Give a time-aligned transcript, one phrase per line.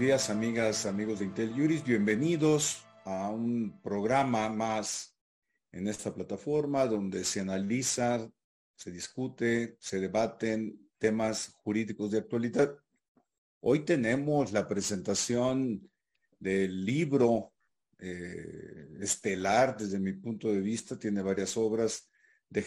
[0.00, 1.84] Días, amigas, amigos de Intel Juris.
[1.84, 5.14] Bienvenidos a un programa más
[5.72, 8.26] en esta plataforma donde se analiza,
[8.74, 12.74] se discute, se debaten temas jurídicos de actualidad.
[13.60, 15.86] Hoy tenemos la presentación
[16.38, 17.52] del libro
[17.98, 22.08] eh, estelar desde mi punto de vista, tiene varias obras
[22.48, 22.62] de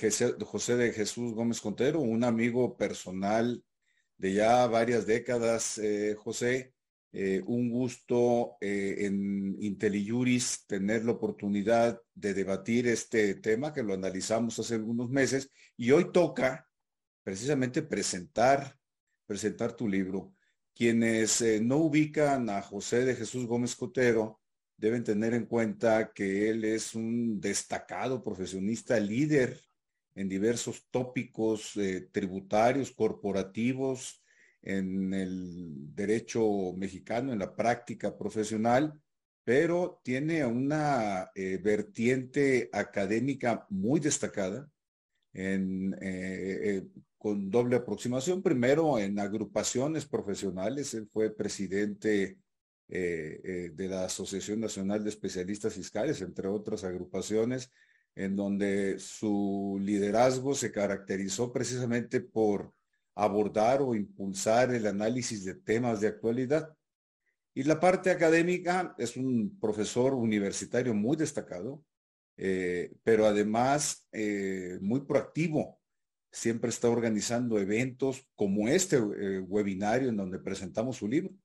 [0.46, 3.64] José de Jesús Gómez Contero, un amigo personal
[4.20, 6.73] de ya varias décadas, eh, José.
[7.14, 14.58] Eh, un gusto en IntelliJuris tener la oportunidad de debatir este tema que lo analizamos
[14.58, 16.68] hace algunos meses y hoy toca
[17.22, 18.76] precisamente presentar,
[19.28, 20.34] presentar tu libro.
[20.74, 24.42] Quienes no ubican a José de Jesús Gómez Cotero
[24.78, 29.60] deben tener en cuenta que él es un destacado profesionista líder
[30.16, 34.23] en diversos tópicos eh, tributarios, corporativos,
[34.64, 39.00] en el derecho mexicano, en la práctica profesional,
[39.44, 44.70] pero tiene una eh, vertiente académica muy destacada,
[45.34, 48.42] eh, con doble aproximación.
[48.42, 52.38] Primero en agrupaciones profesionales, él fue presidente
[52.90, 57.72] eh, eh, de la Asociación Nacional de Especialistas Fiscales, entre otras agrupaciones,
[58.14, 62.74] en donde su liderazgo se caracterizó precisamente por
[63.16, 66.76] abordar o impulsar el análisis de temas de actualidad.
[67.54, 71.84] Y la parte académica es un profesor universitario muy destacado,
[72.38, 74.08] eh, pero además
[74.82, 75.80] muy proactivo.
[76.32, 81.36] Siempre está organizando eventos como este webinario en donde presentamos su libro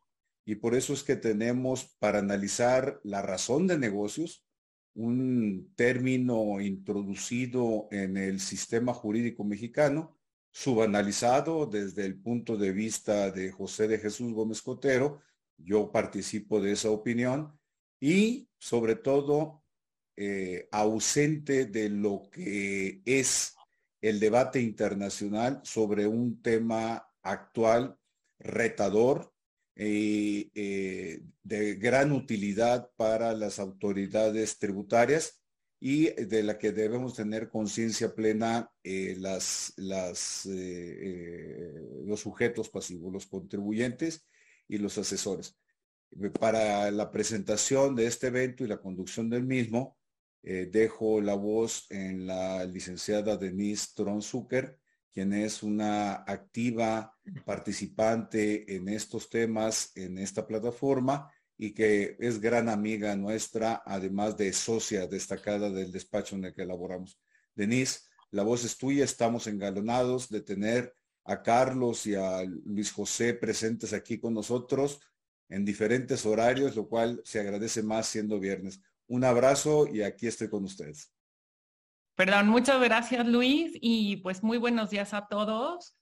[0.49, 4.47] y por eso es que tenemos para analizar la razón de negocios,
[4.95, 10.18] un término introducido en el sistema jurídico mexicano,
[10.59, 15.21] subanalizado desde el punto de vista de José de Jesús Gómez Cotero,
[15.57, 17.57] yo participo de esa opinión,
[18.01, 19.63] y sobre todo
[20.17, 23.55] eh, ausente de lo que es
[24.01, 27.97] el debate internacional sobre un tema actual
[28.41, 29.33] retador
[29.77, 35.41] eh, eh, de gran utilidad para las autoridades tributarias
[35.81, 40.49] y de la que debemos tener conciencia plena eh, las, las,
[42.05, 44.27] los sujetos pasivos, los contribuyentes
[44.67, 45.57] y los asesores.
[46.41, 49.97] Para la presentación de este evento y la conducción del mismo,
[50.43, 54.79] dejo la voz en la licenciada Denise Tronzucker,
[55.13, 57.13] quien es una activa
[57.45, 64.53] participante en estos temas en esta plataforma y que es gran amiga nuestra, además de
[64.53, 67.21] socia destacada del despacho en el que elaboramos.
[67.55, 73.35] Denise, la voz es tuya, estamos engalonados de tener a Carlos y a Luis José
[73.35, 75.01] presentes aquí con nosotros
[75.49, 78.81] en diferentes horarios, lo cual se agradece más siendo viernes.
[79.09, 81.13] Un abrazo y aquí estoy con ustedes.
[82.15, 85.98] Perdón, muchas gracias Luis y pues muy buenos días a todos.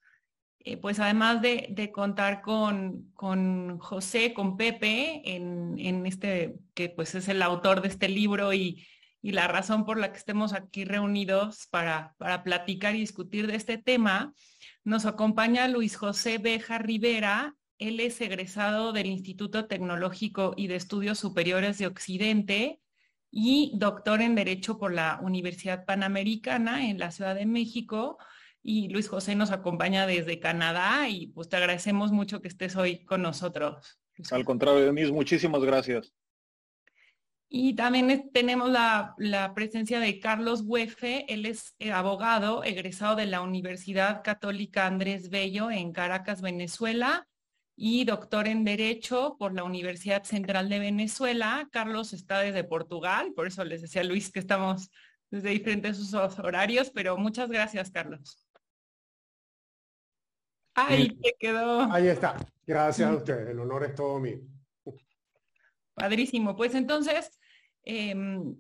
[0.69, 7.29] Eh, pues además de, contar con, con, José, con Pepe, en, este, que pues es
[7.29, 8.85] el autor de este libro y,
[9.23, 13.77] la razón por la que estemos aquí reunidos para, para platicar y discutir de este
[13.77, 14.33] tema,
[14.85, 17.55] nos acompaña Luis José Beja Rivera.
[17.79, 22.81] Él es egresado del Instituto Tecnológico y de Estudios Superiores de Occidente
[23.31, 28.19] y doctor en Derecho por la Universidad Panamericana en la Ciudad de México.
[28.69, 33.05] Y Luis José nos acompaña desde Canadá y pues te agradecemos mucho que estés hoy
[33.05, 34.01] con nosotros.
[34.33, 36.13] Al contrario, de mí, muchísimas gracias.
[37.49, 43.27] Y también tenemos la, la, presencia de Carlos Huefe, él es eh, abogado egresado de
[43.27, 47.29] la Universidad Católica Andrés Bello en Caracas, Venezuela,
[47.77, 51.69] y doctor en Derecho por la Universidad Central de Venezuela.
[51.71, 54.91] Carlos está desde Portugal, por eso les decía Luis que estamos
[55.31, 58.46] desde diferentes horarios, pero muchas gracias, Carlos.
[60.77, 61.91] Ahí te quedó.
[61.93, 62.37] Ahí está.
[62.67, 63.49] Gracias a usted.
[63.49, 64.41] El honor es todo mío.
[65.95, 66.55] Padrísimo.
[66.55, 67.31] Pues entonces,
[67.83, 68.55] em,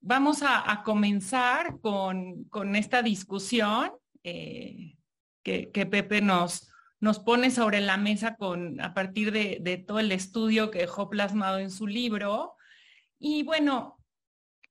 [0.00, 3.92] vamos a, comenzar con, esta discusión
[4.22, 4.96] eh,
[5.42, 6.70] que, que Pepe nos,
[7.00, 11.58] nos pone sobre la mesa con, a partir de, todo el estudio que dejó plasmado
[11.58, 12.56] en su libro.
[13.18, 13.98] Y bueno,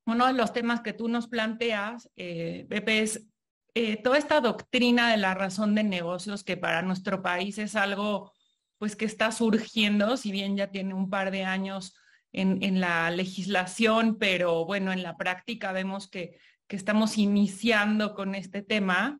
[0.06, 3.26] uno de los temas que tú nos planteas, eh, Pepe, es
[3.74, 8.32] eh, toda esta doctrina de la razón de negocios que para nuestro país es algo
[8.78, 11.94] pues que está surgiendo, si bien ya tiene un par de años
[12.32, 18.62] en, la legislación, pero bueno, en la práctica vemos que, que estamos iniciando con este
[18.62, 19.18] tema.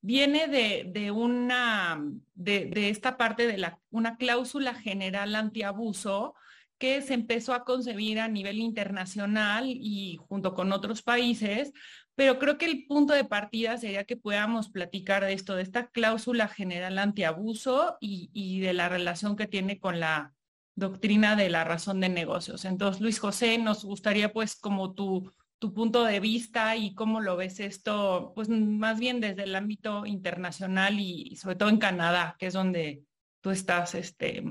[0.00, 2.02] viene de, una,
[2.34, 6.34] de, de, esta parte de la, una cláusula general antiabuso
[6.78, 11.72] que se empezó a concebir a nivel internacional y junto con otros países,
[12.16, 15.88] pero creo que el punto de partida sería que podamos platicar de esto, de esta
[15.88, 20.32] cláusula general antiabuso y, de la relación que tiene con la
[20.74, 22.64] doctrina de la razón de negocios.
[22.64, 27.36] Entonces, Luis José, nos gustaría pues como tu, tu punto de vista y cómo lo
[27.36, 32.46] ves esto, pues más bien desde el ámbito internacional y, sobre todo en Canadá, que
[32.46, 33.04] es donde
[33.42, 34.42] tú estás este,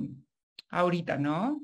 [0.69, 1.61] ahorita, ¿no?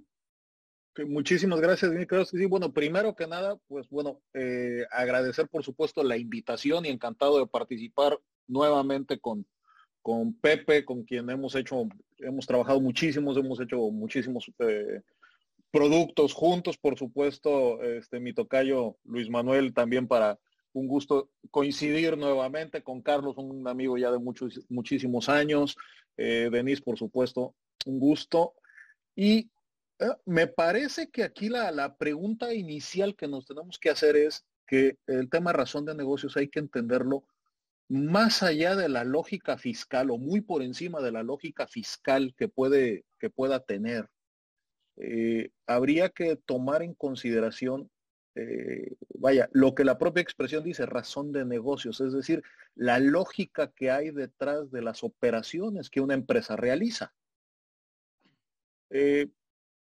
[1.07, 1.91] Muchísimas gracias,
[2.29, 7.39] Sí, bueno, primero que nada, pues bueno, eh, agradecer por supuesto la invitación y encantado
[7.39, 9.45] de participar nuevamente con,
[10.01, 15.01] con Pepe, con quien hemos hecho, hemos trabajado muchísimos, hemos hecho muchísimos eh,
[15.71, 20.39] productos juntos, por supuesto, este, mi tocayo Luis Manuel también para
[20.73, 25.77] un gusto coincidir nuevamente con Carlos, un amigo ya de muchos, muchísimos años,
[26.17, 26.49] eh,
[26.83, 27.55] por supuesto,
[27.85, 28.53] un gusto.
[29.15, 29.50] Y
[30.25, 34.98] me parece que aquí la, la pregunta inicial que nos tenemos que hacer es que
[35.07, 37.25] el tema razón de negocios hay que entenderlo
[37.89, 42.48] más allá de la lógica fiscal o muy por encima de la lógica fiscal que
[42.48, 44.07] puede que pueda tener.
[44.95, 47.89] Eh, habría que tomar en consideración
[48.36, 52.44] eh, vaya lo que la propia expresión dice razón de negocios es decir
[52.75, 57.13] la lógica que hay detrás de las operaciones que una empresa realiza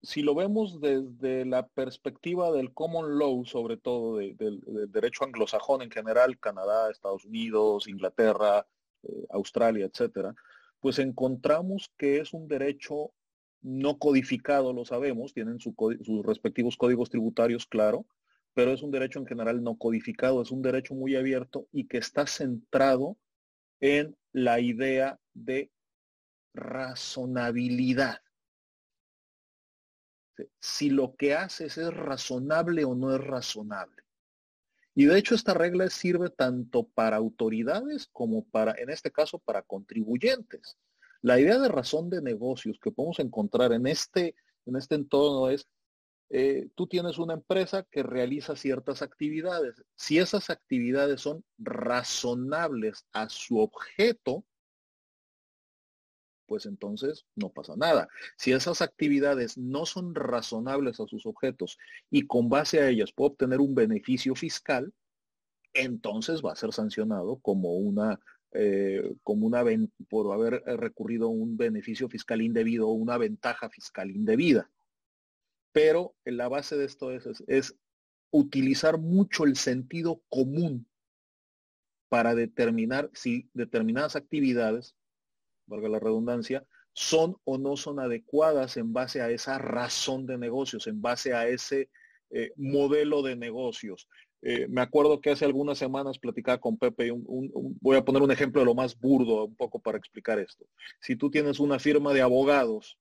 [0.08, 5.92] si lo vemos desde la perspectiva del common law, sobre todo del derecho anglosajón en
[5.92, 8.66] general, Canadá, Estados Unidos, Inglaterra,
[9.04, 10.34] eh, Australia, etcétera,
[10.80, 13.12] pues encontramos que es un derecho
[13.62, 15.76] no codificado, lo sabemos, tienen sus
[16.26, 18.06] respectivos códigos tributarios, claro,
[18.54, 21.98] pero es un derecho en general no codificado, es un derecho muy abierto y que
[21.98, 23.18] está centrado
[23.82, 25.70] en la idea de
[26.54, 28.22] razonabilidad
[30.60, 34.04] si lo que haces es razonable o no es razonable.
[34.96, 39.62] Y de hecho esta regla sirve tanto para autoridades como para, en este caso, para
[39.62, 40.78] contribuyentes.
[41.22, 44.36] La idea de razón de negocios que podemos encontrar en este,
[44.66, 45.68] en este entorno es,
[46.30, 49.84] eh, tú tienes una empresa que realiza ciertas actividades.
[49.96, 54.46] Si esas actividades son razonables a su objeto,
[56.48, 58.08] pues entonces no pasa nada.
[58.38, 61.78] Si esas actividades no son razonables a sus objetos
[62.10, 64.94] y con base a ellas puede obtener un beneficio fiscal,
[65.74, 68.20] entonces va a ser sancionado como una
[68.54, 69.64] eh, como una
[70.10, 74.72] por haber recurrido a un beneficio fiscal indebido o una ventaja fiscal indebida.
[75.74, 77.76] Pero en la base de esto es, es
[78.32, 80.88] utilizar mucho el sentido común
[82.10, 84.96] para determinar si determinadas actividades
[85.68, 90.88] valga la redundancia, son o no son adecuadas en base a esa razón de negocios,
[90.88, 91.90] en base a ese
[92.32, 94.10] eh, modelo de negocios.
[94.42, 98.62] Eh, me acuerdo que hace algunas semanas platicaba con Pepe, voy a poner un ejemplo
[98.62, 100.66] de lo más burdo un poco para explicar esto.
[101.00, 102.98] Si tú tienes una firma de abogados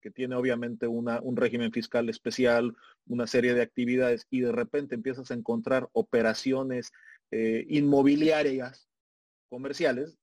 [0.00, 2.74] que tiene obviamente una, un régimen fiscal especial,
[3.06, 6.92] una serie de actividades y de repente empiezas a encontrar operaciones
[7.30, 8.88] eh, inmobiliarias
[9.48, 10.16] comerciales,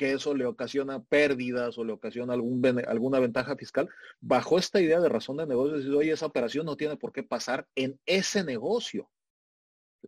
[0.00, 3.86] que eso le ocasiona pérdidas o le ocasiona alguna ventaja fiscal,
[4.18, 7.68] bajo esta idea de razón de negocio, oye, esa operación no tiene por qué pasar
[7.74, 9.10] en ese negocio.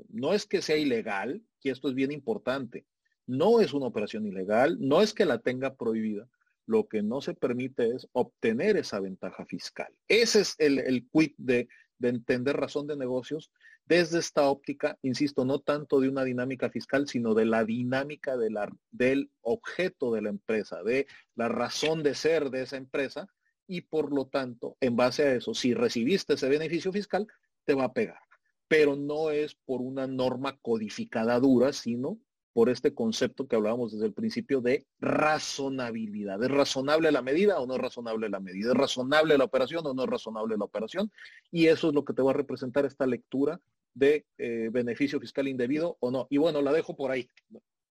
[0.09, 2.87] No es que sea ilegal, y esto es bien importante,
[3.27, 6.27] no es una operación ilegal, no es que la tenga prohibida,
[6.65, 9.93] lo que no se permite es obtener esa ventaja fiscal.
[10.09, 11.69] Ese es el, el quid de,
[12.03, 13.51] de entender razón de negocios
[13.87, 18.51] desde esta óptica, insisto, no tanto de una dinámica fiscal, sino de la dinámica de
[18.51, 23.29] la, del objeto de la empresa, de la razón de ser de esa empresa
[23.67, 27.27] y por lo tanto, en base a eso, si recibiste ese beneficio fiscal,
[27.65, 28.21] te va a pegar.
[28.69, 32.19] Pero no es por una norma codificada dura, sino
[32.53, 36.43] por este concepto que hablábamos desde el principio de razonabilidad.
[36.43, 38.73] ¿Es razonable la medida o no es razonable la medida?
[38.73, 41.11] ¿Es razonable la operación o no es razonable la operación?
[41.51, 43.61] Y eso es lo que te va a representar esta lectura
[43.95, 46.27] de eh, beneficio fiscal indebido o no.
[46.31, 47.27] Y bueno, la dejo por ahí,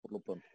[0.02, 0.46] por lo pronto.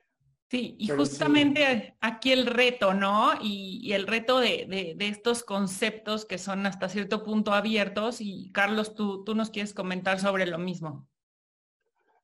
[0.48, 3.32] Sí, y justamente aquí el reto, ¿no?
[3.42, 8.20] Y, el reto de, estos conceptos que son hasta cierto punto abiertos.
[8.20, 11.08] Y Carlos, tú, tú nos quieres comentar sobre lo mismo.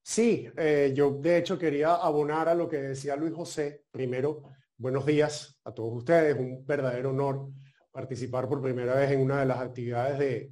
[0.05, 3.85] Sí, eh, yo de hecho quería abonar a lo que decía Luis José.
[3.91, 4.43] Primero,
[4.77, 6.37] buenos días a todos ustedes.
[6.37, 7.51] Un verdadero honor
[7.93, 10.51] participar por primera vez en una de las actividades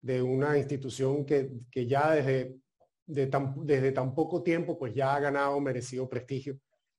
[0.00, 1.48] de, una institución que,
[1.86, 2.56] ya desde
[3.06, 6.58] desde tan poco tiempo, pues ya ha ganado merecido prestigio,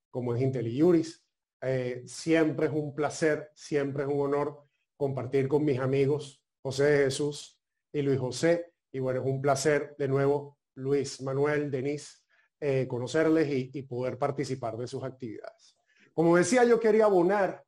[0.10, 1.24] como es IntelliJuris.
[1.62, 4.64] Eh, siempre es un placer, siempre es un honor
[4.96, 7.60] compartir con mis amigos José de Jesús
[7.92, 8.74] y Luis José.
[8.92, 12.20] Y bueno, es un placer de nuevo, Luis Manuel, Denise,
[12.60, 15.76] eh, conocerles y, poder participar de sus actividades.
[16.14, 17.64] Como decía, yo quería abonar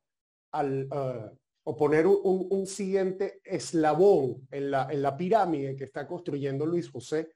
[0.50, 6.66] al, uh, o poner un, siguiente eslabón en la, en la pirámide que está construyendo
[6.66, 7.32] Luis José,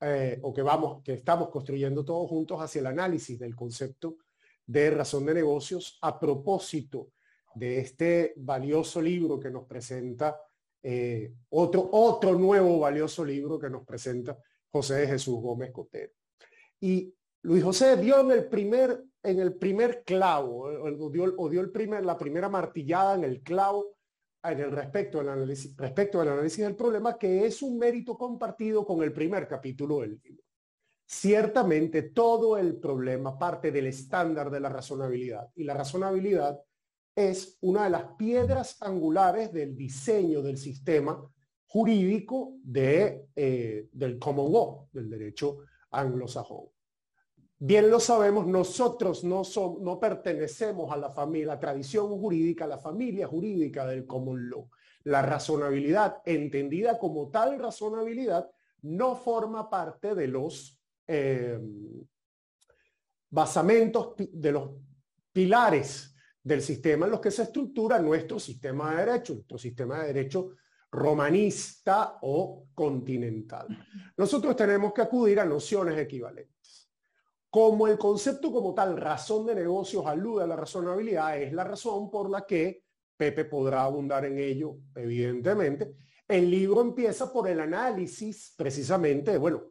[0.00, 4.18] eh, o que vamos, que estamos construyendo todos juntos hacia el análisis del concepto
[4.66, 7.12] de razón de negocios a propósito
[7.54, 10.38] de este valioso libro que nos presenta,
[10.82, 14.38] eh, otro, otro nuevo valioso libro que nos presenta
[14.76, 16.12] José Jesús Gómez Cotero.
[16.80, 21.60] Y Luis José dio en el primer, en el primer clavo, o dio, o dio
[21.60, 23.96] el primer, la primera martillada en el clavo
[24.50, 28.84] en el respecto al, análisis, respecto al análisis del problema, que es un mérito compartido
[28.86, 30.42] con el primer capítulo del libro.
[31.04, 36.60] Ciertamente todo el problema parte del estándar de la razonabilidad y la razonabilidad
[37.14, 41.24] es una de las piedras angulares del diseño del sistema
[41.66, 45.58] jurídico de, eh, del common law, del derecho
[45.90, 46.66] anglosajón.
[47.58, 49.42] Bien lo sabemos, nosotros no,
[49.80, 54.68] no pertenecemos a la familia, la tradición jurídica, la familia jurídica del common law.
[55.04, 58.50] La razonabilidad, entendida como tal razonabilidad,
[58.82, 61.58] no forma parte de los eh,
[63.30, 64.70] basamentos, de los
[65.32, 70.12] pilares del sistema en los que se estructura nuestro sistema de derecho, nuestro sistema de
[70.12, 70.50] derecho
[70.96, 73.66] romanista o continental.
[74.16, 76.90] Nosotros tenemos que acudir a nociones equivalentes.
[77.50, 82.10] Como el concepto como tal, razón de negocios, alude a la razonabilidad, es la razón
[82.10, 82.84] por la que
[83.16, 85.94] Pepe podrá abundar en ello, evidentemente.
[86.26, 89.64] El libro empieza por el análisis precisamente bueno,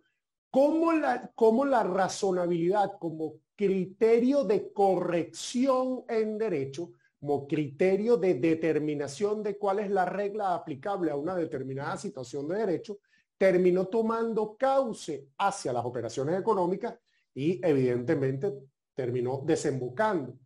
[0.50, 6.91] cómo la, cómo la razonabilidad como criterio de corrección en derecho
[7.25, 12.58] como criterio de determinación de cuál es la regla aplicable a una determinada situación de
[12.58, 13.00] derecho,
[13.36, 17.00] terminó tomando cauce hacia las operaciones económicas
[17.34, 18.53] y evidentemente
[18.94, 20.38] terminó desembocando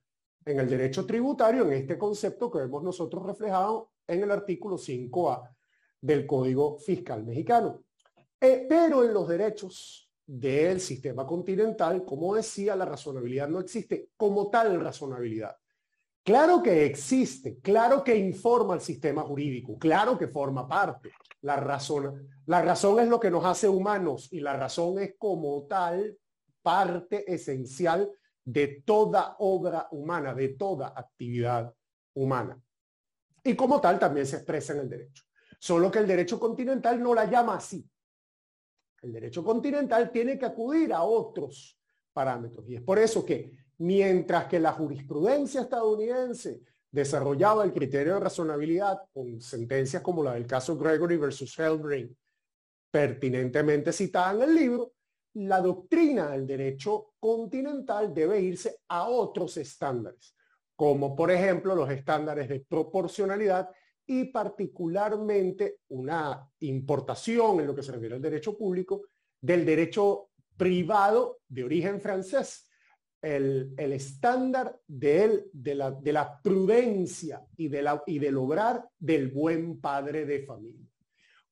[0.45, 5.50] en el derecho tributario, en este concepto que vemos nosotros reflejado en el artículo 5A
[6.00, 7.83] del Código Fiscal Mexicano.
[8.39, 14.50] Eh, pero en los derechos del sistema continental, como decía, la razonabilidad no existe como
[14.50, 15.57] tal razonabilidad.
[16.24, 21.12] Claro que existe, claro que informa el sistema jurídico, claro que forma parte.
[21.42, 25.66] La razón, la razón es lo que nos hace humanos y la razón es como
[25.68, 26.18] tal
[26.62, 28.12] parte esencial
[28.44, 31.74] de toda obra humana, de toda actividad
[32.14, 32.62] humana.
[33.44, 35.24] Y como tal también se expresa en el derecho.
[35.60, 37.88] Solo que el derecho continental no la llama así.
[39.02, 41.80] El derecho continental tiene que acudir a otros
[42.12, 42.68] parámetros.
[42.68, 49.00] Y es por eso que mientras que la jurisprudencia estadounidense desarrollaba el criterio de razonabilidad
[49.13, 52.15] con sentencias como la del caso Gregory versus Hellring,
[52.91, 54.93] pertinentemente citada en el libro,
[55.33, 60.36] la doctrina del derecho continental debe irse a otros estándares,
[60.75, 63.69] como por ejemplo los estándares de proporcionalidad
[64.07, 69.03] y particularmente una importación en lo que se refiere al derecho público
[69.39, 72.69] del derecho privado de origen francés,
[73.22, 79.30] el, estándar de, de, la, de la prudencia y, de la, y del obrar del
[79.30, 80.88] buen padre de familia.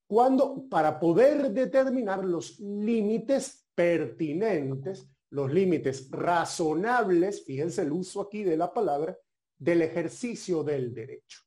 [0.05, 8.55] Cuando, para poder determinar los límites pertinentes, los límites razonables, fíjense el uso aquí de
[8.55, 9.17] la palabra,
[9.57, 11.41] del ejercicio del derecho.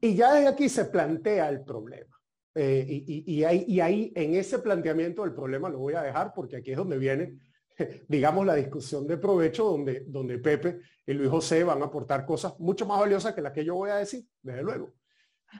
[0.00, 2.14] Y ya desde aquí se plantea el problema.
[2.54, 6.32] Eh, y, y, ahí, y ahí, en ese planteamiento del problema lo voy a dejar
[6.34, 7.38] porque aquí es donde viene
[8.08, 12.58] digamos, la discusión de provecho donde, donde Pepe y Luis José van a aportar cosas
[12.58, 14.94] mucho más valiosas que las que yo voy a decir, desde luego.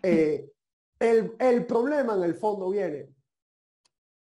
[0.03, 0.51] Eh,
[0.99, 3.09] el, el, problema en el fondo viene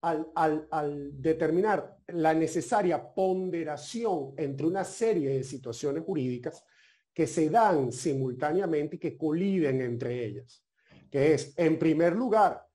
[0.02, 6.64] al, al, al, determinar la necesaria ponderación entre una serie de situaciones jurídicas
[7.14, 10.64] que se dan simultáneamente y que coliden entre ellas,
[11.10, 12.66] que es, en primer lugar,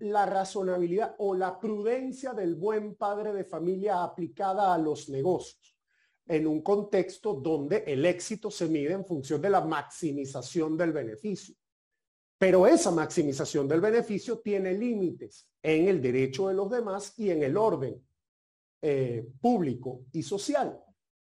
[0.00, 5.76] la razonabilidad o la prudencia del buen padre de familia aplicada a los negocios
[6.28, 11.54] en un contexto donde el éxito se mide en función de la maximización del beneficio.
[12.38, 17.42] Pero esa maximización del beneficio tiene límites en el derecho de los demás y en
[17.42, 18.04] el orden
[18.82, 20.78] eh, público y social.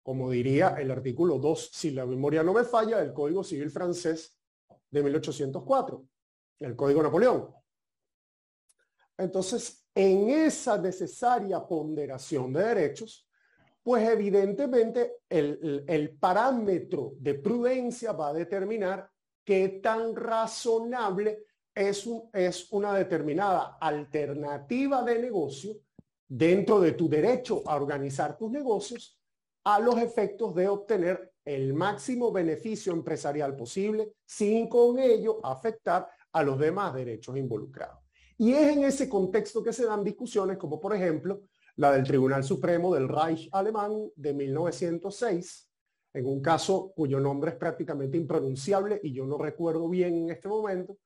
[0.04, 4.38] Como diría el artículo 2, si la memoria no me falla, del Código Civil francés
[4.90, 6.06] de 1804,
[6.60, 7.61] el Código Napoleón.
[9.22, 13.28] Entonces, en esa necesaria ponderación de derechos,
[13.84, 19.10] pues evidentemente el, parámetro de prudencia va a determinar
[19.44, 22.08] qué tan razonable es,
[22.72, 25.78] una determinada alternativa de negocio
[26.28, 29.20] dentro de tu derecho a organizar tus negocios
[29.64, 36.44] a los efectos de obtener el máximo beneficio empresarial posible sin con ello afectar a
[36.44, 38.01] los demás derechos involucrados.
[38.42, 41.44] Y es en ese contexto que se dan discusiones como por ejemplo
[41.76, 45.70] la del Tribunal Supremo del Reich alemán de 1906,
[46.12, 50.48] en un caso cuyo nombre es prácticamente impronunciable y yo no recuerdo bien en este
[50.48, 50.98] momento,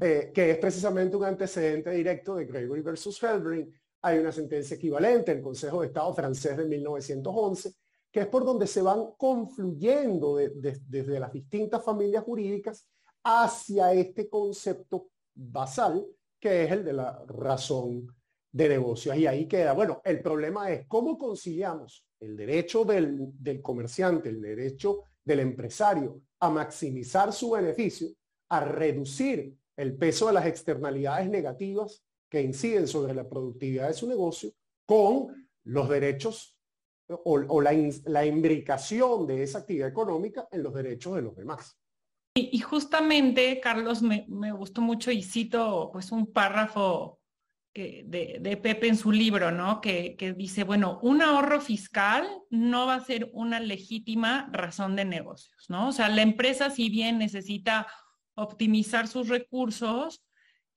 [0.00, 3.70] eh, que es precisamente un antecedente directo de Gregory versus Felbring.
[4.00, 7.70] Hay una sentencia equivalente, el Consejo de Estado francés de 1911,
[8.10, 12.88] que es por donde se van confluyendo desde las distintas familias jurídicas
[13.22, 16.02] hacia este concepto basal,
[16.40, 18.06] que es el de la razón
[18.52, 19.16] de negocios.
[19.16, 24.40] Y ahí queda, bueno, el problema es cómo conciliamos el derecho del, del comerciante, el
[24.40, 28.08] derecho del empresario a maximizar su beneficio,
[28.50, 34.08] a reducir el peso de las externalidades negativas que inciden sobre la productividad de su
[34.08, 34.52] negocio,
[34.86, 36.58] con los derechos
[37.08, 37.72] o, la,
[38.04, 41.78] la, imbricación de esa actividad económica en los derechos de los demás.
[42.52, 47.20] Y, justamente, Carlos, me, me, gustó mucho y cito pues un párrafo
[47.74, 49.80] de, de, Pepe en su libro, ¿no?
[49.80, 55.04] Que, que dice, bueno, un ahorro fiscal no va a ser una legítima razón de
[55.04, 55.88] negocios, ¿no?
[55.88, 57.86] O sea, la empresa si bien necesita
[58.34, 60.24] optimizar sus recursos,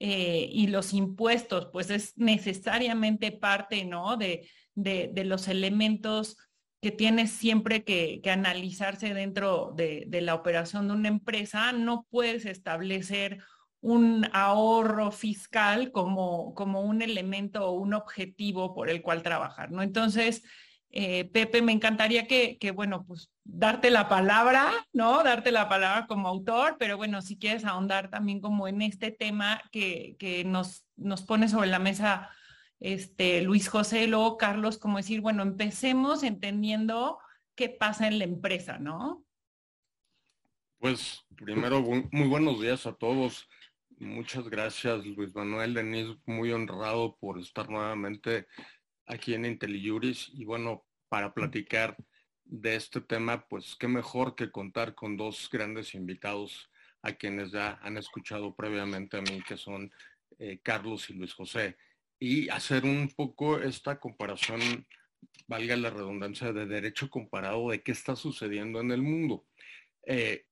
[0.03, 4.18] eh, y los impuestos, pues es necesariamente parte, ¿no?
[4.18, 6.38] De, de, los elementos
[6.82, 13.44] que tiene siempre que, analizarse dentro de, la operación de una empresa, no puedes establecer
[13.82, 19.84] un ahorro fiscal como, como un elemento o un objetivo por el cual trabajar, ¿no?
[19.84, 20.44] Entonces,
[20.89, 25.24] eh, Pepe, me encantaría que, que, bueno, pues darte la palabra, ¿no?
[25.24, 29.62] Darte la palabra como autor, pero bueno, si quieres ahondar también como en este tema
[29.72, 32.30] que, que nos, nos pone sobre la mesa
[32.82, 37.20] este, Luis José, luego Carlos, como decir, bueno, empecemos entendiendo
[37.56, 39.24] qué pasa en la empresa, ¿no?
[40.80, 43.48] Pues primero, muy buenos días a todos.
[44.00, 48.48] Muchas gracias, Luis Manuel Denis, muy honrado por estar nuevamente
[49.06, 51.96] aquí en IntelliJuris y bueno, para platicar
[52.46, 56.72] de este tema, pues qué mejor que contar con dos grandes invitados
[57.04, 59.91] a quienes ya han escuchado previamente a mí, que son
[60.39, 61.78] eh, Carlos y Luis José
[62.21, 64.62] y hacer un poco esta comparación,
[65.47, 69.47] valga la redundancia, de derecho comparado de qué está sucediendo en el mundo.
[70.05, 70.45] Eh,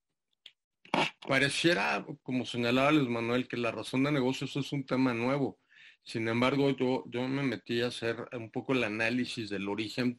[1.27, 5.59] pareciera, como señalaba Luis Manuel, que la razón de negocios es un tema nuevo.
[6.01, 10.17] Sin embargo, yo, yo me metí a hacer un poco el análisis del origen,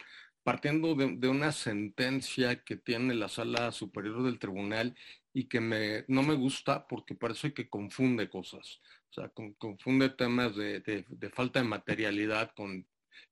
[0.51, 4.97] partiendo de, de una sentencia que tiene la sala superior del tribunal
[5.33, 8.81] y que me, no me gusta porque parece que confunde cosas.
[9.11, 12.85] O sea, confunde temas de, falta de materialidad con,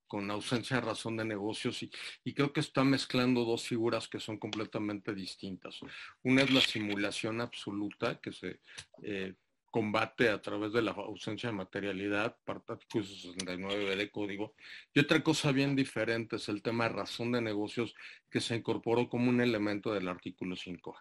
[0.07, 1.90] con ausencia de razón de negocios y,
[2.22, 5.81] y, creo que está mezclando dos figuras que son completamente distintas.
[6.22, 8.61] Una es la simulación absoluta que se
[9.02, 9.35] eh,
[9.70, 14.54] combate a través de la ausencia de materialidad, artículo 69 de código,
[14.94, 17.94] y otra cosa bien diferente es el tema de razón de negocios
[18.31, 20.96] que se incorporó como un elemento del artículo 5.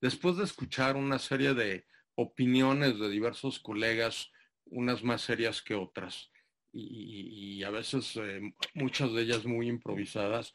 [0.00, 4.30] Después de escuchar una serie de opiniones de diversos colegas,
[4.66, 6.30] unas más serias que otras,
[6.72, 8.40] y, a veces eh,
[8.74, 10.54] muchas de ellas muy improvisadas,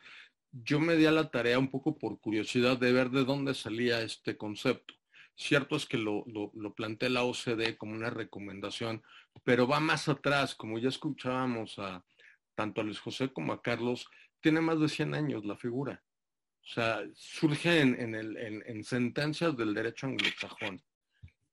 [0.51, 4.01] yo me di a la tarea un poco por curiosidad de ver de dónde salía
[4.01, 4.93] este concepto.
[5.35, 9.03] Cierto es que lo, lo, lo plantea la OCDE como una recomendación,
[9.43, 12.03] pero va más atrás, como ya escuchábamos a
[12.55, 14.07] tanto a Luis José como a Carlos,
[14.39, 16.03] tiene más de 100 años la figura.
[16.61, 20.81] O sea, surge en, el, en sentencias del derecho anglosajón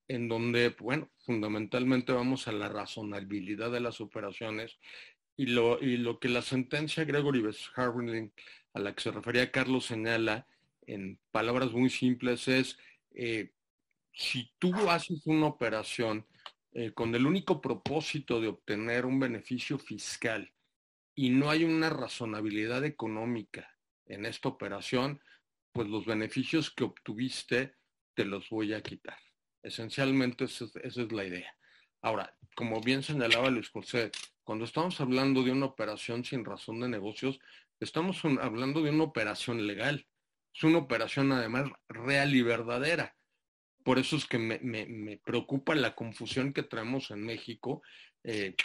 [0.07, 4.77] en donde, bueno, fundamentalmente vamos a la razonabilidad de las operaciones
[5.35, 7.43] y lo, y lo que la sentencia Gregory.
[7.75, 8.31] Harling,
[8.73, 10.47] a la que se refería Carlos, señala
[10.85, 12.77] en palabras muy simples es,
[13.15, 13.52] eh,
[14.13, 16.25] si tú haces una operación
[16.71, 20.53] eh, con el único propósito de obtener un beneficio fiscal
[21.15, 25.21] y no hay una razonabilidad económica en esta operación,
[25.71, 27.75] pues los beneficios que obtuviste
[28.13, 29.17] te los voy a quitar.
[29.63, 31.55] Esencialmente esa es, la idea.
[32.01, 34.11] Ahora, como bien señalaba Luis José,
[34.43, 37.39] cuando estamos hablando de una operación sin razón de negocios,
[37.79, 40.05] estamos hablando de una operación legal.
[40.53, 43.15] Es una operación además real y verdadera.
[43.83, 47.81] Por eso es que me, preocupa la confusión que traemos en México,
[48.23, 48.55] eh,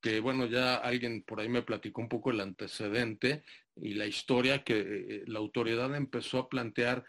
[0.00, 3.42] que bueno, ya alguien por ahí me platicó un poco el antecedente
[3.76, 7.04] y la historia que eh, la autoridad empezó a plantear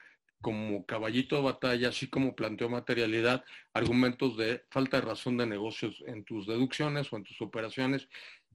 [0.46, 6.04] como caballito de batalla, así como planteó materialidad, argumentos de falta de razón de negocios
[6.06, 8.08] en tus deducciones o en tus operaciones.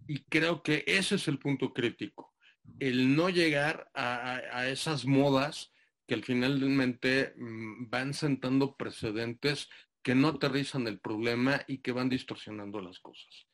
[0.06, 2.32] Y creo que ese es el punto crítico,
[2.78, 5.69] el no llegar a, esas modas
[6.10, 9.68] que finalmente mm, van sentando precedentes
[10.02, 13.46] que no aterrizan el problema y que van distorsionando las cosas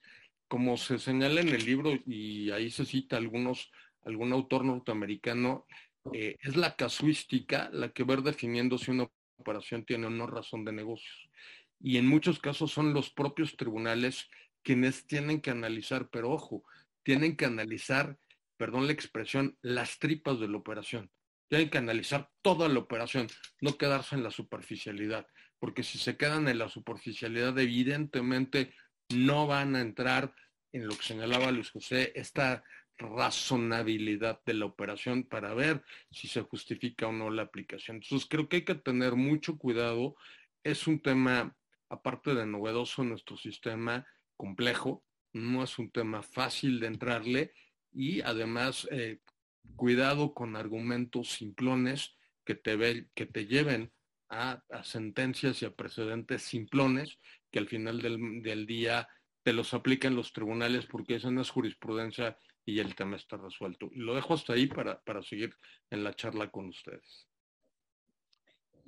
[0.49, 3.71] como se señala en el libro, y ahí se cita algunos,
[4.05, 5.67] algún autor norteamericano,
[6.13, 10.65] eh, es la casuística la que va definiendo si una operación tiene o no razón
[10.65, 11.29] de negocios.
[11.81, 14.29] Y en muchos casos son los propios tribunales
[14.63, 16.63] quienes tienen que analizar, pero ojo,
[17.03, 18.19] tienen que analizar,
[18.57, 21.11] perdón la expresión, las tripas de la operación.
[21.49, 23.29] Tienen que analizar toda la operación,
[23.61, 25.27] no quedarse en la superficialidad,
[25.59, 28.75] porque si se quedan en la superficialidad, evidentemente
[29.15, 30.35] no van a entrar
[30.73, 32.65] en lo que señalaba Luis José, esta
[32.99, 37.99] razonabilidad de la operación para ver si se justifica o no la aplicación.
[37.99, 40.17] Entonces creo que hay que tener mucho cuidado.
[40.65, 41.57] Es un tema,
[41.89, 44.07] aparte de novedoso nuestro sistema,
[44.37, 47.53] complejo, no es un tema fácil de entrarle
[47.93, 49.21] y además eh,
[49.75, 53.93] cuidado con argumentos simplones que te, que te lleven
[54.29, 57.19] a, sentencias y a precedentes simplones
[57.51, 59.09] que al final del, día
[59.43, 63.91] te los aplican los tribunales porque esa no es jurisprudencia y el tema está resuelto.
[63.95, 65.55] Lo dejo hasta ahí para, para seguir
[65.91, 67.26] en la charla con ustedes.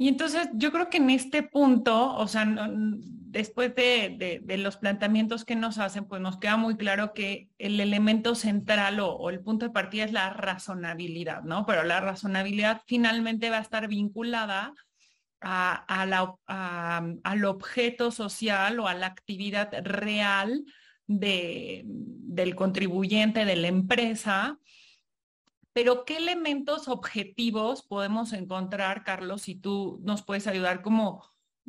[0.01, 5.57] Y entonces yo creo que en este punto, o sea, después de, los planteamientos que
[5.57, 9.73] nos hacen, pues nos queda muy claro que el elemento central o, el punto de
[9.73, 11.67] partida es la razonabilidad, ¿no?
[11.67, 14.73] Pero la razonabilidad finalmente va a estar vinculada
[15.41, 16.15] al
[17.45, 20.65] objeto social o a la actividad real
[21.09, 24.61] del contribuyente, de la empresa.
[25.73, 31.25] Pero ¿qué elementos objetivos podemos encontrar, Carlos, si tú nos puedes ayudar como,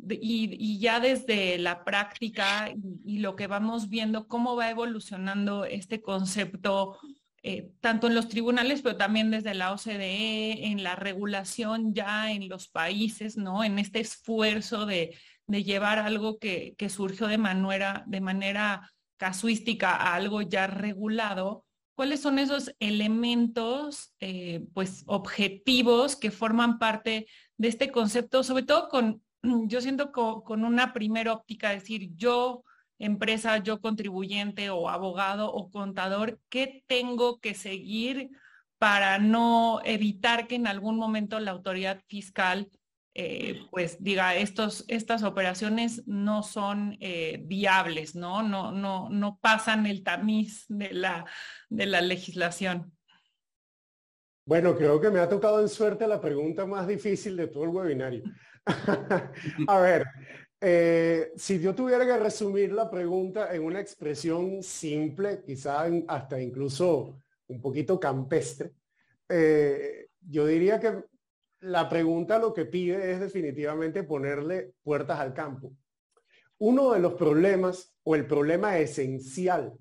[0.08, 2.72] y, ya desde la práctica
[3.04, 6.98] y, lo que vamos viendo, cómo va evolucionando este concepto
[7.42, 12.50] eh, tanto en los tribunales, pero también desde la OCDE, en la regulación ya en
[12.50, 13.64] los países, ¿no?
[13.64, 20.42] En este esfuerzo de, llevar algo que, surgió de manera, de manera casuística a algo
[20.42, 21.64] ya regulado.
[22.00, 27.26] ¿Cuáles son esos elementos, eh, pues, objetivos que forman parte
[27.58, 32.64] de este concepto, sobre todo con, yo siento con una primera óptica, decir, yo
[32.98, 38.30] empresa, yo contribuyente o abogado o contador, ¿qué tengo que seguir
[38.78, 42.70] para no evitar que en algún momento la autoridad fiscal
[43.12, 48.42] eh, pues diga estos, estas operaciones no son eh, viables, ¿no?
[48.44, 51.26] No, no, no pasan el tamiz de la,
[51.68, 52.92] de la legislación.
[54.46, 57.70] Bueno, creo que me ha tocado en suerte la pregunta más difícil de todo el
[57.70, 58.22] webinario.
[59.66, 60.04] A ver,
[60.60, 67.20] eh, si yo tuviera que resumir la pregunta en una expresión simple, quizá hasta incluso
[67.48, 68.72] un poquito campestre,
[70.22, 71.09] yo diría que
[71.60, 75.72] la pregunta lo que pide es definitivamente ponerle puertas al campo.
[76.58, 79.72] Uno de los problemas o el problema esencial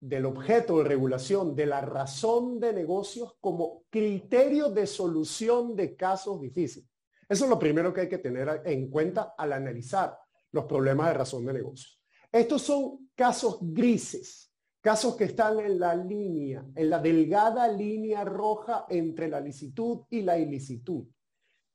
[0.00, 6.40] del objeto de regulación, de la razón de negocios como criterio de solución de casos
[6.40, 6.88] difíciles,
[7.28, 10.18] eso es lo primero que hay que tener en cuenta al analizar
[10.52, 12.00] los problemas de razón de negocios.
[12.30, 18.84] Estos son casos grises, casos que están en la línea, en la delgada línea roja
[18.88, 21.06] entre la licitud y la ilicitud.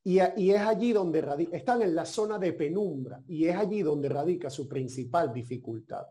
[0.02, 4.08] Y, es allí donde radica, están en la zona de penumbra y es allí donde
[4.08, 6.06] radica su principal dificultad.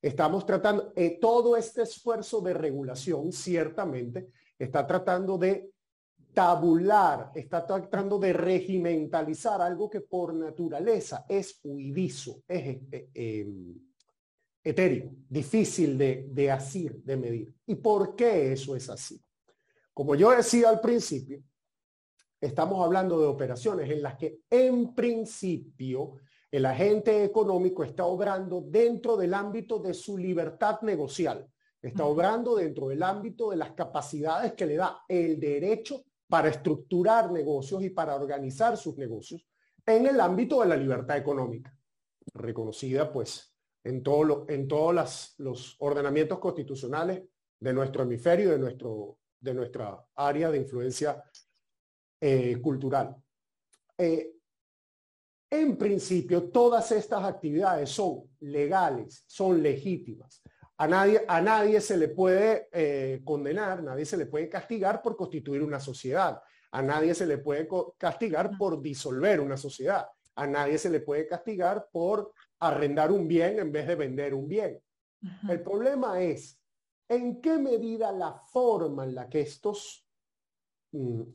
[0.00, 5.72] Estamos tratando, eh, todo este esfuerzo de regulación ciertamente está tratando de
[6.32, 13.74] tabular, está tratando de regimentalizar algo que por naturaleza es huidizo, es eh, em,
[14.62, 17.54] etéreo, difícil de, de asir, de medir.
[17.66, 19.22] ¿Y por qué eso es así?
[19.92, 21.42] Como yo decía al principio,
[22.44, 26.16] estamos hablando de operaciones en las que en principio
[26.50, 31.48] el agente económico está obrando dentro del ámbito de su libertad negocial,
[31.80, 37.32] está obrando dentro del ámbito de las capacidades que le da el derecho para estructurar
[37.32, 39.46] negocios y para organizar sus negocios
[39.86, 41.74] en el ámbito de la libertad económica,
[42.34, 47.22] reconocida pues en, todo en todos los ordenamientos constitucionales
[47.58, 51.22] de nuestro hemisferio, de, nuestro, de nuestra área de influencia
[52.26, 53.14] eh, cultural.
[53.98, 54.32] Eh,
[55.50, 60.42] en principio, todas estas actividades son legales, son legítimas.
[60.78, 65.18] A nadie, a nadie se le puede eh, condenar, nadie se le puede castigar por
[65.18, 66.40] constituir una sociedad.
[66.72, 70.08] A nadie se le puede castigar por disolver una sociedad.
[70.36, 74.48] A nadie se le puede castigar por arrendar un bien en vez de vender un
[74.48, 74.80] bien.
[75.46, 76.58] El problema es
[77.06, 80.03] en qué medida la forma en la que estos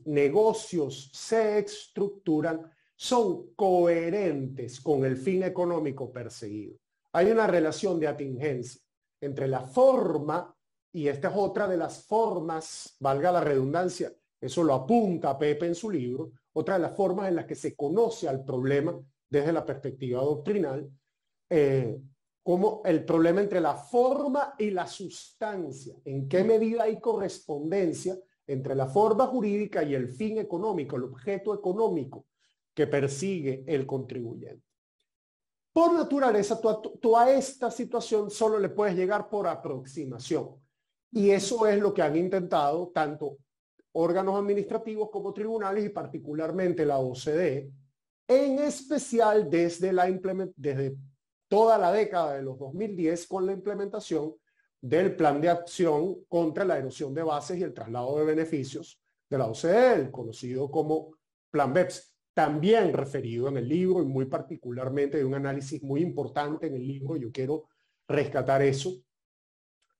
[0.04, 6.76] negocios se estructuran son coherentes con el fin económico perseguido.
[7.12, 8.80] Hay una relación de atingencia
[9.20, 10.54] entre la forma,
[10.92, 15.74] y esta es otra de las formas, valga la redundancia, eso lo apunta Pepe en
[15.74, 19.64] su libro, otra de las formas en las que se conoce al problema desde la
[19.64, 20.90] perspectiva doctrinal,
[21.50, 22.00] eh,
[22.42, 28.16] como el problema entre la forma y la sustancia, en qué medida hay correspondencia
[28.52, 32.26] entre la forma jurídica y el fin económico, el objeto económico
[32.74, 34.64] que persigue el contribuyente.
[35.72, 40.56] Por naturaleza, tú, a esta situación solo le puedes llegar por aproximación.
[41.12, 43.38] Y eso es lo que han intentado tanto
[43.92, 47.72] órganos administrativos como tribunales y particularmente la OCDE,
[48.28, 50.06] en especial desde, la
[50.56, 50.96] desde
[51.48, 54.34] toda la década de los 2010 con la implementación
[54.80, 59.38] del plan de acción contra la erosión de bases y el traslado de beneficios de
[59.38, 61.12] la OCDE, conocido como
[61.50, 66.68] Plan BEPS también referido en el libro y muy particularmente de un análisis muy importante
[66.68, 67.16] en el libro.
[67.16, 67.68] Yo quiero
[68.08, 68.92] rescatar eso,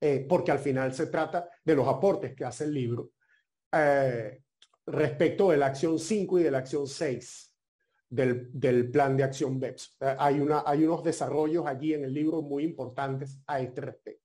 [0.00, 3.10] eh, porque al final se trata de los aportes que hace el libro
[3.72, 4.42] eh,
[4.86, 7.54] respecto de la acción 5 y de la acción 6
[8.08, 9.96] del, plan de acción BEPS.
[10.00, 14.19] Eh, hay, hay unos desarrollos allí en el libro muy importantes a este respecto.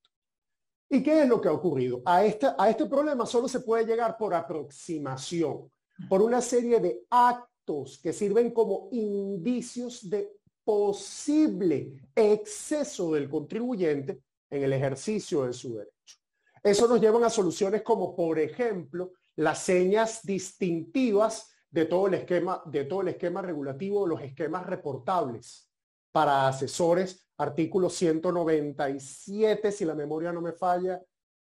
[0.89, 2.02] ¿Y qué es lo que ha ocurrido?
[2.06, 5.71] A, a este problema solo se puede llegar por aproximación,
[6.08, 10.32] por una serie de actos que sirven como indicios de
[10.63, 16.17] posible exceso del contribuyente en el ejercicio de su derecho.
[16.63, 22.62] Eso nos lleva a soluciones como, por ejemplo, las señas distintivas de todo el esquema,
[22.65, 25.69] de todo el esquema regulativo, los esquemas reportables
[26.12, 31.02] para asesores, artículo 197, si la memoria no me falla,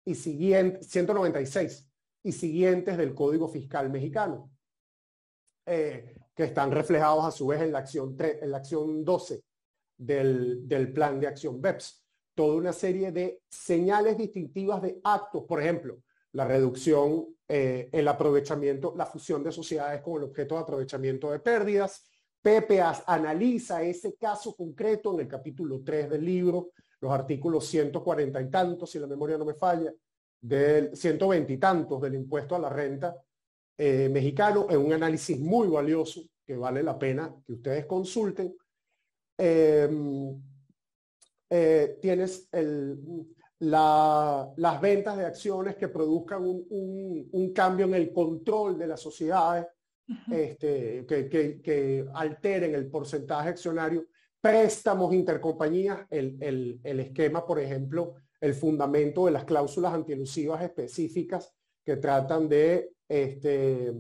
[0.06, 1.90] y siguiente, 196
[2.24, 4.50] y siguientes del Código Fiscal Mexicano.
[5.66, 9.44] Eh, que están reflejados a su vez en la acción, en la acción 12
[9.98, 12.04] del, del plan de acción BEPS.
[12.34, 18.94] Toda una serie de señales distintivas de actos, por ejemplo, la reducción, eh, el aprovechamiento,
[18.98, 22.10] la fusión de sociedades con el objeto de aprovechamiento de pérdidas.
[22.44, 28.50] Pepe analiza ese caso concreto en el capítulo 3 del libro, los artículos 140 y
[28.50, 29.92] tantos, si la memoria no me falla,
[30.42, 33.16] del 120 y tantos del impuesto a la renta
[33.78, 38.56] eh, mexicano es un análisis muy valioso que vale la pena que ustedes consulten.
[39.38, 40.42] Em,
[41.50, 42.50] eh, tienes
[43.60, 49.66] las ventas de acciones que produzcan un, cambio en el control de las sociedades,
[50.32, 54.06] este, que, alteren el porcentaje accionario,
[54.42, 61.54] préstamos intercompañías, el, el esquema, por ejemplo, el fundamento de las cláusulas antielusivas específicas
[61.86, 63.94] que tratan de este,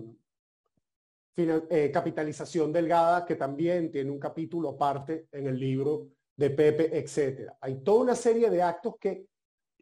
[1.35, 7.57] eh, capitalización delgada, que también tiene un capítulo aparte en el libro de Pepe, etcétera.
[7.59, 9.25] Hay toda una serie de actos que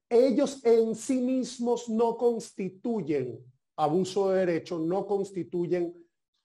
[0.10, 3.38] ellos en sí mismos no constituyen
[3.76, 5.94] abuso de derecho, no constituyen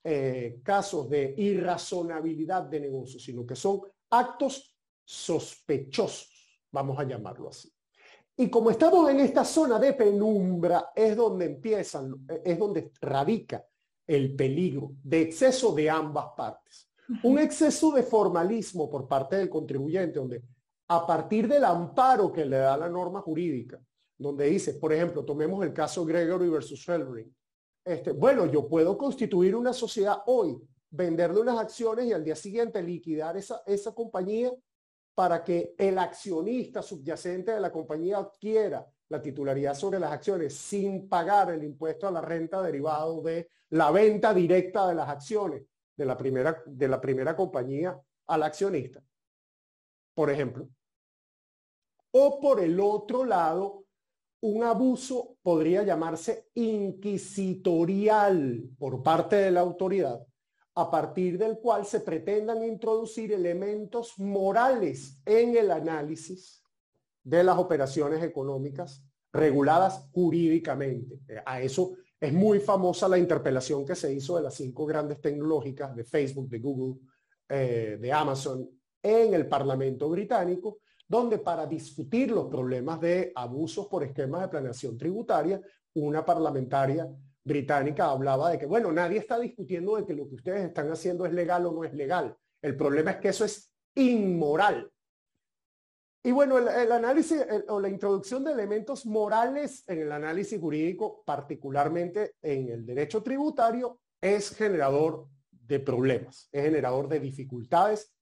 [0.08, 7.68] eh, casos de irrazonabilidad de negocio, sino que son actos sospechosos, vamos a llamarlo así.
[8.36, 13.66] Y como estamos en esta zona de penumbra, es donde empiezan, es donde radica
[14.06, 16.88] el peligro de exceso de ambas partes.
[17.24, 20.40] Un exceso de formalismo por parte del contribuyente, donde
[20.86, 23.80] a partir del amparo que le da la norma jurídica,
[24.16, 27.34] donde dice, por ejemplo, tomemos el caso Gregory versus Felring.
[27.86, 32.82] Este, bueno, yo puedo constituir una sociedad hoy, venderle unas acciones y al día siguiente
[32.82, 34.52] liquidar esa, esa compañía
[35.14, 41.08] para que el accionista subyacente de la compañía adquiera la titularidad sobre las acciones sin
[41.08, 45.62] pagar el impuesto a la renta derivado de la venta directa de las acciones
[45.96, 47.96] de la primera, de la primera compañía
[48.26, 49.00] al accionista,
[50.12, 50.68] por ejemplo.
[52.10, 53.85] O por el otro lado,
[54.40, 60.26] un abuso podría llamarse inquisitorial por parte de la autoridad
[60.74, 66.62] a partir del cual se pretendan introducir elementos morales en el análisis
[67.22, 71.18] de las operaciones económicas reguladas jurídicamente.
[71.28, 75.20] Eh, a eso es muy famosa la interpelación que se hizo de las cinco grandes
[75.20, 77.00] tecnológicas de Facebook, de Google,
[77.48, 78.68] eh, de Amazon
[79.02, 84.98] en el Parlamento británico, donde para discutir los problemas de abusos por esquemas de planeación
[84.98, 85.60] tributaria,
[85.94, 87.08] una parlamentaria
[87.44, 91.24] británica hablaba de que, bueno, nadie está discutiendo de que lo que ustedes están haciendo
[91.24, 92.36] es legal o no es legal.
[92.60, 94.90] El problema es que eso es inmoral.
[96.24, 102.34] Y bueno, el, análisis o la introducción de elementos morales en el análisis jurídico, particularmente
[102.42, 108.12] en el derecho tributario, es generador de problemas, es generador de dificultades,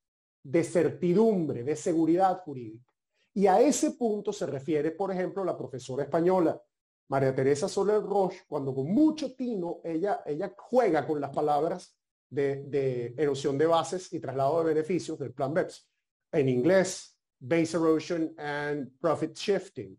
[0.44, 2.92] de certidumbre, de seguridad jurídica.
[3.32, 6.62] Y a ese punto se refiere, por ejemplo, la profesora española
[7.08, 11.96] María Teresa Soler Roche, cuando con mucho tino ella, ella juega con las palabras
[12.30, 15.88] de, erosión de bases y traslado de beneficios del plan BEPS.
[16.32, 19.96] En inglés, base erosion and profit shifting.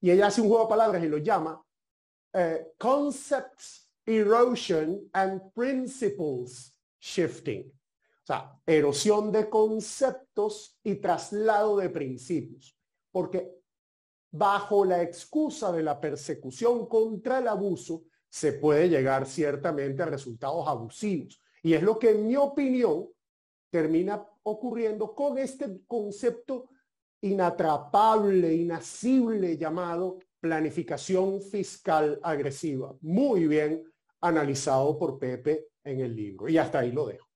[0.00, 1.62] Y ella hace un juego de palabras y lo llama
[2.32, 7.70] eh, concepts erosion and principles shifting.
[8.28, 12.76] Sea, erosión de conceptos y traslado de principios.
[13.10, 13.50] Porque
[14.30, 20.68] bajo la excusa de la persecución contra el abuso, se puede llegar ciertamente a resultados
[20.68, 21.40] abusivos.
[21.62, 23.08] Y es lo que, en mi opinión,
[23.70, 26.68] termina ocurriendo con este concepto
[27.22, 32.94] inatrapable, inasible llamado planificación fiscal agresiva.
[33.00, 36.46] Muy bien analizado por Pepe en el libro.
[36.46, 37.27] Y hasta ahí lo dejo.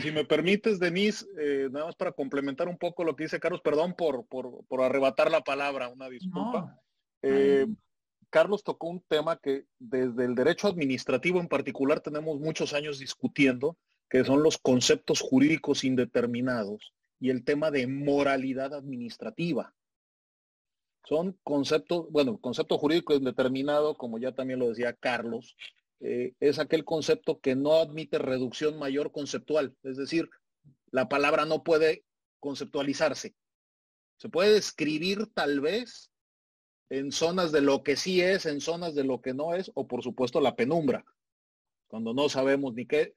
[0.00, 3.60] Si me permites, Denise, eh, nada más para complementar un poco lo que dice Carlos,
[3.60, 6.80] perdón por, por, arrebatar la palabra, una disculpa.
[7.22, 7.66] Eh,
[8.30, 13.76] Carlos tocó un tema que desde el derecho administrativo en particular tenemos muchos años discutiendo,
[14.10, 19.72] que son los conceptos jurídicos indeterminados y el tema de moralidad administrativa.
[21.04, 25.54] Son conceptos, bueno, concepto jurídico indeterminado, como ya también lo decía Carlos,
[26.00, 30.28] eh, es aquel concepto que no admite reducción mayor conceptual, es decir,
[30.90, 32.04] la palabra no puede
[32.40, 33.34] conceptualizarse.
[34.16, 36.10] Se puede describir tal vez
[36.90, 39.88] en zonas de lo que sí es, en zonas de lo que no es, o
[39.88, 41.04] por supuesto la penumbra,
[41.88, 43.14] cuando no sabemos ni qué.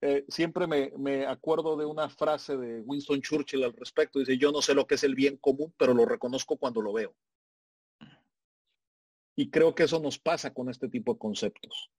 [0.00, 4.18] Eh, siempre me, acuerdo de una frase de Winston Churchill al respecto.
[4.18, 6.92] Dice, yo no sé lo que es el bien común, pero lo reconozco cuando lo
[6.92, 7.14] veo.
[9.36, 11.90] Y creo que eso nos pasa con este tipo de conceptos.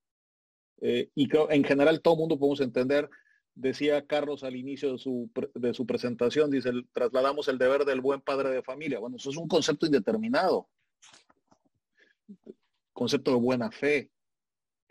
[0.86, 3.10] Eh, y creo, en general todo el mundo podemos entender,
[3.56, 8.19] decía Carlos al inicio de su, de su presentación, dice, trasladamos el deber del buen
[8.19, 9.00] padre de familia.
[9.00, 10.67] Bueno, eso es un concepto indeterminado.
[12.91, 14.12] Concepto de buena fe,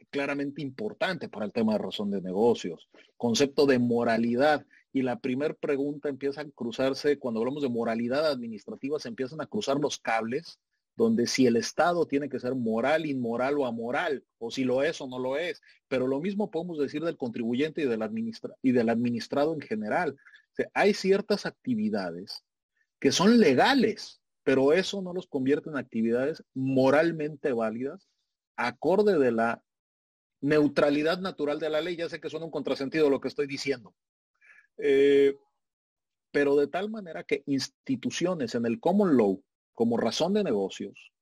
[0.08, 4.64] claramente importante para el tema de razón de negocios, concepto de moralidad.
[4.94, 9.46] Y la primera pregunta empieza a cruzarse, cuando hablamos de moralidad administrativa, se empiezan a
[9.46, 10.58] cruzar los cables,
[10.94, 15.00] donde si el Estado tiene que ser moral, inmoral o amoral, o si lo es
[15.00, 15.60] o no lo es.
[15.88, 18.02] Pero lo mismo podemos decir del contribuyente y del,
[18.90, 20.16] administrado en general.
[20.74, 22.44] hay ciertas actividades
[23.00, 28.08] que son legales, pero eso no los convierte en actividades moralmente válidas,
[28.56, 29.62] acorde de la
[30.40, 31.96] neutralidad natural de la ley.
[31.96, 33.94] Ya sé que suena un contrasentido lo que estoy diciendo.
[34.76, 35.36] Eh,
[36.30, 39.42] pero de tal manera que instituciones en el common law,
[39.74, 41.12] como razón de negocios,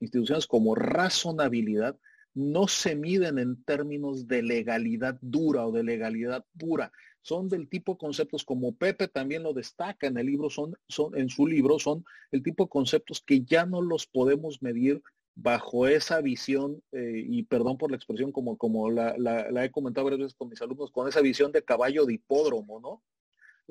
[0.00, 1.98] instituciones como razonabilidad,
[2.34, 6.90] no se miden en términos de legalidad dura o de legalidad pura.
[7.22, 11.16] Son del tipo de conceptos como Pepe también lo destaca en el libro, son, son
[11.16, 15.00] en su libro, son el tipo de conceptos que ya no los podemos medir
[15.36, 19.16] bajo esa visión, eh, y perdón por la expresión como, como la,
[19.64, 23.02] he comentado varias veces con mis alumnos, con esa visión de caballo de hipódromo, ¿no?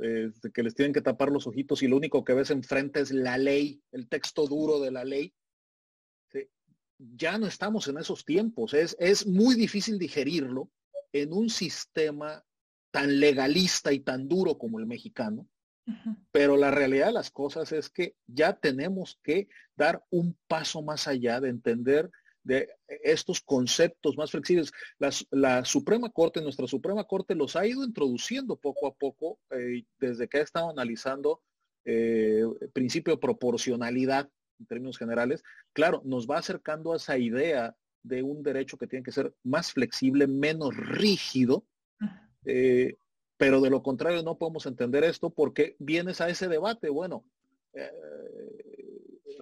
[0.02, 3.12] Eh, que les tienen que tapar los ojitos y lo único que ves enfrente es
[3.12, 5.34] la ley, el texto duro de la ley.
[6.98, 10.72] Ya no estamos en esos tiempos, es, es muy difícil digerirlo
[11.12, 12.44] en un sistema
[12.92, 15.48] tan legalista y tan duro como el mexicano,
[16.32, 21.08] pero la realidad de las cosas es que ya tenemos que dar un paso más
[21.08, 22.10] allá de entender
[22.44, 22.70] de
[23.04, 24.72] estos conceptos más flexibles.
[25.32, 30.28] La, Suprema Corte, nuestra Suprema Corte los ha ido introduciendo poco a poco eh, desde
[30.28, 31.42] que ha estado analizando
[31.86, 32.44] eh,
[32.74, 35.44] principio de proporcionalidad en términos generales.
[35.74, 39.72] Claro, nos va acercando a esa idea de un derecho que tiene que ser más
[39.72, 41.66] flexible, menos rígido,
[43.38, 46.90] pero de lo contrario no podemos entender esto porque vienes a ese debate.
[46.90, 47.26] Bueno,
[47.74, 47.92] eh,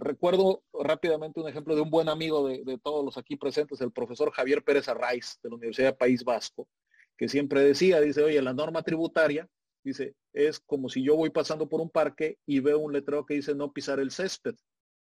[0.01, 4.31] recuerdo rápidamente un ejemplo de un buen amigo de, todos los aquí presentes, el profesor
[4.31, 6.67] Javier Pérez Arraiz de la Universidad País Vasco,
[7.15, 9.47] que siempre decía, dice, oye, la norma tributaria,
[9.83, 13.35] dice, es como si yo voy pasando por un parque y veo un letrero que
[13.35, 14.55] dice no pisar el césped.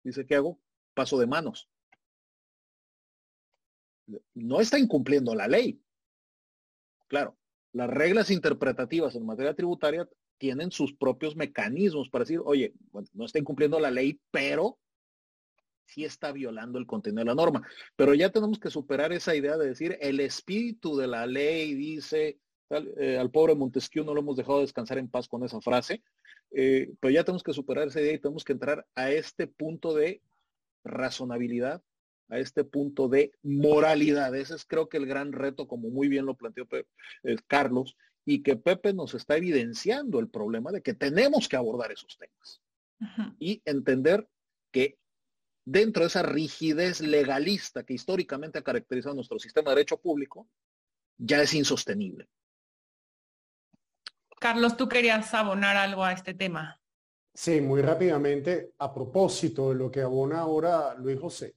[0.03, 0.59] Dice, ¿qué hago?
[0.93, 1.67] Paso de manos.
[4.35, 5.81] No está incumpliendo la ley.
[7.07, 7.35] Claro,
[7.71, 12.73] las reglas interpretativas en materia tributaria tienen sus propios mecanismos para decir, oye,
[13.13, 14.77] no estén cumpliendo la ley, pero
[15.85, 17.67] sí está violando el contenido de la norma.
[17.95, 22.39] Pero ya tenemos que superar esa idea de decir, el espíritu de la ley dice,
[22.69, 26.01] eh, al pobre Montesquieu no lo hemos dejado descansar en paz con esa frase,
[26.51, 29.93] eh, pero ya tenemos que superar esa idea y tenemos que entrar a este punto
[29.93, 30.21] de
[30.83, 31.81] razonabilidad,
[32.29, 34.35] a este punto de moralidad.
[34.35, 38.41] Ese es creo que el gran reto, como muy bien lo planteó eh, Carlos, y
[38.41, 42.61] que Pepe nos está evidenciando el problema de que tenemos que abordar esos temas
[43.37, 44.29] y entender
[44.71, 44.97] que
[45.65, 50.47] dentro de esa rigidez legalista que históricamente ha caracterizado nuestro sistema de derecho público,
[51.17, 52.27] ya es insostenible.
[54.39, 56.79] Carlos, tú querías abonar algo a este tema.
[57.33, 61.55] Sí, muy rápidamente, a propósito de lo que abona ahora Luis José,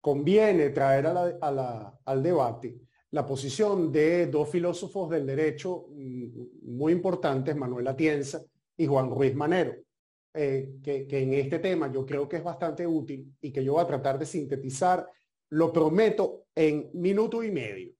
[0.00, 2.80] conviene traer al debate
[3.10, 8.40] la posición de dos filósofos del derecho mm, muy importantes, Manuel Atienza
[8.76, 9.74] y Juan Ruiz Manero.
[10.34, 13.82] Eh, que, en este tema yo creo que es bastante útil y que yo voy
[13.82, 15.06] a tratar de sintetizar,
[15.50, 17.92] lo prometo, en minuto y medio.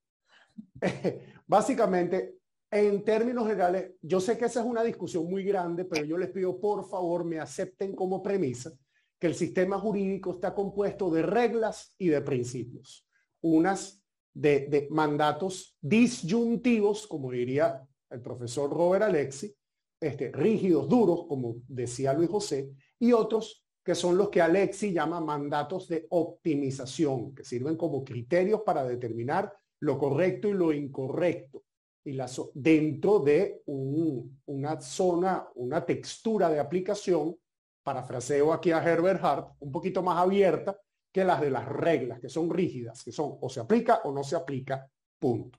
[1.47, 2.39] Básicamente,
[2.71, 6.31] en términos generales, yo sé que esa es una discusión muy grande, pero yo les
[6.31, 8.73] pido por favor me acepten como premisa
[9.19, 13.07] que el sistema jurídico está compuesto de reglas y de principios.
[13.43, 14.03] Unas
[14.35, 19.55] de, de mandatos disyuntivos, como diría el profesor Robert Alexi,
[20.03, 25.21] este, rígidos, duros, como decía Luis José, y otros que son los que Alexi llama
[25.21, 31.65] mandatos de optimización, que sirven como criterios para determinar lo correcto y lo incorrecto.
[32.05, 32.17] Y
[32.55, 37.37] dentro de una zona, una textura de aplicación,
[37.83, 40.77] parafraseo aquí a Herbert Hart, un poquito más abierta
[41.13, 44.25] que las de las reglas, que son rígidas, que son o se aplica o no
[44.25, 44.89] se aplica,
[45.19, 45.59] punto.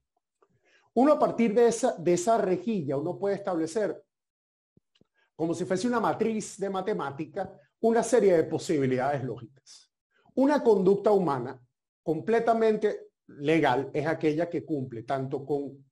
[0.95, 4.02] Uno a partir de esa, de esa rejilla, uno puede establecer
[5.43, 9.91] como si fuese una matriz de matemática, una serie de posibilidades lógicas.
[10.35, 11.61] Una conducta humana
[12.01, 15.83] completamente legal es aquella que cumple tanto con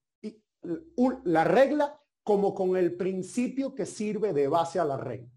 [1.25, 5.27] la regla como con el principio que sirve de base a la regla.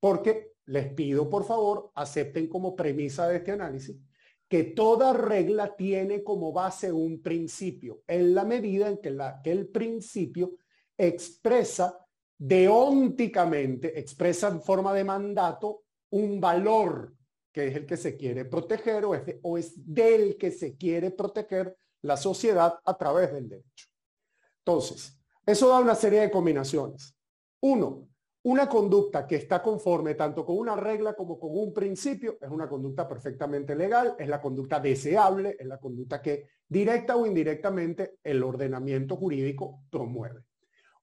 [0.00, 3.94] Porque les pido, por favor, acepten como premisa de este análisis
[4.48, 9.52] que toda regla tiene como base un principio, en la medida en que, la, que
[9.52, 10.56] el principio
[10.96, 12.06] expresa
[12.40, 17.14] deónticamente expresa en forma de mandato un valor
[17.52, 21.10] que es el que se quiere proteger o es, o es del que se quiere
[21.10, 23.88] proteger la sociedad a través del derecho.
[24.64, 27.14] Entonces, eso da una serie de combinaciones.
[27.60, 28.08] Uno,
[28.44, 32.70] una conducta que está conforme tanto con una regla como con un principio es una
[32.70, 38.42] conducta perfectamente legal, es la conducta deseable, es la conducta que directa o indirectamente el
[38.42, 40.49] ordenamiento jurídico promueve.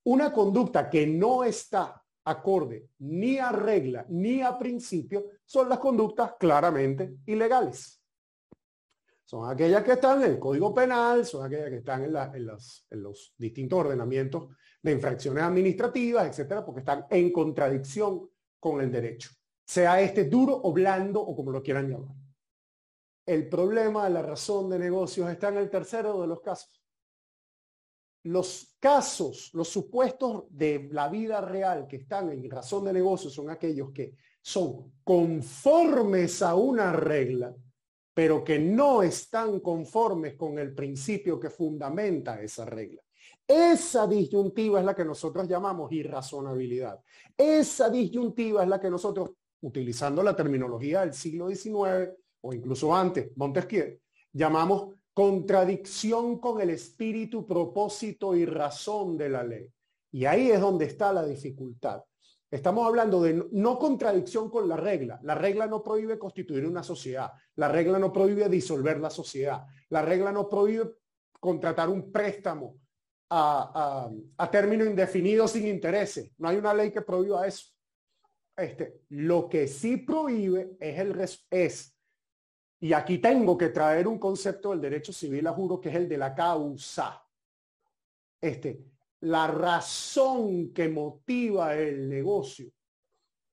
[0.10, 6.36] Una conducta que no está acorde ni a regla ni a principio son las conductas
[6.40, 8.02] claramente ilegales.
[9.26, 13.80] Son aquellas que están en el Código Penal, son aquellas que están en, los, distintos
[13.80, 14.48] ordenamientos
[14.82, 18.30] de infracciones administrativas, etcétera, porque están en contradicción
[18.62, 19.32] con el derecho,
[19.66, 22.16] sea este duro o blando o como lo quieran llamar.
[23.26, 26.82] El problema de la razón de negocios está en el tercero de los casos
[28.28, 33.50] los casos, los supuestos de la vida real que están en razón de negocio son
[33.50, 37.54] aquellos que son conformes a una regla,
[38.14, 43.02] pero que no están conformes con el principio que fundamenta esa regla.
[43.48, 47.00] Esa disyuntiva es la que nosotros llamamos irrazonabilidad.
[47.38, 52.12] Esa disyuntiva es la que nosotros, utilizando la terminología del siglo XIX
[52.42, 54.00] o incluso antes, Montesquieu,
[54.34, 59.74] llamamos contradicción con el espíritu, propósito y razón de la ley.
[60.12, 62.04] Y ahí es donde está la dificultad.
[62.52, 65.20] Estamos hablando de no contradicción con la regla.
[65.24, 67.32] La regla no prohíbe constituir una sociedad.
[67.56, 69.66] La regla no prohíbe disolver la sociedad.
[69.90, 70.92] La regla no prohíbe
[71.40, 72.76] contratar un préstamo
[73.32, 76.32] a, a, término indefinido sin intereses.
[76.38, 77.72] No hay una ley que prohíba eso.
[78.56, 81.97] Este, lo que sí prohíbe es, el, es
[82.80, 86.08] y aquí tengo que traer un concepto del derecho civil, a juro, que es el
[86.08, 87.24] de la causa.
[88.40, 88.86] Este,
[89.22, 92.72] la razón que motiva el negocio.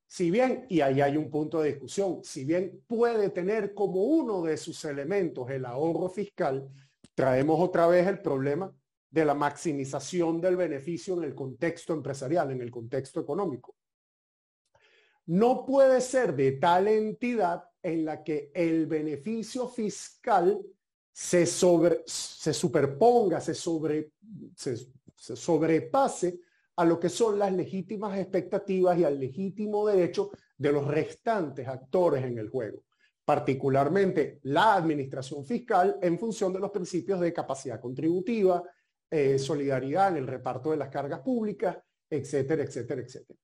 [0.06, 4.42] Si bien, y ahí hay un punto de discusión, si bien puede tener como uno
[4.42, 6.68] de sus elementos el ahorro fiscal,
[7.14, 8.72] traemos otra vez el problema
[9.10, 13.74] de la maximización del beneficio en el contexto empresarial, en el contexto económico.
[15.26, 20.58] No puede ser de tal entidad en la que el beneficio fiscal
[21.12, 24.12] se, sobre, se superponga, se, sobre,
[24.56, 24.74] se,
[25.14, 26.40] sobrepase
[26.76, 32.24] a lo que son las legítimas expectativas y al legítimo derecho de los restantes actores
[32.24, 32.80] en el juego,
[33.22, 38.62] particularmente la administración fiscal en función de los principios de capacidad contributiva,
[39.10, 41.76] eh, solidaridad en el reparto de las cargas públicas,
[42.08, 43.38] etcétera, etcétera, etcétera.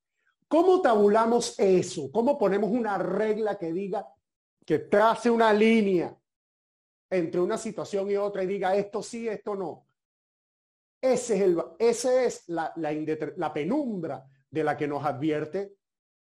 [0.48, 2.10] ¿Cómo tabulamos eso?
[2.10, 4.04] ¿Cómo ponemos una regla que diga,
[4.70, 6.16] que trace una línea
[7.10, 9.84] entre una situación y otra y diga esto sí, esto no?
[11.02, 15.74] Ese es, el, ese es la, la, penumbra de la que nos advierte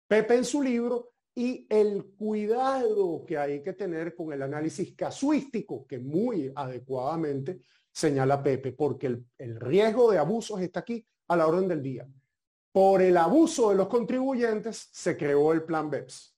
[0.05, 5.87] Pepe en su libro y el cuidado que hay que tener con el análisis casuístico
[5.87, 7.61] que muy adecuadamente
[7.93, 12.05] señala Pepe, porque el, el, riesgo de abusos está aquí a la orden del día.
[12.73, 16.32] Por el abuso de los contribuyentes se creó el plan BEPS.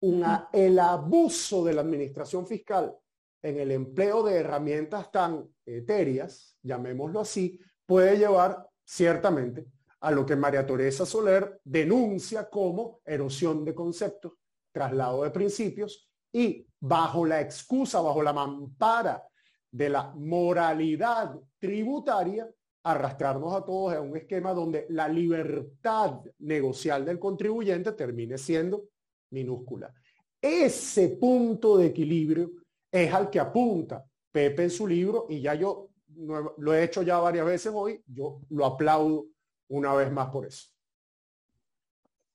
[0.00, 2.94] El abuso de la administración fiscal
[3.42, 9.66] en el empleo de herramientas tan etéreas, llamémoslo así, puede llevar ciertamente
[10.00, 14.32] a lo que María Teresa Soler denuncia como erosión de conceptos,
[14.72, 19.24] traslado de principios y bajo la excusa, bajo la mampara
[19.70, 22.48] de la moralidad tributaria,
[22.84, 28.84] arrastrarnos a todos a un esquema donde la libertad negocial del contribuyente termine siendo
[29.30, 29.92] minúscula.
[30.40, 32.52] Ese punto de equilibrio
[32.90, 37.18] es al que apunta Pepe en su libro y ya yo lo he hecho ya
[37.18, 39.26] varias veces hoy, yo lo aplaudo
[39.68, 40.68] una vez más por eso.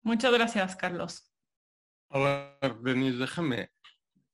[0.02, 1.30] Muchas gracias, Carlos.
[2.10, 3.72] A ver, Denise, déjame,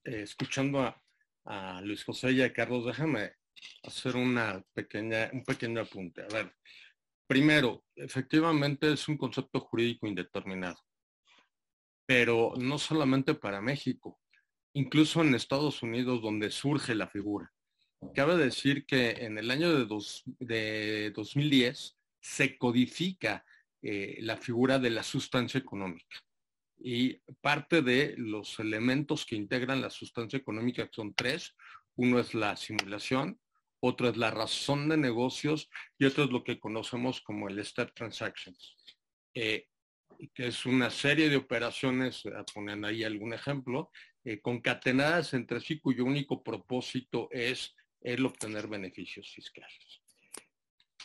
[0.04, 1.02] eh, escuchando a,
[1.46, 3.34] a, Luis José y a Carlos, déjame
[3.84, 6.24] hacer una pequeña, un pequeño apunte.
[6.24, 6.56] A ver,
[7.28, 10.80] primero, efectivamente es un concepto jurídico indeterminado,
[12.10, 14.20] pero no solamente para México
[14.74, 17.54] incluso en Estados Unidos donde surge la figura.
[18.16, 23.46] Cabe decir que en el año de, dos, de 2010 se codifica
[23.84, 26.18] eh, la figura de la sustancia económica.
[26.82, 31.56] Y parte de los elementos que integran la sustancia económica son tres.
[31.96, 33.40] Uno es la simulación,
[33.82, 37.94] otro es la razón de negocios y otro es lo que conocemos como el step
[37.94, 38.76] transactions,
[39.34, 39.68] eh,
[40.34, 43.92] que es una serie de operaciones, ponen ahí algún ejemplo,
[44.24, 50.02] eh, concatenadas entre sí cuyo único propósito es el obtener beneficios fiscales.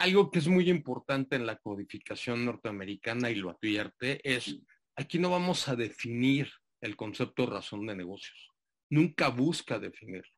[0.01, 4.59] Algo que es muy importante en la codificación norteamericana y lo advierte es,
[4.97, 6.51] aquí no vamos a definir
[6.81, 8.51] el concepto razón de negocios.
[8.91, 10.31] Nunca busca definirlo.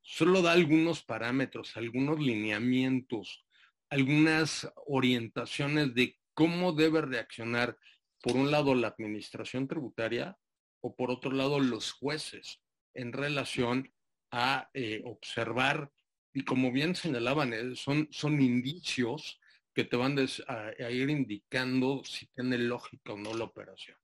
[0.00, 3.44] Solo da algunos parámetros, algunos lineamientos,
[3.88, 7.76] algunas orientaciones de cómo debe reaccionar,
[8.22, 10.38] por un lado, la administración tributaria
[10.80, 12.60] o por otro lado los jueces
[12.94, 13.92] en relación
[14.30, 15.90] a eh, observar,
[16.32, 19.40] y como bien señalaban, eh, son, son indicios
[19.74, 23.96] que te van a, ir indicando si tiene lógica o no la operación.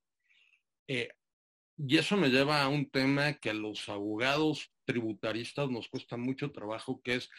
[0.87, 1.11] Eh,
[1.77, 6.51] y eso me lleva a un tema que a los abogados tributaristas nos cuesta mucho
[6.51, 7.31] trabajo, que es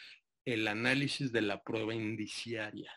[0.44, 2.90] el análisis de la prueba indiciaria.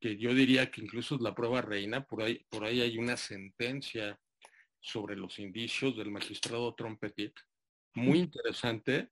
[0.00, 3.16] Que yo diría que incluso es la prueba reina, por ahí, por ahí hay una
[3.16, 4.18] sentencia
[4.80, 7.34] sobre los indicios del magistrado Trompetit,
[7.94, 9.10] muy interesante,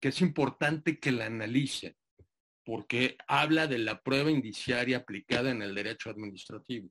[0.00, 1.96] que es importante que la analice,
[2.64, 6.90] porque habla de la prueba indiciaria aplicada en el derecho administrativo.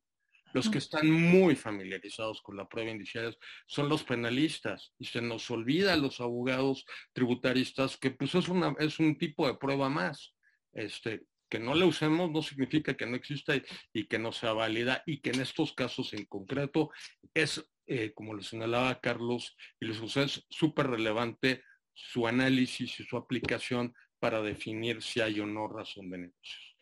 [0.53, 3.36] Los que están muy familiarizados con la prueba indiciaria
[3.68, 8.74] son los penalistas y se nos olvida a los abogados tributaristas que pues es, una,
[8.80, 10.34] es un tipo de prueba más.
[10.72, 11.26] Este,
[11.56, 13.53] que no la usemos no significa que no exista
[13.93, 16.91] y que no sea válida y que en estos casos en concreto
[17.34, 23.06] es eh, como lo señalaba Carlos y les José, es súper relevante su análisis y
[23.06, 26.78] su aplicación para definir si hay o no razón de negocios.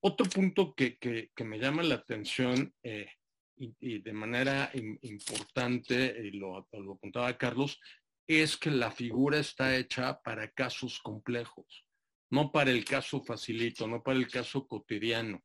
[0.00, 0.98] Otro punto que,
[1.44, 3.06] me llama la atención eh,
[3.56, 7.78] y, de manera importante, y lo, lo apuntaba Carlos,
[8.26, 11.84] es que la figura está hecha para casos complejos,
[12.30, 15.42] no para el caso facilito, no para el caso cotidiano.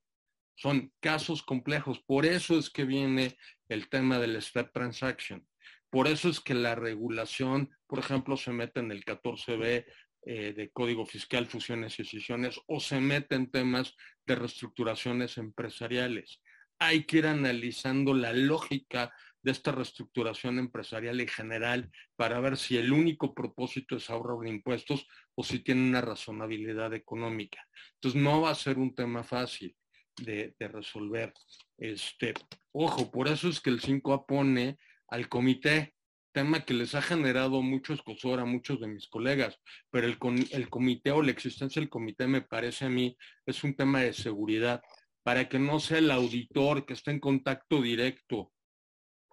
[0.56, 2.00] Son casos complejos.
[2.06, 3.38] Por eso es que viene
[3.70, 5.48] el tema del step transaction.
[5.90, 9.86] Por eso es que la regulación, por ejemplo, se mete en el 14B
[10.26, 16.42] eh, de Código Fiscal, Fusiones y Decisiones, o se mete en temas de reestructuraciones empresariales.
[16.80, 19.14] Hay que ir analizando la lógica
[19.44, 25.06] de esta reestructuración empresarial en general para ver si el único propósito es ahorrar impuestos
[25.36, 27.68] o si tiene una razonabilidad económica.
[27.96, 29.76] Entonces no va a ser un tema fácil
[30.22, 31.34] de, resolver.
[31.78, 32.34] Este,
[32.72, 34.78] ojo, por eso es que el 5A pone
[35.10, 35.94] al comité,
[36.32, 39.60] tema que les ha generado mucho escosor a muchos de mis colegas,
[39.92, 40.18] pero el,
[40.52, 43.16] el comité o la existencia del comité me parece a mí
[43.46, 44.82] es un tema de seguridad.
[45.24, 48.52] para que no sea el auditor que esté en contacto directo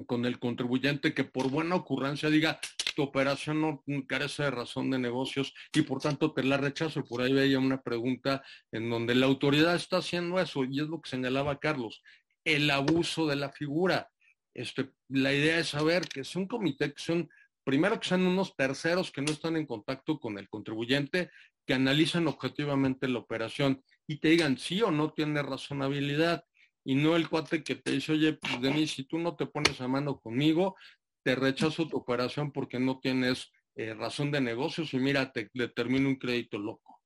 [0.06, 2.60] con el contribuyente que por buena ocurrencia diga
[2.94, 7.04] tu operación no carece de razón de negocios y por tanto te la rechazo.
[7.04, 8.42] Por ahí veía una pregunta
[8.72, 12.02] en donde la autoridad está haciendo eso y es lo que señalaba Carlos,
[12.44, 14.10] el abuso de la figura.
[14.54, 17.28] Este, la idea es saber que es un comité que son,
[17.64, 21.30] primero que sean unos terceros que no están en contacto con el contribuyente,
[21.66, 26.44] que analizan objetivamente la operación y te digan sí o no tiene razonabilidad
[26.84, 29.46] y no el cuate que te dice, oye, pues de mí, si tú no te
[29.46, 30.76] pones a mano conmigo,
[31.22, 36.08] te rechazo tu operación porque no tienes eh, razón de negocios y mira, te determino
[36.08, 37.00] un crédito loco.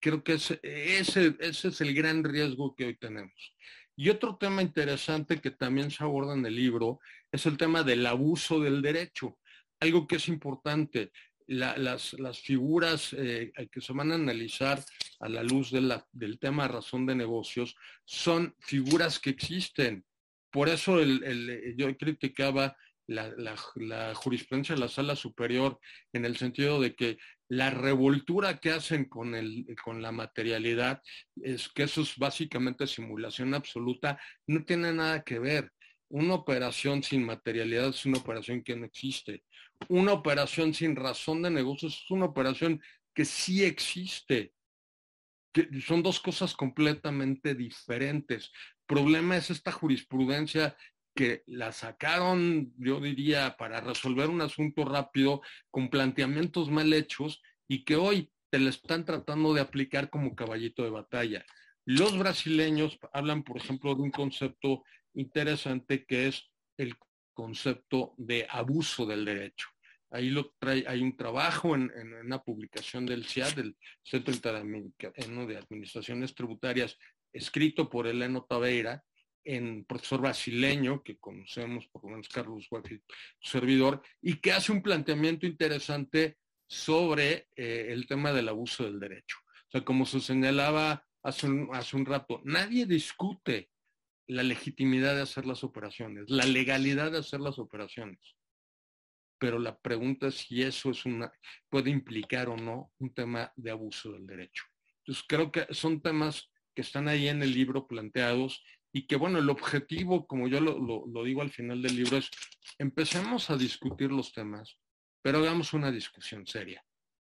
[0.00, 3.54] Creo que ese, ese, ese es el gran riesgo que hoy tenemos.
[3.96, 6.98] Y otro tema interesante que también se aborda en el libro
[7.30, 9.38] es el tema del abuso del derecho.
[9.80, 11.12] Algo que es importante
[11.46, 14.82] las, las, figuras eh, que se van a analizar
[15.22, 20.04] a la luz del tema razón de negocios son figuras que existen.
[20.50, 25.78] Por eso el, yo criticaba la, la, jurisprudencia de la sala superior
[26.12, 27.18] en el sentido de que
[27.48, 31.02] la revoltura que hacen con, el, con la materialidad
[31.42, 35.72] es que eso es básicamente simulación absoluta, no tiene nada que ver.
[36.08, 39.44] Una operación sin materialidad es una operación que no existe
[39.88, 42.80] una operación sin razón de negocios es una operación
[43.14, 44.52] que sí existe.
[45.86, 48.50] Son dos cosas completamente diferentes.
[48.86, 50.76] Problema es esta jurisprudencia
[51.14, 57.84] que la sacaron, yo diría, para resolver un asunto rápido con planteamientos mal hechos y
[57.84, 61.44] que hoy te la están tratando de aplicar como caballito de batalla.
[61.84, 64.84] Los brasileños hablan, por ejemplo, de un concepto
[65.14, 66.96] interesante que es el
[67.34, 69.71] concepto de abuso del derecho.
[70.12, 70.30] Ahí
[70.86, 71.90] hay un trabajo en,
[72.22, 76.98] una publicación del CIAD, del Centro Interamericano de Administraciones Tributarias,
[77.32, 79.02] escrito por Eleno Taveira,
[79.42, 83.02] en profesor brasileño, que conocemos por lo menos Carlos Wakefield,
[83.40, 86.36] servidor, y que hace un planteamiento interesante
[86.66, 89.38] sobre eh, el tema del abuso del derecho.
[89.68, 93.70] O sea, como se señalaba hace un rato, nadie discute
[94.26, 98.36] la legitimidad de hacer las operaciones, la legalidad de hacer las operaciones
[99.42, 101.32] pero la pregunta es si eso es una,
[101.68, 104.62] puede implicar o no un tema de abuso del derecho.
[104.98, 108.62] Entonces creo que son temas que están ahí en el libro planteados
[108.92, 112.30] y que bueno, el objetivo, como yo lo, lo digo al final del libro, es
[112.78, 114.78] empecemos a discutir los temas,
[115.22, 116.84] pero hagamos una discusión seria,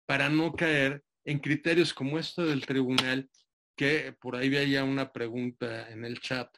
[0.06, 3.28] para no caer en criterios como este del tribunal,
[3.76, 6.48] que por ahí veía una pregunta en el chat,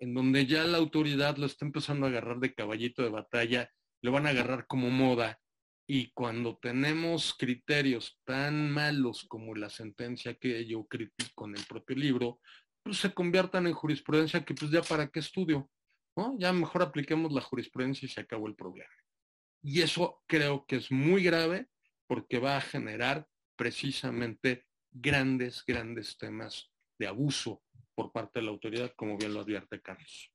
[0.00, 3.70] en donde ya la autoridad lo está empezando a agarrar de caballito de batalla
[4.02, 5.40] le van a agarrar como moda.
[5.88, 11.96] Y cuando tenemos criterios tan malos como la sentencia que yo critico en el propio
[11.96, 12.40] libro,
[12.82, 15.70] pues se conviertan en jurisprudencia que pues ya para qué estudio,
[16.16, 16.36] ¿no?
[16.38, 18.90] Ya mejor apliquemos la jurisprudencia y se acabó el problema.
[19.62, 21.68] Y eso creo que es muy grave
[22.06, 23.26] porque va a generar
[23.56, 27.62] precisamente grandes, grandes temas de abuso
[27.94, 30.32] por parte de la autoridad, como bien lo advierte Carlos.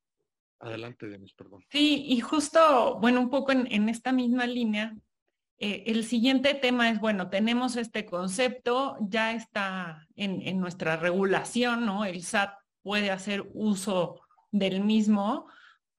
[0.61, 1.65] Adelante, perdón.
[1.69, 4.95] Sí, y justo, bueno, un poco en, esta misma línea,
[5.57, 12.05] eh, el siguiente tema es, bueno, tenemos este concepto, ya está en, nuestra regulación, ¿no?
[12.05, 12.53] El SAT
[12.83, 15.47] puede hacer uso del mismo,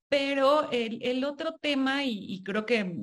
[0.08, 2.96] pero el, otro tema, y, creo que,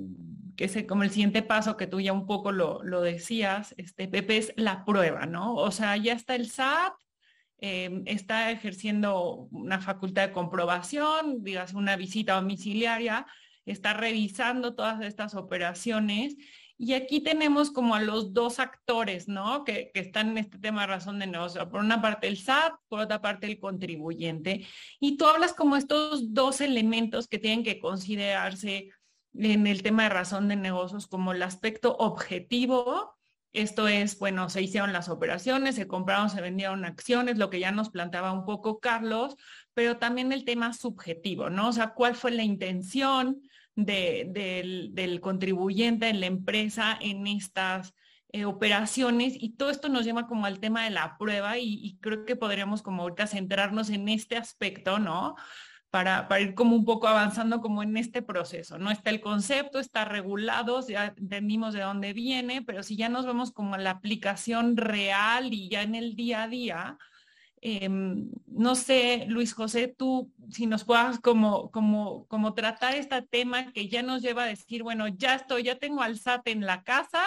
[0.55, 4.07] que es como el siguiente paso que tú ya un poco lo, lo decías, este,
[4.07, 5.55] Pepe, es la prueba, ¿no?
[5.55, 6.93] O sea, ya está el SAT,
[7.61, 13.25] Em, está ejerciendo una facultad de comprobación, digas una visita domiciliaria,
[13.65, 16.37] está revisando todas estas operaciones.
[16.77, 19.65] Y aquí tenemos como a los dos actores, ¿no?
[19.65, 21.69] Que, están en este tema de razón de negocio.
[21.69, 24.65] Por una parte el SAT, por otra parte el contribuyente.
[25.01, 28.89] Y tú hablas como estos dos elementos que tienen que considerarse
[29.33, 33.18] en el tema de razón de negocios como el aspecto objetivo
[33.53, 37.71] esto es, bueno, se hicieron las operaciones, se compraron, se vendieron acciones, lo que ya
[37.71, 39.35] nos planteaba un poco Carlos,
[39.73, 41.69] pero también el tema subjetivo, ¿no?
[41.69, 43.41] O sea, ¿cuál fue la intención
[43.75, 47.95] del, contribuyente en la empresa en estas
[48.31, 49.33] eh, operaciones?
[49.35, 52.35] Y todo esto nos lleva como al tema de la prueba y, y creo que
[52.35, 55.35] podríamos como ahorita centrarnos en este aspecto, ¿no?
[55.89, 58.77] Para, ir como un poco avanzando como en este proceso.
[58.77, 63.25] No está el concepto, está regulado, ya entendimos de dónde viene, pero si ya nos
[63.25, 66.97] vemos como la aplicación real y ya en el día a día,
[67.61, 73.71] em, no sé, Luis José, tú si nos puedas como, como, como tratar este tema
[73.73, 76.83] que ya nos lleva a decir, bueno, ya estoy, ya tengo al SAT en la
[76.83, 77.23] casa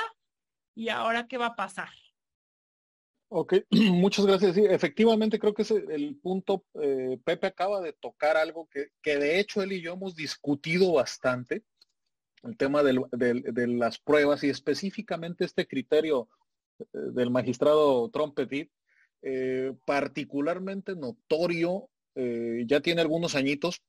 [0.74, 1.90] y ahora qué va a pasar.
[3.34, 4.54] Ok, muchas gracias.
[4.54, 9.16] Sí, efectivamente creo que es el punto, eh, Pepe acaba de tocar algo que, que,
[9.16, 11.62] de hecho él y yo hemos discutido bastante,
[12.42, 16.28] el tema de las pruebas y específicamente este criterio
[16.78, 18.70] eh, del magistrado Trompetit,
[19.22, 23.80] eh, particularmente notorio, ya tiene algunos añitos,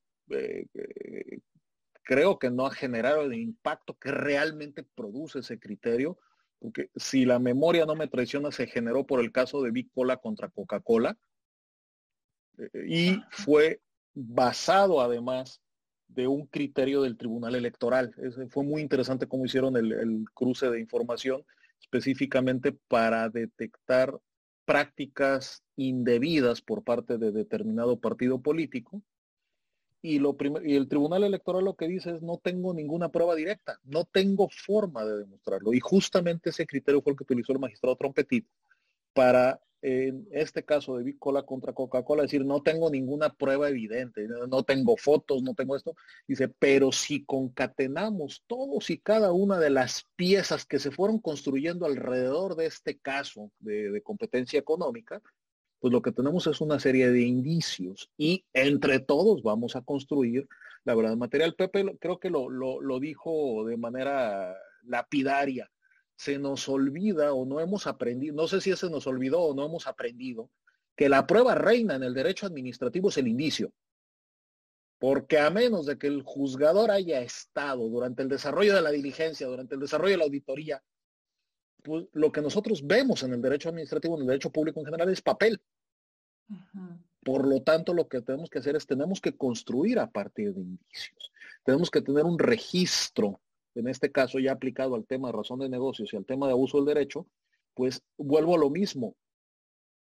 [2.02, 6.18] creo que no ha generado el impacto que realmente produce ese criterio,
[6.64, 10.16] porque si la memoria no me traiciona, se generó por el caso de Big Cola
[10.16, 11.18] contra Coca-Cola
[12.88, 13.82] y fue
[14.14, 15.60] basado además
[16.08, 18.14] de un criterio del Tribunal Electoral.
[18.48, 21.44] fue muy interesante cómo hicieron el, cruce de información
[21.82, 24.18] específicamente para detectar
[24.64, 29.02] prácticas indebidas por parte de determinado partido político.
[30.06, 33.80] Y, lo y el Tribunal Electoral lo que dice es no tengo ninguna prueba directa,
[33.84, 35.72] no tengo forma de demostrarlo.
[35.72, 38.46] Y justamente ese criterio fue el que utilizó el magistrado Trompetit
[39.14, 44.62] para en este caso de Cola contra Coca-Cola, decir, no tengo ninguna prueba evidente, no
[44.62, 45.94] tengo fotos, no tengo esto.
[46.26, 51.84] Dice, pero si concatenamos todos y cada una de las piezas que se fueron construyendo
[51.84, 55.20] alrededor de este caso de, competencia económica,
[55.80, 60.48] pues lo que tenemos es una serie de indicios y entre todos vamos a construir
[60.84, 61.54] la verdad material.
[61.54, 65.70] Pepe creo que lo, lo dijo de manera lapidaria
[66.16, 69.66] se nos olvida o no hemos aprendido, no sé si se nos olvidó o no
[69.66, 70.50] hemos aprendido,
[70.96, 73.72] que la prueba reina en el derecho administrativo es el indicio.
[74.98, 79.46] Porque a menos de que el juzgador haya estado durante el desarrollo de la diligencia,
[79.46, 80.82] durante el desarrollo de la auditoría,
[81.84, 85.10] pues lo que nosotros vemos en el derecho administrativo, en el derecho público en general,
[85.10, 85.60] es papel.
[87.22, 90.62] Por lo tanto, lo que tenemos que hacer es tenemos que construir a partir de
[90.62, 91.30] indicios.
[91.62, 93.40] Tenemos que tener un registro
[93.74, 96.52] en este caso ya aplicado al tema de razón de negocios y al tema de
[96.52, 97.26] abuso del derecho,
[97.74, 99.16] pues vuelvo a lo mismo.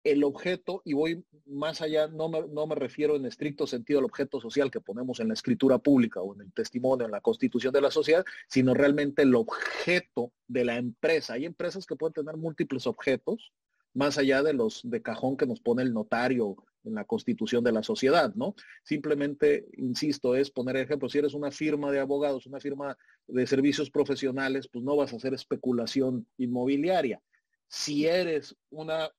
[0.03, 4.05] El objeto, y voy más allá, no me, no me refiero en estricto sentido al
[4.05, 7.73] objeto social que ponemos en la escritura pública o en el testimonio, en la constitución
[7.73, 11.33] de la sociedad, sino realmente el objeto de la empresa.
[11.33, 13.53] Hay empresas que pueden tener múltiples objetos,
[13.93, 17.71] más allá de los de cajón que nos pone el notario en la constitución de
[17.71, 18.55] la sociedad, ¿no?
[18.83, 22.97] Simplemente, insisto, es poner ejemplo, si eres una firma de abogados, una firma
[23.27, 27.21] de servicios profesionales, pues no vas a hacer especulación inmobiliaria.
[27.67, 29.09] Si eres una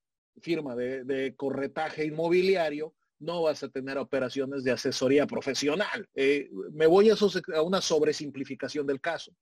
[0.41, 6.09] firma de, corretaje inmobiliario, no vas a tener operaciones de asesoría profesional.
[6.15, 7.15] Eh, me voy a,
[7.55, 9.33] a una sobresimplificación del caso.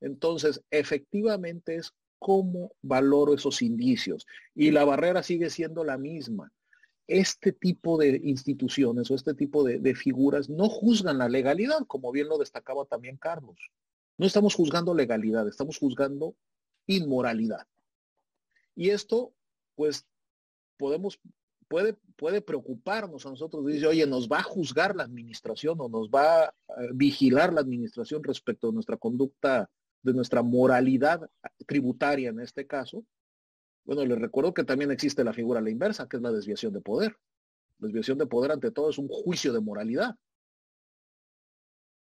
[0.00, 4.26] Entonces, efectivamente es cómo valoro esos indicios.
[4.54, 6.52] Y la barrera sigue siendo la misma
[7.06, 12.28] este tipo de instituciones o este tipo de, figuras no juzgan la legalidad, como bien
[12.28, 13.56] lo destacaba también Carlos.
[14.18, 16.34] No estamos juzgando legalidad, estamos juzgando
[16.86, 17.66] inmoralidad.
[18.74, 19.32] Y esto,
[19.76, 20.06] pues,
[20.76, 21.20] podemos,
[21.68, 23.66] puede, puede preocuparnos a nosotros.
[23.66, 26.54] Dice, oye, ¿nos va a juzgar la administración o nos va a
[26.92, 29.70] vigilar la administración respecto a nuestra conducta,
[30.02, 31.28] de nuestra moralidad
[31.66, 33.04] tributaria en este caso?
[33.84, 36.72] Bueno, les recuerdo que también existe la figura a la inversa, que es la desviación
[36.72, 37.16] de poder.
[37.78, 40.16] Desviación de poder ante todo es un juicio de moralidad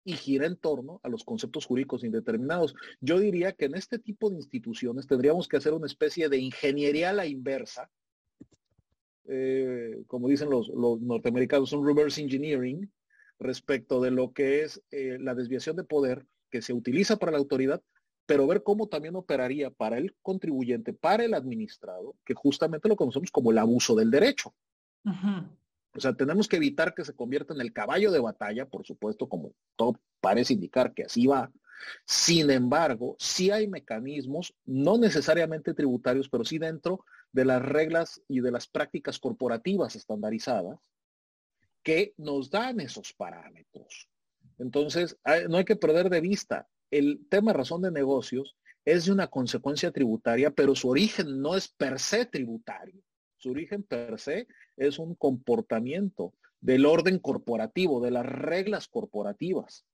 [0.06, 2.76] y gira en torno a los conceptos jurídicos indeterminados.
[3.02, 7.10] Yo diría que en este tipo de instituciones tendríamos que hacer una especie de ingeniería
[7.10, 7.90] a la inversa,
[9.28, 12.92] eh, como dicen los, norteamericanos, un reverse engineering
[13.40, 17.38] respecto de lo que es eh, la desviación de poder que se utiliza para la
[17.38, 17.82] autoridad,
[18.26, 23.32] pero ver cómo también operaría para el contribuyente, para el administrado, que justamente lo conocemos
[23.32, 24.54] como el abuso del derecho.
[25.96, 29.30] O sea, tenemos que evitar que se convierta en el caballo de batalla, por supuesto,
[29.30, 31.52] como todo parece indicar que así va.
[32.06, 37.06] Sin embargo, sí hay mecanismos, no necesariamente tributarios, pero sí dentro
[37.36, 40.80] de las reglas y de las prácticas corporativas estandarizadas,
[41.84, 44.08] que nos dan esos parámetros.
[44.58, 45.18] Entonces,
[45.50, 48.56] no hay que perder de vista, el tema razón de negocios
[48.86, 53.04] es de una consecuencia tributaria, pero su origen no es per se tributario.
[53.36, 59.86] Su origen per se es un comportamiento del orden corporativo, de las reglas corporativas.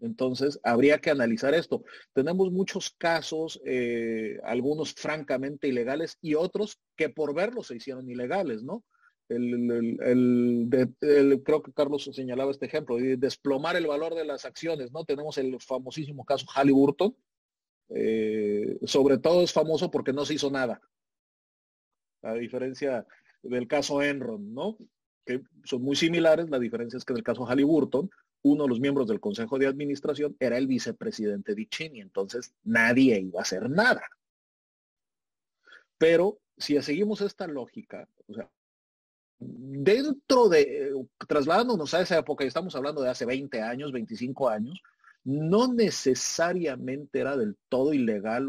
[0.00, 1.84] Entonces, habría que analizar esto.
[2.12, 8.62] Tenemos muchos casos, eh, algunos francamente ilegales y otros que por verlos se hicieron ilegales,
[8.62, 8.84] ¿no?
[9.30, 15.04] el, creo que Carlos señalaba este ejemplo, de desplomar el valor de las acciones, ¿no?
[15.04, 17.14] Tenemos el famosísimo caso Halliburton,
[17.90, 20.80] eh, sobre todo es famoso porque no se hizo nada,
[22.22, 23.06] a diferencia
[23.42, 24.76] del caso Enron, ¿no?
[25.24, 28.10] Que son muy similares, la diferencia es que en el caso Halliburton,
[28.42, 31.68] uno de los miembros del Consejo de Administración era el vicepresidente de
[32.00, 34.02] entonces nadie iba a hacer nada.
[35.98, 38.50] Pero si seguimos esta lógica, o sea,
[39.38, 40.94] dentro de,
[41.26, 44.82] trasladándonos a esa época, y estamos hablando de hace 20 años, 25 años,
[45.24, 48.48] no necesariamente era del todo ilegal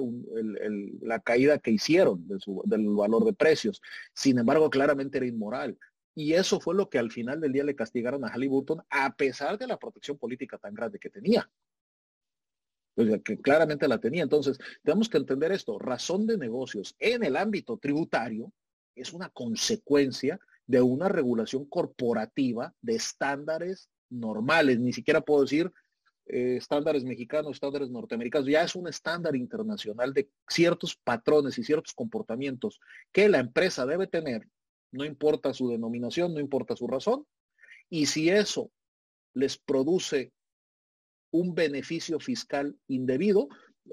[1.02, 3.82] la caída que hicieron del valor de precios.
[4.14, 5.78] Sin embargo, claramente era inmoral.
[6.22, 9.58] Y eso fue lo que al final del día le castigaron a Halliburton, a pesar
[9.58, 11.50] de la protección política tan grande que tenía.
[12.96, 14.22] que claramente la tenía.
[14.22, 15.80] Entonces, tenemos que entender esto.
[15.80, 18.54] Razón de negocios en el ámbito tributario
[18.94, 24.80] es una consecuencia de una regulación corporativa de estándares normales.
[24.80, 25.72] Ni siquiera puedo decir
[26.28, 28.48] eh, estándares mexicanos, estándares norteamericanos.
[28.48, 32.80] Ya es un estándar internacional de ciertos patrones y ciertos comportamientos
[33.12, 34.48] que la empresa debe tener
[34.92, 37.26] no importa su denominación, no importa su razón,
[37.90, 38.72] y si eso
[39.34, 40.34] les produce
[41.32, 43.48] un beneficio fiscal indebido,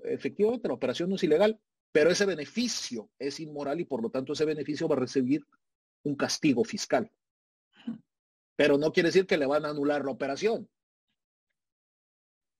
[0.05, 1.61] efectivamente la operación no es ilegal,
[1.93, 5.45] pero ese beneficio es inmoral y por lo tanto ese beneficio va a recibir
[6.03, 7.11] un castigo fiscal.
[8.57, 10.69] Pero no quiere decir que le van a anular la operación.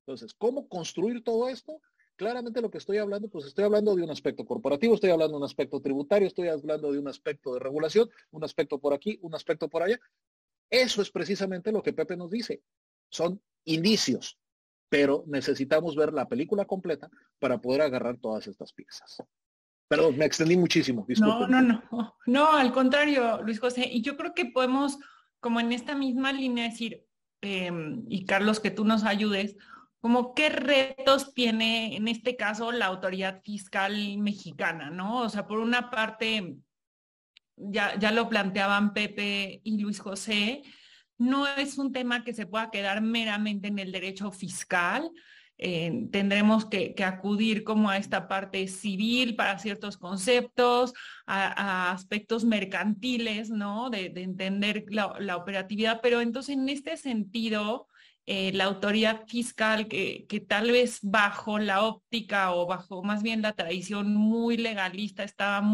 [0.07, 1.81] Entonces, ¿cómo construir todo esto?
[2.19, 5.39] Claramente lo que estoy hablando, pues estoy hablando de un aspecto corporativo, estoy hablando de
[5.39, 9.35] un aspecto tributario, estoy hablando de un aspecto de regulación, un aspecto por aquí, un
[9.35, 9.99] aspecto por allá.
[10.69, 12.61] Eso es precisamente lo que Pepe nos dice.
[13.09, 14.37] Son indicios,
[14.91, 17.09] pero necesitamos ver la película completa
[17.39, 19.23] para poder agarrar todas estas piezas.
[19.87, 21.07] Perdón, me extendí muchísimo.
[21.21, 22.17] No, no, no.
[22.27, 23.89] No, al contrario, Luis José.
[23.91, 24.99] Y yo creo que podemos,
[25.41, 27.07] como en esta misma línea, decir,
[27.41, 29.57] em, y Carlos, que tú nos ayudes,
[30.01, 35.23] como qué retos tiene en este caso la autoridad fiscal mexicana, ¿no?
[35.23, 36.57] O sea, por una parte,
[37.57, 40.63] ya, ya lo planteaban Pepe y Luis José,
[41.19, 45.11] no es un tema que se pueda quedar meramente en el derecho fiscal.
[45.61, 50.95] Eh, tendremos que, acudir como a esta parte civil para ciertos conceptos,
[51.27, 53.91] a, aspectos mercantiles, ¿no?
[53.91, 56.01] De, entender la, la, operatividad.
[56.01, 57.89] Pero entonces, en este sentido,
[58.31, 63.55] eh, la autoridad fiscal que, tal vez bajo la óptica o bajo más bien la
[63.55, 65.67] tradición muy legalista estaba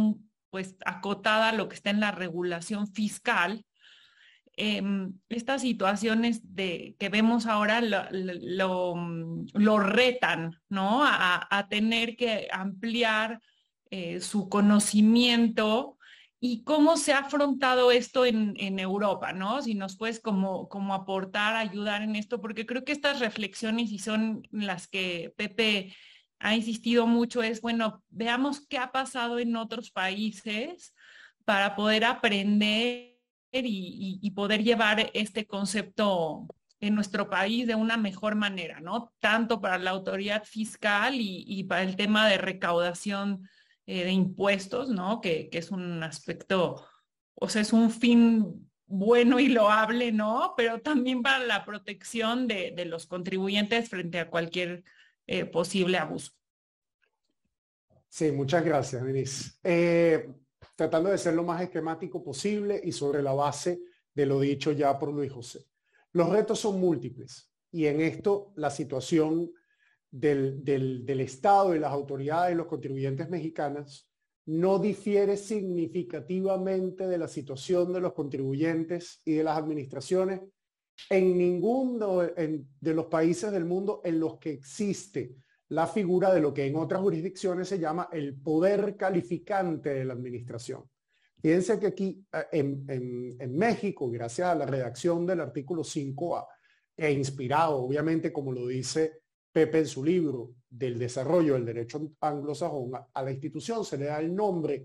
[0.50, 3.66] pues acotada lo que está en la regulación fiscal,
[4.56, 8.94] em, estas situaciones de, que vemos ahora lo,
[9.52, 11.02] lo, retan, ¿no?
[11.04, 13.40] A, tener que ampliar
[13.90, 15.93] eh, su conocimiento
[16.46, 19.62] y cómo se ha afrontado esto en, Europa, ¿no?
[19.62, 23.98] Si nos puedes como, como aportar, ayudar en esto, porque creo que estas reflexiones y
[23.98, 25.96] son las que Pepe
[26.40, 30.94] ha insistido mucho, es, bueno, veamos qué ha pasado en otros países
[31.46, 33.16] para poder aprender
[33.50, 36.46] y, poder llevar este concepto
[36.78, 39.14] en nuestro país de una mejor manera, ¿no?
[39.18, 43.48] Tanto para la autoridad fiscal y para el tema de recaudación
[43.86, 45.20] eh, de impuestos, ¿no?
[45.20, 46.86] Que, es un aspecto,
[47.34, 50.54] o sea, es un fin bueno y loable, ¿no?
[50.56, 54.84] Pero también para la protección de, los contribuyentes frente a cualquier
[55.26, 56.32] eh, posible abuso.
[58.08, 59.52] Sí, muchas gracias, Denise.
[59.62, 60.28] Eh,
[60.76, 63.80] tratando de ser lo más esquemático posible y sobre la base
[64.14, 65.66] de lo dicho ya por Luis José.
[66.12, 69.50] Los retos son múltiples y en esto la situación
[70.14, 74.08] del, Estado y las autoridades y los contribuyentes mexicanas
[74.46, 80.40] no difiere significativamente de la situación de los contribuyentes y de las administraciones
[81.10, 85.34] en ninguno de los países del mundo en los que existe
[85.70, 90.12] la figura de lo que en otras jurisdicciones se llama el poder calificante de la
[90.12, 90.84] administración.
[91.42, 96.46] Fíjense que aquí eh, en, en México, gracias a la redacción del artículo 5A,
[96.96, 99.23] e inspirado obviamente, como lo dice
[99.54, 104.18] Pepe en su libro del desarrollo del derecho anglosajón, a la institución se le da
[104.18, 104.84] el nombre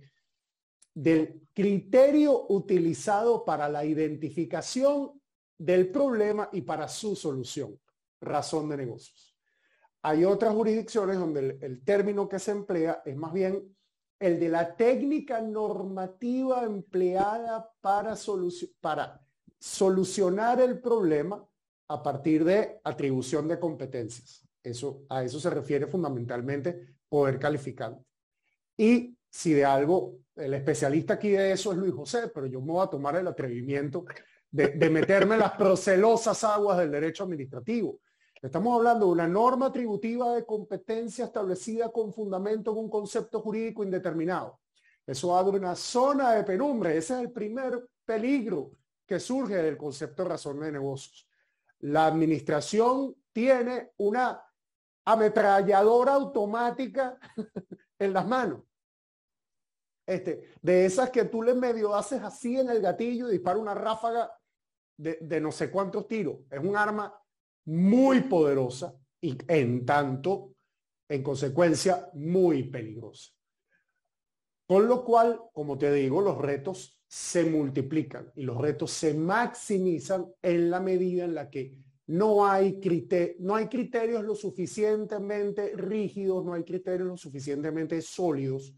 [0.93, 5.19] del criterio utilizado para la identificación
[5.57, 7.79] del problema y para su solución,
[8.21, 9.35] razón de negocios.
[10.03, 13.75] Hay otras jurisdicciones donde el, término que se emplea es más bien
[14.19, 18.15] el de la técnica normativa empleada para,
[19.57, 21.43] solucionar el problema
[21.87, 24.48] a partir de atribución de competencias.
[24.63, 28.03] Eso, a eso se refiere fundamentalmente poder calificante.
[28.77, 32.73] Y si de algo, el especialista aquí de eso es Luis José, pero yo me
[32.73, 34.05] voy a tomar el atrevimiento
[34.51, 37.99] de, meterme en las procelosas aguas del derecho administrativo.
[38.41, 43.83] Estamos hablando de una norma atributiva de competencia establecida con fundamento en un concepto jurídico
[43.83, 44.59] indeterminado.
[45.05, 46.95] Eso abre una zona de penumbre.
[46.95, 48.71] Ese es el primer peligro
[49.05, 51.27] que surge del concepto de razón de negocios.
[51.79, 54.41] La administración tiene una
[55.11, 57.19] ametralladora automática
[57.99, 58.63] en las manos.
[60.05, 63.75] Este, de esas que tú le medio haces así en el gatillo y dispara una
[63.75, 64.31] ráfaga
[64.97, 66.37] de, de no sé cuántos tiros.
[66.49, 67.13] Es un arma
[67.65, 70.55] muy poderosa y en tanto,
[71.07, 73.31] en consecuencia, muy peligrosa.
[74.67, 80.31] Con lo cual, como te digo, los retos se multiplican y los retos se maximizan
[80.43, 81.75] en la medida en la que
[82.09, 82.79] no hay,
[83.37, 88.73] no hay criterios lo suficientemente rígidos, no hay criterios lo suficientemente sólidos.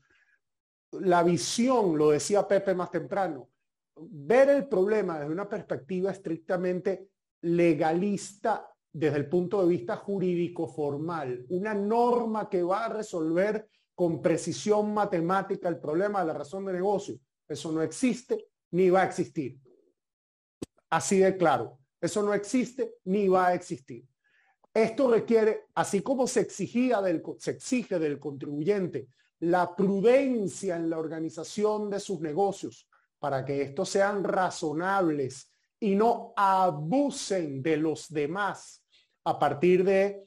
[0.99, 3.49] La visión, lo decía Pepe más temprano,
[3.95, 7.07] ver el problema desde una perspectiva estrictamente
[7.43, 13.65] legalista desde el punto de vista jurídico formal, una norma que va a resolver
[13.95, 17.17] con precisión matemática el problema de la razón de negocio.
[17.47, 19.57] Eso no existe ni va a existir.
[20.89, 21.80] Así de claro.
[22.01, 24.03] Eso no existe ni va a existir.
[24.73, 27.01] Esto requiere, así como se, exigía
[27.37, 29.07] se exige del contribuyente
[29.41, 32.87] la prudencia en la organización de sus negocios
[33.19, 38.83] para que estos sean razonables y no abusen de los demás
[39.23, 40.23] a partir de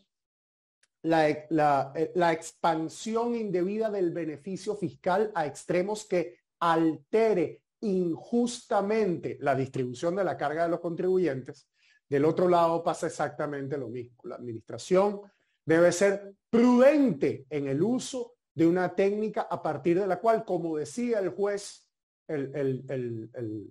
[1.03, 10.25] la, la, expansión indebida del beneficio fiscal a extremos que altere injustamente la distribución de
[10.25, 11.69] la carga de los contribuyentes,
[12.09, 14.21] del otro lado pasa exactamente lo mismo.
[14.25, 15.21] La administración
[15.65, 20.77] debe ser prudente en el uso de una técnica a partir de la cual, como
[20.77, 21.89] decía el juez,
[22.29, 23.71] el,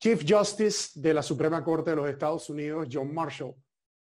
[0.00, 3.54] Chief Justice de la Suprema Corte de los Estados Unidos, John Marshall,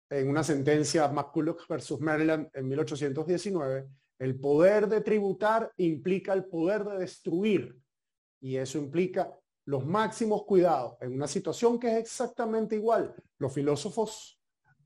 [0.08, 3.88] en una sentencia McCulloch versus Maryland en 1819,
[4.20, 7.76] el poder de tributar implica el poder de destruir
[8.40, 9.32] y eso implica
[9.64, 13.14] los máximos cuidados en una situación que es exactamente igual.
[13.38, 14.38] Los filósofos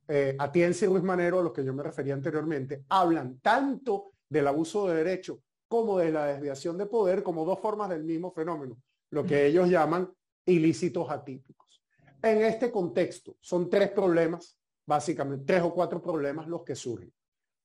[0.09, 4.47] eh, Atienza y Ruiz Manero, a los que yo me refería anteriormente, hablan tanto del
[4.47, 8.77] abuso de derecho como de la desviación de poder como dos formas del mismo fenómeno,
[9.11, 10.13] lo que ellos llaman
[10.45, 11.83] ilícitos atípicos.
[12.21, 17.13] En este contexto, son tres problemas, básicamente tres o cuatro problemas los que surgen.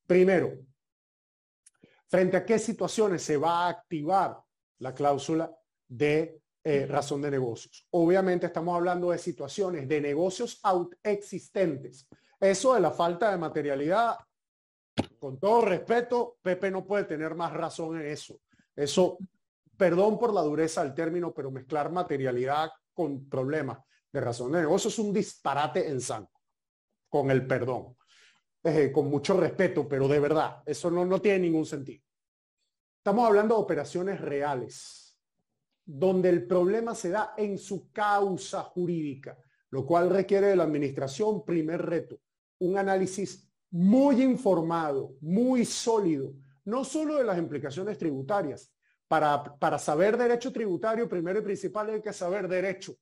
[0.05, 0.53] Primero,
[2.07, 4.39] frente a qué situaciones se va a activar
[4.79, 5.53] la cláusula
[5.88, 7.88] de eh, razón de negocios.
[7.91, 10.59] Obviamente estamos hablando de situaciones de negocios
[11.01, 12.07] existentes.
[12.39, 14.17] Eso de la falta de materialidad,
[15.17, 18.41] con todo respeto, Pepe no puede tener más razón en eso.
[18.75, 19.17] Eso,
[19.77, 23.79] perdón por la dureza del término, pero mezclar materialidad con problemas
[24.11, 26.39] de razón de negocio es un disparate en santo,
[27.07, 27.95] con el perdón.
[28.63, 32.03] Eh, con mucho respeto, pero de verdad, eso no, no tiene ningún sentido.
[32.97, 35.06] Estamos hablando de operaciones reales
[35.88, 39.38] donde el problema se da en su causa jurídica,
[39.69, 42.19] lo cual requiere de la administración, primer reto,
[42.59, 46.33] un análisis muy informado, muy sólido,
[46.65, 48.73] no solo de las implicaciones tributarias.
[49.07, 52.93] Para, para saber derecho tributario, primero y principal hay que saber derecho.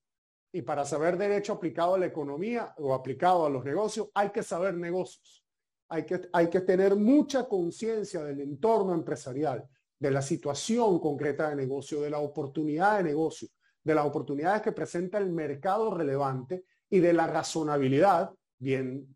[0.52, 4.44] Y para saber derecho aplicado a la economía o aplicado a los negocios, hay que
[4.44, 5.44] saber negocios.
[5.90, 9.68] Hay que, hay que tener mucha conciencia del entorno empresarial
[10.00, 13.48] de la situación concreta de negocio, de la oportunidad de negocio,
[13.84, 19.16] de las oportunidades que presenta el mercado relevante y de la razonabilidad, bien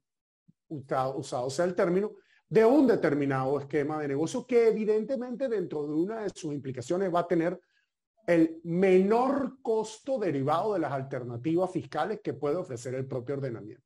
[0.69, 2.13] usado, sea el término,
[2.47, 7.21] de un determinado esquema de negocio que evidentemente dentro de una de sus implicaciones va
[7.21, 7.59] a tener
[8.25, 13.83] el menor costo derivado de las alternativas fiscales que puede ofrecer el propio ordenamiento.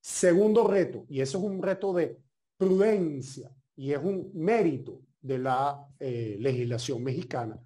[0.00, 2.18] Segundo reto, y eso es un reto de
[2.56, 7.60] prudencia y es un mérito de la eh, legislación mexicana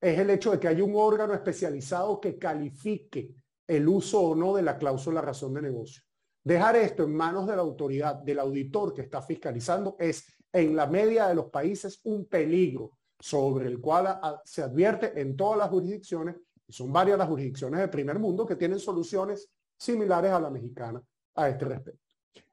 [0.00, 3.34] es el hecho de que hay un órgano especializado que califique
[3.66, 6.02] el uso o no de la cláusula razón de negocio.
[6.42, 10.86] Dejar esto en manos de la autoridad, del auditor que está fiscalizando, es en la
[10.86, 16.36] media de los países un peligro sobre el cual se advierte en todas las jurisdicciones,
[16.66, 21.02] y son varias las jurisdicciones del primer mundo que tienen soluciones similares a la mexicana
[21.34, 22.00] a este respecto.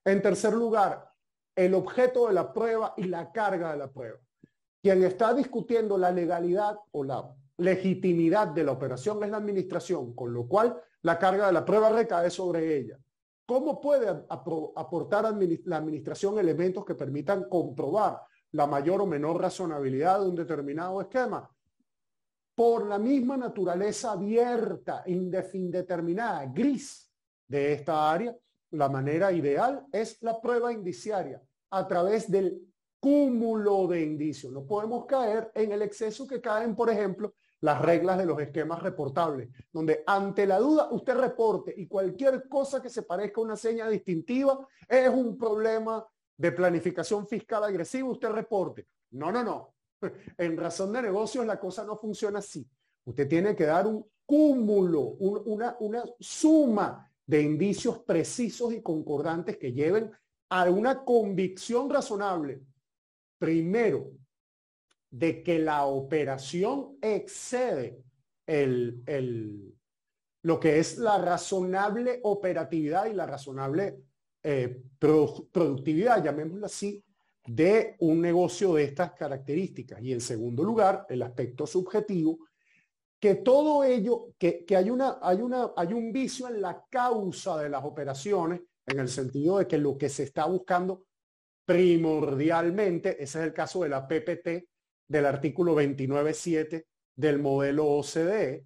[0.04, 1.10] En tercer lugar,
[1.56, 4.20] el objeto de la prueba y la carga de la prueba.
[4.82, 10.34] Quien está discutiendo la legalidad o la legitimidad de la operación es la administración, con
[10.34, 13.00] lo cual la carga de la prueba recae sobre ella.
[13.46, 18.22] ¿Cómo puede aportar la administración elementos que permitan comprobar
[18.52, 21.50] la mayor o menor razonabilidad de un determinado esquema?
[22.54, 27.10] Por la misma naturaleza abierta, indeterminada, gris
[27.48, 28.36] de esta área,
[28.72, 32.67] la manera ideal es la prueba indiciaria a través del
[33.00, 34.52] cúmulo de indicios.
[34.52, 38.82] No podemos caer en el exceso que caen, por ejemplo, las reglas de los esquemas
[38.84, 43.56] reportables, donde ante la duda usted reporte y cualquier cosa que se parezca a una
[43.56, 48.88] seña distintiva es un problema de planificación fiscal agresiva, usted reporte.
[49.12, 49.74] No, no, no.
[50.38, 52.68] En razón de negocios la cosa no funciona así.
[53.06, 59.72] Usted tiene que dar un cúmulo, una, una suma de indicios precisos y concordantes que
[59.72, 60.12] lleven
[60.50, 62.62] a una convicción razonable.
[63.38, 64.12] Primero,
[65.10, 68.04] de que la operación excede
[68.46, 69.76] el, el,
[70.44, 74.00] lo que es la razonable operatividad y la razonable
[74.44, 77.04] eh, productividad, llamémoslo así,
[77.46, 80.02] de un negocio de estas características.
[80.02, 82.40] Y en segundo lugar, el aspecto subjetivo,
[83.20, 87.58] que todo ello, que, que hay, una, hay, una, hay un vicio en la causa
[87.58, 91.07] de las operaciones, en el sentido de que lo que se está buscando
[91.68, 94.70] primordialmente, ese es el caso de la PPT,
[95.06, 98.66] del artículo 29.7 del modelo OCDE,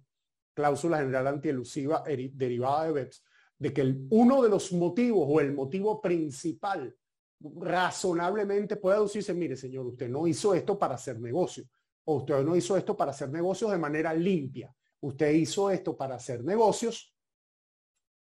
[0.54, 3.24] cláusula general antielusiva derivada de BEPS,
[3.58, 6.94] de que uno de los motivos o el motivo principal
[7.40, 11.64] razonablemente puede decirse, mire señor, usted no hizo esto para hacer negocio,
[12.04, 16.14] o usted no hizo esto para hacer negocios de manera limpia, usted hizo esto para
[16.14, 17.12] hacer negocios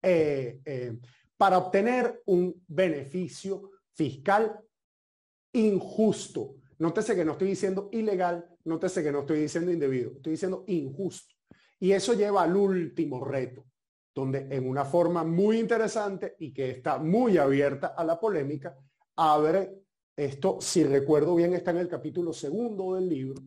[0.01, 0.97] eh, eh,
[1.37, 4.59] para obtener un beneficio fiscal
[5.53, 6.55] injusto.
[6.79, 11.33] Nótese que no estoy diciendo ilegal, nótese que no estoy diciendo indebido, estoy diciendo injusto.
[11.79, 13.65] Y eso lleva al último reto,
[14.13, 18.77] donde en una forma muy interesante y que está muy abierta a la polémica,
[19.15, 19.73] abre
[20.15, 23.41] esto, si recuerdo bien, está en el capítulo segundo del libro.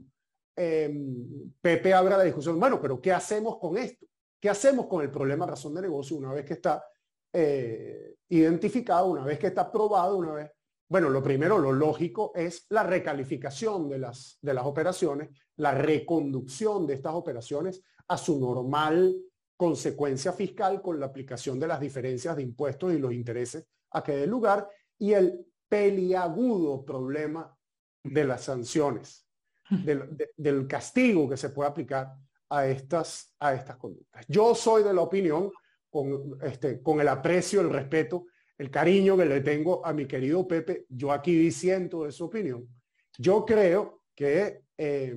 [0.56, 4.06] Em, Pepe abre la discusión, bueno, pero ¿qué hacemos con esto?
[4.40, 6.84] ¿Qué hacemos con el problema razón de negocio una vez que está
[7.32, 10.50] eh, identificado, una vez que está probado, una vez
[10.90, 16.84] bueno, lo primero, lo lógico es la recalificación de las, de las operaciones, la reconducción
[16.84, 19.14] de estas operaciones a su normal
[19.56, 24.16] consecuencia fiscal con la aplicación de las diferencias de impuestos y los intereses a que
[24.16, 24.68] dé lugar
[24.98, 27.56] y el peliagudo problema
[28.02, 29.28] de las sanciones,
[29.68, 32.16] del, del, castigo que se puede aplicar
[32.48, 34.24] a estas, a estas conductas.
[34.26, 35.52] Yo soy de la opinión,
[35.90, 38.26] con, este, con el aprecio, el respeto
[38.60, 42.68] el cariño que le tengo a mi querido Pepe, yo aquí diciendo de su opinión.
[43.16, 45.16] Yo creo que, eh,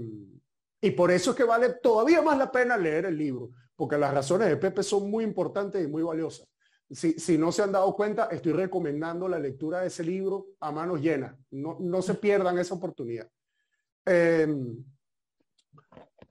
[0.79, 4.13] y por eso es que vale todavía más la pena leer el libro, porque las
[4.13, 6.47] razones de Pepe son muy importantes y muy valiosas.
[6.89, 10.71] Si, si no se han dado cuenta, estoy recomendando la lectura de ese libro a
[10.71, 11.35] manos llenas.
[11.51, 13.29] No, no se pierdan esa oportunidad.
[14.05, 14.47] Eh,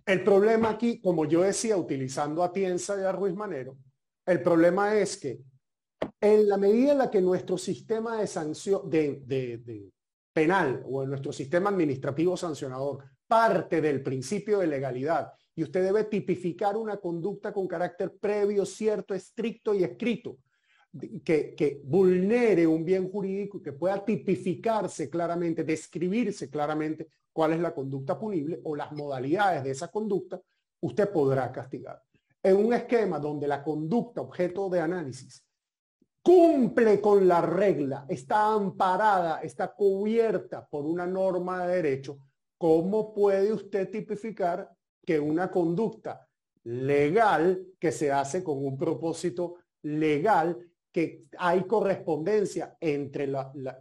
[0.07, 3.77] el problema aquí, como yo decía, utilizando a Tienza y a Ruiz Manero,
[4.27, 5.41] el problema es que
[6.21, 9.91] en la medida en la que nuestro sistema de sanción de,
[10.33, 16.05] penal o en nuestro sistema administrativo sancionador parte del principio de legalidad y usted debe
[16.05, 20.39] tipificar una conducta con carácter previo, cierto, estricto y escrito,
[21.25, 27.75] que, que, vulnere un bien jurídico que pueda tipificarse claramente, describirse claramente cuál es la
[27.75, 30.41] conducta punible o las modalidades de esa conducta,
[30.81, 32.03] usted podrá castigar.
[32.45, 35.45] En un esquema donde la conducta objeto de análisis
[36.23, 42.19] cumple con la regla, está amparada, está cubierta por una norma de derecho,
[42.59, 44.71] ¿cómo puede usted tipificar
[45.05, 46.29] que una conducta
[46.65, 50.57] legal que se hace con un propósito legal,
[50.93, 53.25] que hay correspondencia entre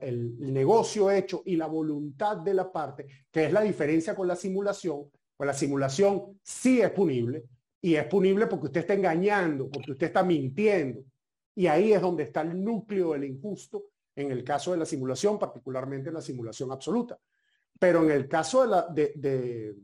[0.02, 4.36] el negocio hecho y la voluntad de la parte, que es la diferencia con la
[4.36, 5.12] simulación?
[5.36, 7.44] Pues la simulación sí es punible
[7.82, 11.04] y es punible porque usted está engañando, porque usted está mintiendo,
[11.56, 13.86] y ahí es donde está el núcleo del injusto
[14.16, 17.20] en el caso de la simulación, particularmente en la simulación absoluta.
[17.80, 19.76] Pero en el caso de, la, de,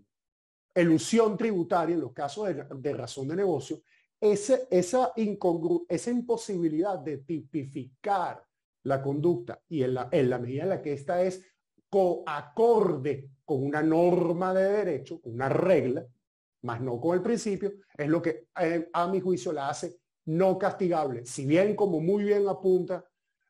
[0.75, 3.81] elusión tributaria, en los casos de, razón de negocio,
[4.19, 8.43] esa, esa imposibilidad de tipificar
[8.83, 11.43] la conducta y en la, en la medida en la que esta es
[11.89, 16.05] coacorde con una norma de derecho, una regla,
[16.63, 20.57] más no con el principio, es lo que eh, a mi juicio la hace no
[20.57, 21.25] castigable.
[21.25, 23.05] Si bien, como muy bien apunta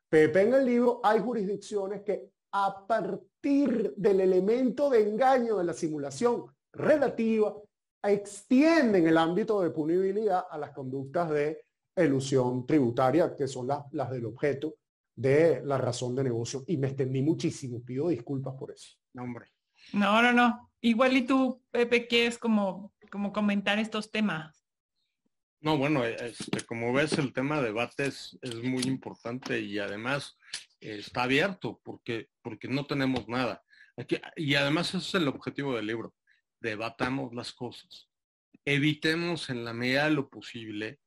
[0.08, 5.72] Pepe en el libro, hay jurisdicciones que a partir del elemento de engaño de la
[5.74, 7.54] simulación relativa,
[8.02, 11.60] extienden el ámbito de punibilidad a las conductas de
[11.94, 14.76] elusión tributaria, que son las, las del objeto
[15.14, 16.62] de la razón de negocio.
[16.68, 18.96] Y me extendí muchísimo, pido disculpas por eso.
[19.14, 19.46] No, hombre.
[19.92, 20.70] No, no, no.
[20.80, 24.68] Igual y tú, Pepe, quieres como, como comentar estos temas.
[25.60, 30.36] No, bueno, este, como ves, el tema de debate es, muy importante y además
[30.80, 33.62] eh, está abierto porque, porque no tenemos nada.
[33.96, 36.14] Aquí, y además ese es el objetivo del libro.
[36.60, 38.08] Debatamos las cosas.
[38.64, 41.00] Evitemos en la medida de lo posible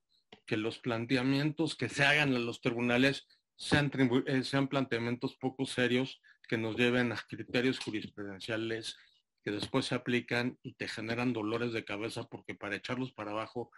[0.45, 3.89] que los planteamientos que se hagan en los tribunales sean,
[4.25, 8.97] eh, sean planteamientos poco serios que nos lleven a criterios jurisprudenciales
[9.43, 13.71] que después se aplican y te generan dolores de cabeza porque para echarlos para abajo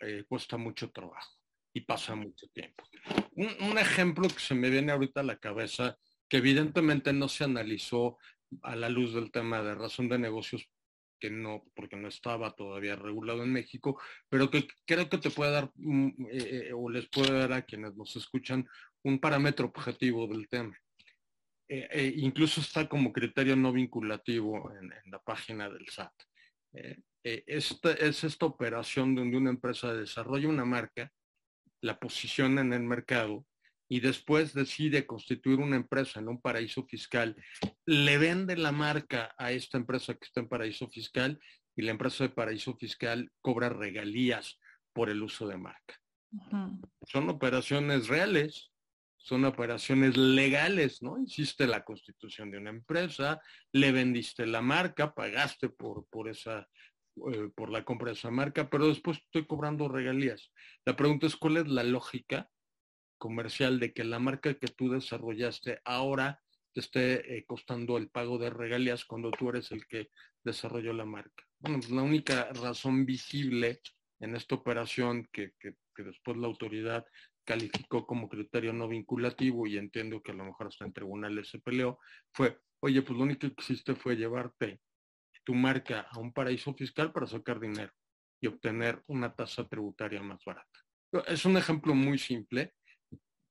[0.00, 1.38] eh, cuesta mucho trabajo
[1.72, 2.84] y pasa mucho tiempo.
[3.32, 5.96] Un, ejemplo que se me viene ahorita a la cabeza,
[6.28, 8.18] que evidentemente no se analizó
[8.62, 10.68] a la luz del tema de razón de negocios,
[11.20, 15.50] que no, porque no estaba todavía regulado en México, pero que creo que te puede
[15.50, 18.68] dar, mm, eh, o les puede dar a quienes nos escuchan,
[19.02, 20.76] un parámetro objetivo del tema.
[21.68, 26.12] Eh, incluso está como criterio no vinculativo en, la página del SAT.
[27.22, 31.12] esta, es esta operación donde una empresa desarrolla una marca
[31.80, 33.46] la posiciona en el mercado
[33.88, 37.36] y después decide constituir una empresa en un paraíso fiscal,
[37.86, 41.40] le vende la marca a esta empresa que está en paraíso fiscal
[41.74, 44.58] y la empresa de paraíso fiscal cobra regalías
[44.92, 45.94] por el uso de marca.
[47.06, 48.70] Son operaciones reales,
[49.28, 51.22] son operaciones legales, ¿no?
[51.22, 53.40] Hiciste la constitución de una empresa,
[53.72, 56.66] le vendiste la marca, pagaste por, por esa
[57.32, 60.50] eh, por la compra de esa marca, pero después estoy cobrando regalías.
[60.86, 62.48] La pregunta es cuál es la lógica
[63.18, 66.40] comercial de que la marca que tú desarrollaste ahora
[66.72, 70.10] te esté eh, costando el pago de regalías cuando tú eres el que
[70.44, 71.44] desarrolló la marca.
[71.58, 73.80] Bueno, pues la única razón visible
[74.20, 77.04] en esta operación que, que, después la autoridad
[77.48, 81.58] calificó como criterio no vinculativo y entiendo que a lo mejor hasta en tribunales se
[81.58, 81.98] peleó,
[82.30, 84.82] fue, oye, pues lo único que hiciste fue llevarte
[85.44, 87.90] tu marca a un paraíso fiscal para sacar dinero
[88.38, 90.78] y obtener una tasa tributaria más barata.
[91.26, 92.74] Es un ejemplo muy simple,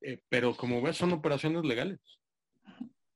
[0.02, 2.00] eh, pero como ves son operaciones legales.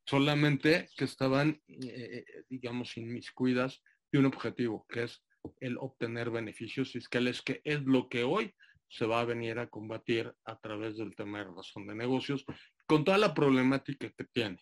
[0.07, 5.23] Solamente que estaban, eh, digamos, inmiscuidas de un objetivo, que es
[5.59, 8.55] el obtener beneficios fiscales, que es lo que hoy
[8.91, 12.45] se va a venir a combatir a través del tema de razón de negocios,
[12.85, 14.59] con toda la problemática que tiene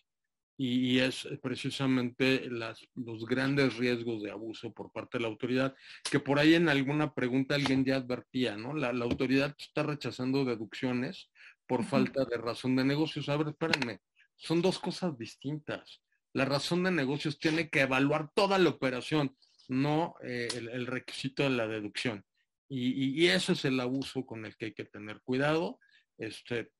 [0.62, 2.46] y, es precisamente
[2.94, 5.74] los grandes riesgos de abuso por parte de la autoridad,
[6.10, 8.74] que por ahí en alguna pregunta alguien ya advertía, ¿no?
[8.74, 11.30] La, autoridad está rechazando deducciones
[11.66, 13.30] por falta de razón de negocios.
[13.30, 14.00] A ver, espérenme,
[14.36, 16.02] son dos cosas distintas.
[16.34, 19.34] La razón de negocios tiene que evaluar toda la operación,
[19.68, 22.22] no eh, el, requisito de la deducción.
[22.72, 25.80] Y, y, ese es el abuso con el que hay que tener cuidado.
[26.18, 26.70] Este,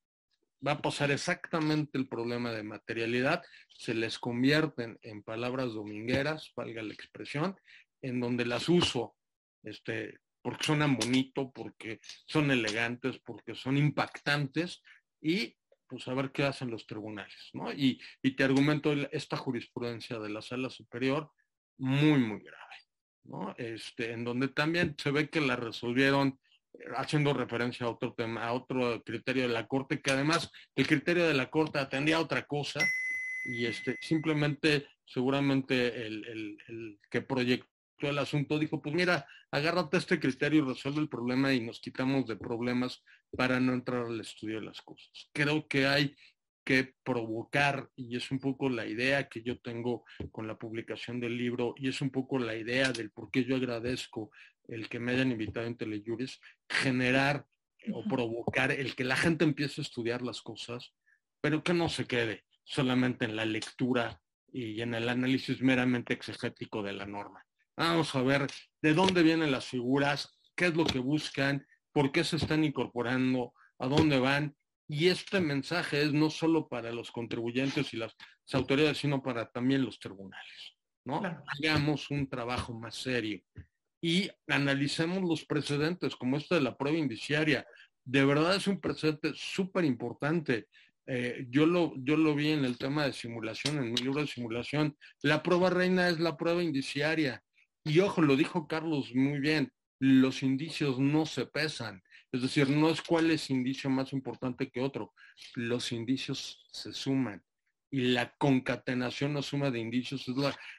[0.66, 6.82] va a pasar exactamente el problema de materialidad, se les convierten en palabras domingueras, valga
[6.82, 7.56] la expresión,
[8.02, 9.16] en donde las uso,
[9.62, 14.82] este, porque suenan bonito, porque son elegantes, porque son impactantes,
[15.20, 15.56] y
[15.88, 17.72] pues a ver qué hacen los tribunales, ¿no?
[17.72, 21.32] Y, y te argumento esta jurisprudencia de la sala superior
[21.78, 22.74] muy, muy grave,
[23.24, 23.54] ¿no?
[23.58, 26.38] Este, en donde también se ve que la resolvieron
[26.96, 31.26] haciendo referencia a otro tema, a otro criterio de la Corte, que además el criterio
[31.26, 32.80] de la Corte atendía a otra cosa
[33.44, 37.66] y este, simplemente seguramente el, el, que proyectó
[38.00, 42.26] el asunto dijo, pues mira, agárrate este criterio y resuelve el problema y nos quitamos
[42.26, 43.02] de problemas
[43.36, 45.10] para no entrar al estudio de las cosas.
[45.32, 46.14] Creo que hay
[46.64, 51.36] que provocar, y es un poco la idea que yo tengo con la publicación del
[51.36, 54.30] libro, y es un poco la idea del por qué yo agradezco
[54.68, 57.46] el que me hayan invitado en Telejuris, generar
[57.92, 60.92] o provocar el que la gente empiece a estudiar las cosas,
[61.40, 64.20] pero que no se quede solamente en la lectura
[64.52, 67.44] y en el análisis meramente exegético de la norma.
[67.76, 68.46] Vamos a ver
[68.82, 73.54] de dónde vienen las figuras, qué es lo que buscan, por qué se están incorporando,
[73.78, 74.54] a dónde van.
[74.92, 78.16] Y este mensaje es no solo para los contribuyentes y las,
[78.52, 80.74] autoridades, sino para también los tribunales.
[81.04, 81.22] ¿no?
[81.46, 83.40] Hagamos un trabajo más serio
[84.02, 87.64] y analicemos los precedentes, como este de la prueba indiciaria.
[88.04, 90.66] De verdad es un precedente súper importante.
[91.06, 94.26] Eh, yo, lo, yo lo vi en el tema de simulación, en mi libro de
[94.26, 94.96] simulación.
[95.22, 97.44] La prueba reina es la prueba indiciaria.
[97.84, 102.02] Y ojo, lo dijo Carlos muy bien, los indicios no se pesan.
[102.32, 105.14] Es decir, no es cuál es indicio más importante que otro.
[105.54, 107.42] Los indicios se suman
[107.90, 110.36] y la concatenación o suma de indicios es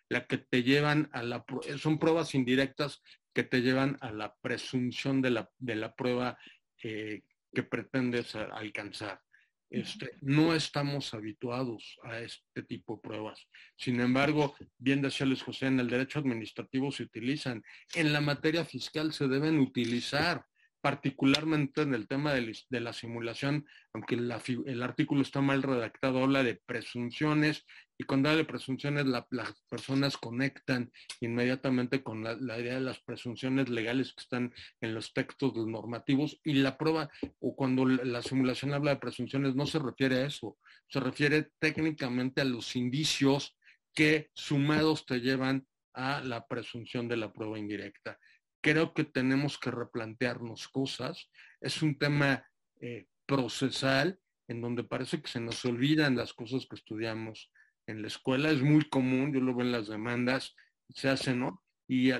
[0.10, 1.44] la, que te llevan a la,
[1.78, 3.02] son pruebas indirectas
[3.34, 6.38] que te llevan a la presunción de la, de la prueba
[6.84, 7.22] eh,
[7.54, 9.22] que pretendes alcanzar.
[9.70, 13.48] Este, no estamos habituados a este tipo de pruebas.
[13.78, 17.64] Sin embargo, bien decía Luis José, en el derecho administrativo se utilizan,
[17.96, 20.46] en la materia fiscal se deben utilizar
[20.82, 26.60] particularmente en el tema de, la simulación, aunque el artículo está mal redactado, habla de
[26.66, 27.66] presunciones
[28.00, 33.70] y cuando habla de presunciones las personas conectan inmediatamente con la, idea de las presunciones
[33.70, 38.96] legales que están en los textos normativos y la prueba o cuando la simulación habla
[38.96, 40.58] de presunciones no se refiere a eso,
[40.90, 43.56] se refiere técnicamente a los indicios
[43.94, 48.18] que sumados te llevan a la presunción de la prueba indirecta.
[48.62, 51.30] Creo que tenemos que replantearnos cosas.
[51.60, 52.46] Es un tema
[52.80, 57.52] eh, procesal en donde parece que se nos olvidan las cosas que estudiamos
[57.88, 58.52] en la escuela.
[58.52, 60.56] Es muy común, yo lo veo en las demandas,
[60.90, 61.64] se hacen, ¿no?
[61.88, 62.12] Y,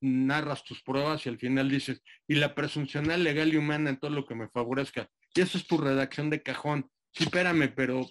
[0.00, 4.10] narras tus pruebas y al final dices, y la presuncional legal y humana en todo
[4.10, 5.10] lo que me favorezca.
[5.34, 6.90] Y eso es tu redacción de cajón.
[7.12, 8.08] Sí, espérame, pero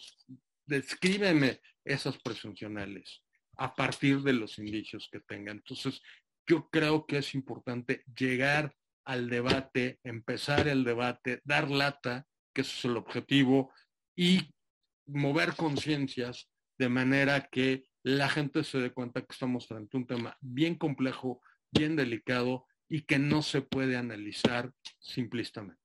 [0.66, 3.24] descríbeme esas presuncionales
[3.58, 5.52] a partir de los indicios que tenga.
[5.52, 6.02] Entonces,
[6.48, 8.74] yo creo que es importante llegar
[9.06, 13.72] al debate, empezar el debate, dar lata, que ese es el objetivo,
[14.16, 14.54] y
[15.06, 20.08] mover conciencias de manera que la gente se dé cuenta que estamos frente a un
[20.08, 21.42] tema bien complejo,
[21.72, 25.82] bien delicado y que no se puede analizar simplistamente.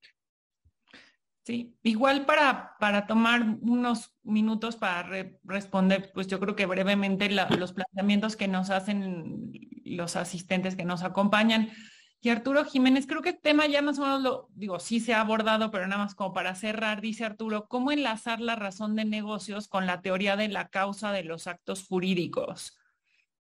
[1.44, 5.08] Sí, igual para, para tomar unos minutos para
[5.42, 9.52] responder, pues yo creo que brevemente los planteamientos que nos hacen
[9.84, 11.70] los asistentes que nos acompañan.
[12.20, 15.12] Y Arturo Jiménez, creo que el tema ya más o menos lo, digo, sí se
[15.12, 19.04] ha abordado, pero nada más como para cerrar, dice Arturo, ¿cómo enlazar la razón de
[19.04, 22.78] negocios con la teoría de la causa de los actos jurídicos?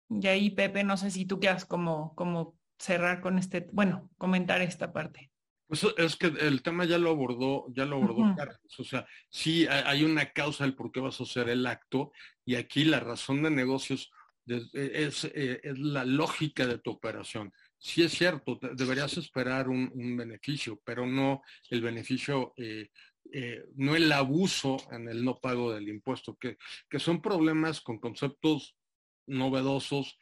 [0.09, 4.61] Y ahí, Pepe, no sé si tú quieras como, como cerrar con este, bueno, comentar
[4.61, 5.31] esta parte.
[5.67, 8.59] Pues es que el tema ya lo abordó, ya lo abordó Carlos.
[8.77, 12.11] O sea, sí hay una causa del por qué vas a hacer el acto
[12.43, 14.11] y aquí la razón de negocios
[14.51, 17.51] es, eh, es, la lógica de tu operación
[17.81, 22.89] sí es cierto, deberías esperar un, beneficio, pero no el beneficio, eh,
[23.33, 26.57] eh, no el abuso en el no pago del impuesto, que,
[26.87, 28.77] que son problemas con conceptos
[29.25, 30.17] novedosos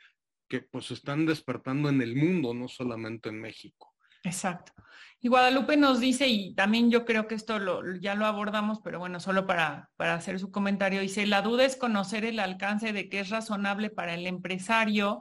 [0.47, 3.93] que pues están despertando en el mundo, no solamente en México.
[4.23, 4.73] Exacto.
[5.21, 7.59] Y Guadalupe nos dice, y también yo creo que esto
[7.99, 11.75] ya lo abordamos, pero bueno, solo para, para hacer su comentario, dice, la duda es
[11.75, 15.19] conocer el alcance de qué es razonable para el empresario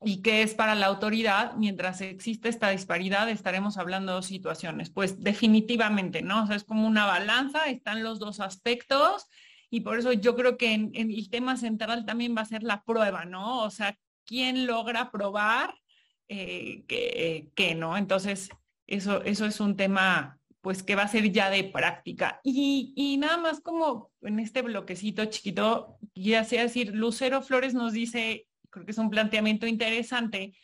[0.00, 4.90] y qué es para la autoridad, mientras existe esta disparidad, estaremos hablando de dos situaciones.
[4.90, 6.44] Pues definitivamente, ¿no?
[6.44, 9.26] O sea, es como una balanza, están los dos aspectos
[9.70, 12.82] y por eso yo creo que en, el tema central también va a ser la
[12.84, 13.64] prueba, ¿no?
[13.64, 15.74] O sea, ¿quién logra probar
[16.28, 16.84] eh,
[17.54, 17.96] que, no?
[17.96, 18.50] Entonces,
[18.88, 22.40] eso, eso es un tema pues que va a ser ya de práctica.
[22.42, 27.92] Y, y nada más como en este bloquecito chiquito, ya sea decir, Lucero Flores nos
[27.92, 30.54] dice, creo que es un planteamiento interesante,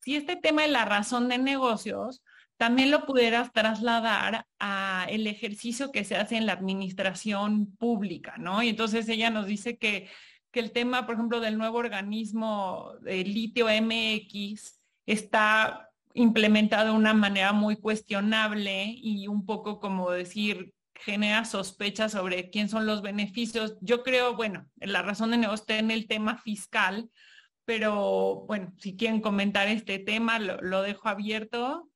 [0.00, 2.22] si este tema de la razón de negocios
[2.56, 8.62] también lo pudieras trasladar a el ejercicio que se hace en la administración pública, ¿no?
[8.62, 10.08] Y entonces ella nos dice que,
[10.50, 17.12] que el tema, por ejemplo, del nuevo organismo de litio MX está implementado de una
[17.12, 23.76] manera muy cuestionable y un poco como decir, genera sospechas sobre quién son los beneficios.
[23.80, 27.10] Yo creo, bueno, la razón de negocio está en el tema fiscal,
[27.64, 31.90] pero bueno, si quieren comentar este tema, lo, dejo abierto.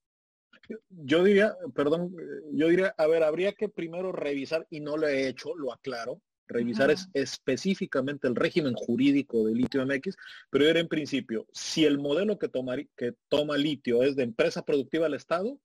[0.88, 2.14] Yo diría, perdón,
[2.52, 6.20] yo diría, a ver, habría que primero revisar, y no lo he hecho, lo aclaro,
[6.48, 10.16] revisar es, específicamente el régimen jurídico de litio MX,
[10.50, 14.64] pero era en principio, si el modelo que toma, que toma litio es de empresa
[14.64, 15.60] productiva al Estado,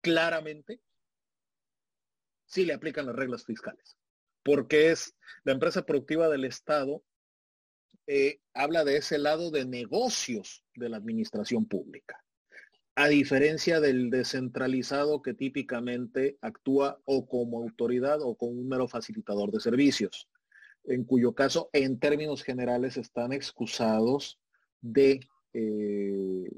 [0.00, 0.80] claramente
[2.46, 3.96] sí le aplican las reglas fiscales,
[4.42, 7.02] porque es la empresa productiva del Estado
[8.06, 12.24] eh, habla de ese lado de negocios de la administración pública,
[12.98, 19.52] a diferencia del descentralizado que típicamente actúa o como autoridad o como un mero facilitador
[19.52, 20.28] de servicios,
[20.82, 24.40] en cuyo caso, en términos generales, están excusados
[24.80, 25.20] de
[25.52, 26.50] eh,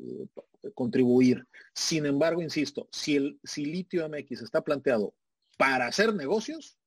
[0.72, 1.46] contribuir.
[1.74, 5.12] Sin embargo, insisto, si el si Litio MX está planteado
[5.58, 6.78] para hacer negocios,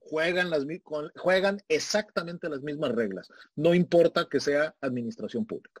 [0.00, 5.80] juegan, exactamente las mismas reglas, no importa que sea administración pública.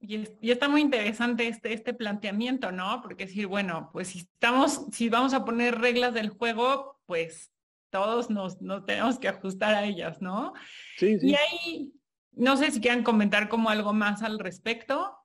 [0.00, 3.00] Y, está muy interesante este, este planteamiento, ¿no?
[3.02, 7.52] Porque decir, bueno, pues si estamos, si vamos a poner reglas del juego, pues
[7.90, 10.54] todos nos, tenemos que ajustar a ellas, ¿no?
[10.96, 11.28] Sí, sí.
[11.28, 11.94] Y ahí,
[12.32, 15.16] no sé si quieran comentar como algo más al respecto.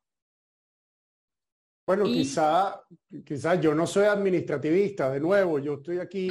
[1.88, 2.82] Bueno, quizá,
[3.24, 6.30] quizá yo no soy administrativista, de nuevo, yo estoy aquí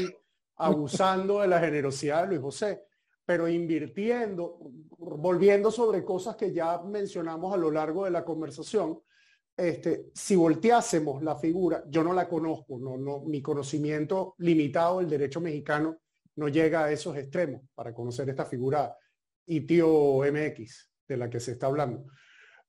[0.57, 2.83] abusando de la generosidad de Luis José,
[3.25, 4.59] pero invirtiendo,
[4.99, 9.01] volviendo sobre cosas que ya mencionamos a lo largo de la conversación,
[9.57, 15.09] este, si volteásemos la figura, yo no la conozco, no, no, mi conocimiento limitado del
[15.09, 15.99] derecho mexicano
[16.37, 18.97] no llega a esos extremos para conocer esta figura
[19.47, 22.07] ITIO MX de la que se está hablando.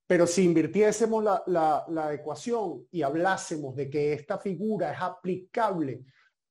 [0.08, 6.06] Pero si invirtiésemos la, la, la ecuación y hablásemos de que esta figura es aplicable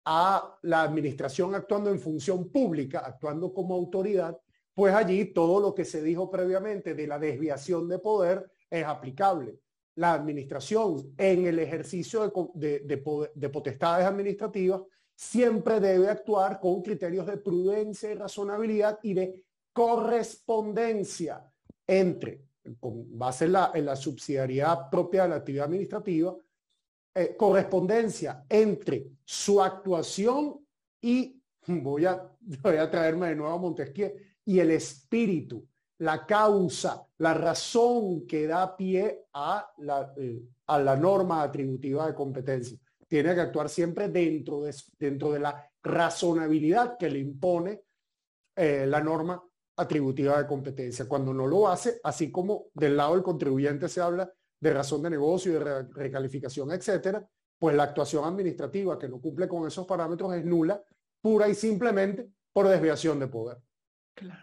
[0.05, 4.39] a la administración actuando en función pública, actuando como autoridad,
[4.74, 9.60] pues allí todo lo que se dijo previamente de la desviación de poder es aplicable.
[9.97, 12.81] La administración en el ejercicio de,
[13.35, 14.82] de potestades administrativas
[15.14, 21.48] siempre debe actuar con criterios de prudencia y razonabilidad y de correspondencia
[21.86, 22.43] entre,
[22.81, 26.36] con base en la subsidiariedad propia de la actividad administrativa,
[27.15, 30.66] eh, correspondencia entre su actuación
[31.01, 32.28] y, voy a,
[32.62, 34.12] voy a traerme de nuevo a Montesquieu,
[34.45, 35.66] y el espíritu,
[35.99, 42.15] la causa, la razón que da pie a la, eh, a la norma atributiva de
[42.15, 42.78] competencia.
[43.07, 47.82] Tiene que actuar siempre dentro de, dentro de la razonabilidad que le impone
[48.57, 49.43] eh, la norma
[49.77, 51.07] atributiva de competencia.
[51.07, 54.32] Cuando no lo hace, así como del lado del contribuyente se habla
[54.65, 57.23] de razón de negocio, de recalificación, etcétera,
[57.59, 60.82] pues la actuación administrativa que no cumple con esos parámetros es nula,
[61.20, 63.59] pura y simplemente por desviación de poder.
[64.15, 64.43] Claro.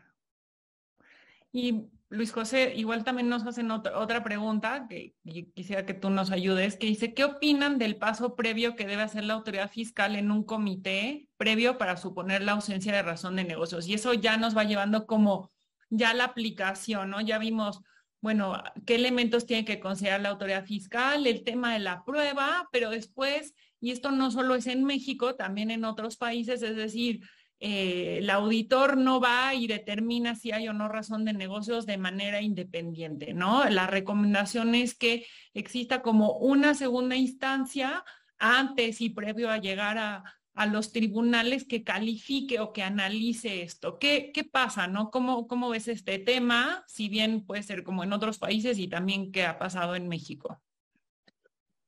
[1.51, 5.15] Y Luis José, igual también nos hacen otra, pregunta que
[5.55, 9.23] quisiera que tú nos ayudes, que dice, ¿qué opinan del paso previo que debe hacer
[9.23, 13.87] la autoridad fiscal en un comité previo para suponer la ausencia de razón de negocios?
[13.87, 15.51] Y eso ya nos va llevando como
[15.89, 17.21] ya la aplicación, ¿no?
[17.21, 17.81] Ya vimos,
[18.21, 22.91] bueno, qué elementos tiene que considerar la autoridad fiscal, el tema de la prueba, pero
[22.91, 27.21] después, y esto no solo es en México, también en otros países, es decir,
[27.59, 31.97] eh, el auditor no va y determina si hay o no razón de negocios de
[31.97, 33.67] manera independiente, ¿no?
[33.69, 38.03] La recomendación es que exista como una segunda instancia
[38.37, 40.23] antes y previo a llegar a,
[40.65, 43.99] los tribunales que califique o que analice esto.
[43.99, 45.11] ¿Qué, qué pasa, no?
[45.11, 46.83] ¿Cómo, ¿Cómo ves este tema?
[46.87, 50.61] Si bien puede ser como en otros países y también qué ha pasado en México.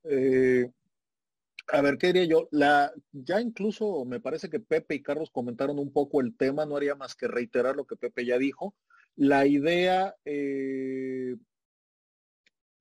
[0.03, 0.69] Eh,
[1.67, 2.47] a ver, ¿qué diría yo?
[2.51, 6.75] La, ya incluso me parece que Pepe y Carlos comentaron un poco el tema, no
[6.75, 8.75] haría más que reiterar lo que Pepe ya dijo.
[9.15, 11.35] La idea eh,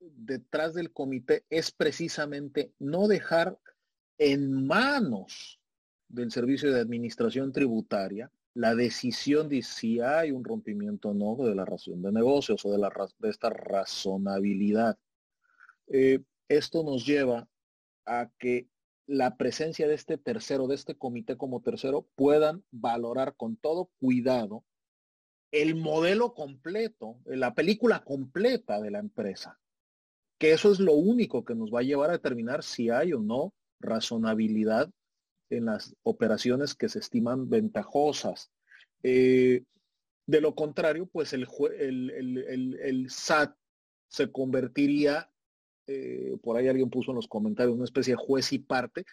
[0.00, 3.58] detrás del comité es precisamente no dejar
[4.18, 5.60] en manos
[6.12, 11.54] del servicio de administración tributaria la decisión de si hay un rompimiento o no de
[11.54, 14.98] la razón de negocios o de, esta razonabilidad.
[15.88, 17.48] Eh, esto nos lleva
[18.04, 18.68] a que
[19.06, 24.64] la presencia de este tercero, de este comité como tercero, puedan valorar con todo cuidado
[25.50, 29.58] el modelo completo, la película completa de la empresa.
[30.38, 33.20] Que eso es lo único que nos va a llevar a determinar si hay o
[33.20, 34.90] no razonabilidad
[35.56, 38.50] en las operaciones que se estiman ventajosas.
[39.02, 39.64] Eh,
[40.26, 41.48] de lo contrario, pues el,
[41.78, 43.56] el, el SAT
[44.08, 45.32] se convertiría
[45.88, 49.04] eh, por ahí alguien puso en los comentarios una especie de juez y parte,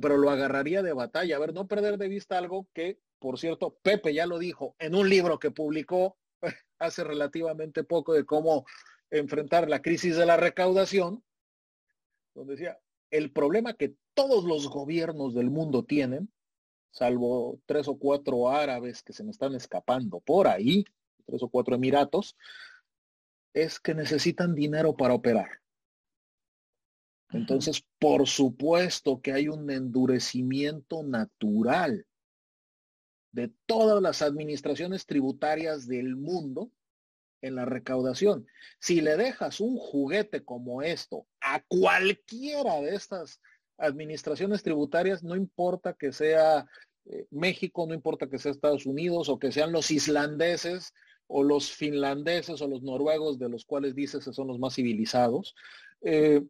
[0.00, 1.36] pero lo agarraría de batalla.
[1.36, 4.94] A ver, no perder de vista algo que, por cierto, Pepe ya lo dijo en
[4.94, 6.16] un libro que publicó
[6.78, 8.64] hace relativamente poco de cómo
[9.10, 11.22] enfrentar la crisis de la recaudación,
[12.34, 12.78] donde decía,
[13.12, 16.32] el problema que todos los gobiernos del mundo tienen,
[16.90, 20.84] salvo tres o cuatro árabes que se me están escapando por ahí,
[21.26, 22.36] tres o cuatro emiratos,
[23.54, 25.60] es que necesitan dinero para operar.
[27.30, 32.06] Entonces, por supuesto que hay un endurecimiento natural
[33.30, 36.70] de todas las administraciones tributarias del mundo
[37.42, 38.46] en la recaudación.
[38.78, 43.40] Si le dejas un juguete como esto a cualquiera de estas
[43.78, 46.66] administraciones tributarias, no importa que sea
[47.04, 50.94] eh, México, no importa que sea Estados Unidos o que sean los islandeses
[51.26, 55.54] o los finlandeses o los noruegos, de los cuales dices que son los más civilizados,
[56.02, 56.42] eh,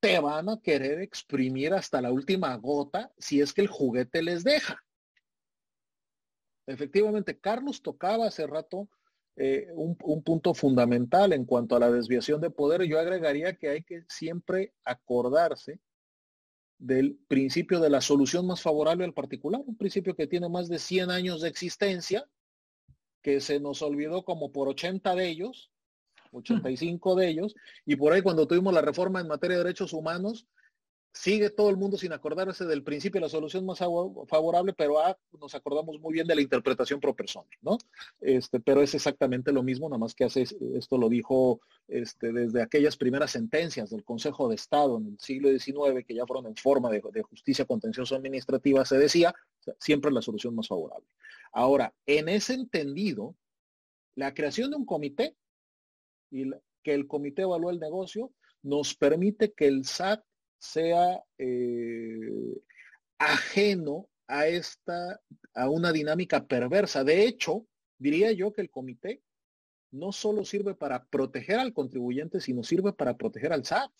[0.00, 4.44] te van a querer exprimir hasta la última gota si es que el juguete les
[4.44, 4.82] deja.
[6.66, 8.88] Efectivamente, Carlos tocaba hace rato
[9.42, 12.82] eh, un, punto fundamental en cuanto a la desviación de poder.
[12.82, 15.80] Yo agregaría que hay que siempre acordarse
[16.76, 20.78] del principio de la solución más favorable al particular, un principio que tiene más de
[20.78, 22.28] 100 años de existencia,
[23.22, 25.72] que se nos olvidó como por 80 de ellos,
[26.32, 27.54] 85 de ellos,
[27.86, 30.48] y por ahí cuando tuvimos la reforma en materia de derechos humanos,
[31.12, 35.54] sigue todo el mundo sin acordarse del principio la solución más favorable, pero ah, nos
[35.54, 37.78] acordamos muy bien de la interpretación pro persona, ¿no?
[38.20, 42.62] Este, pero es exactamente lo mismo, nada más que hace, esto lo dijo este, desde
[42.62, 46.56] aquellas primeras sentencias del Consejo de Estado en el siglo XIX, que ya fueron en
[46.56, 49.34] forma de, de justicia contencioso administrativa, se decía,
[49.78, 51.06] siempre la solución más favorable.
[51.52, 53.34] Ahora, en ese entendido,
[54.14, 55.36] la creación de un comité
[56.30, 56.50] y
[56.82, 58.32] que el comité evalúe el negocio,
[58.62, 60.22] nos permite que el SAT
[60.60, 62.60] sea eh,
[63.18, 65.20] ajeno a esta
[65.54, 67.02] a una dinámica perversa.
[67.02, 67.66] De hecho,
[67.98, 69.22] diría yo que el comité
[69.90, 73.90] no solo sirve para proteger al contribuyente, sino sirve para proteger al SAT.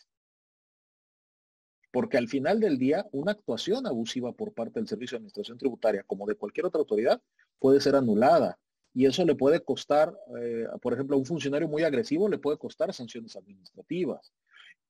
[1.91, 6.05] Porque al final del día, una actuación abusiva por parte del Servicio de Administración Tributaria,
[6.05, 7.20] como de cualquier otra autoridad,
[7.59, 8.61] puede ser anulada.
[8.95, 12.59] Y eso le puede costar, eh, por ejemplo, a un funcionario muy agresivo le puede
[12.59, 14.32] costar sanciones administrativas.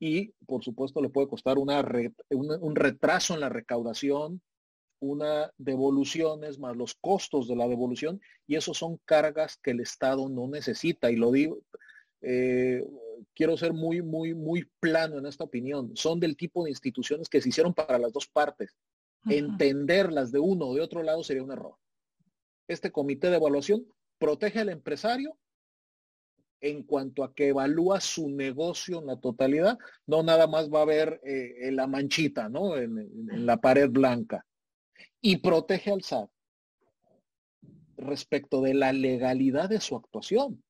[0.00, 1.84] Y, por supuesto, le puede costar una
[2.30, 4.40] un retraso en la recaudación,
[4.98, 10.28] una devoluciones más los costos de la devolución y eso son cargas que el Estado
[10.28, 11.10] no necesita.
[11.10, 11.62] Y lo digo
[12.22, 12.84] eh,
[13.34, 15.96] quiero ser muy muy muy plano en esta opinión.
[15.96, 18.76] Son del tipo de instituciones que se hicieron para las dos partes.
[19.28, 21.76] Entenderlas de uno o de otro lado sería un error.
[22.68, 23.86] Este comité de evaluación
[24.18, 25.36] protege al empresario
[26.60, 30.86] en cuanto a que evalúa su negocio en la totalidad, no nada más va a
[30.86, 32.76] ver eh, la manchita, ¿no?
[32.76, 34.44] en, la pared blanca
[35.20, 36.30] y protege al SAT
[37.96, 40.62] respecto de la legalidad de su actuación.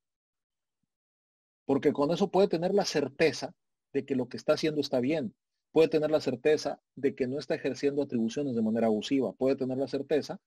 [1.65, 3.55] Porque con eso puede tener la certeza
[3.93, 5.35] de que lo que está haciendo está bien.
[5.73, 9.33] Puede tener la certeza de que no está ejerciendo atribuciones de manera abusiva.
[9.33, 10.41] Puede tener la certeza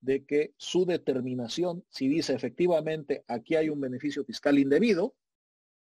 [0.00, 5.14] de que su determinación, si dice efectivamente aquí hay un beneficio fiscal indebido,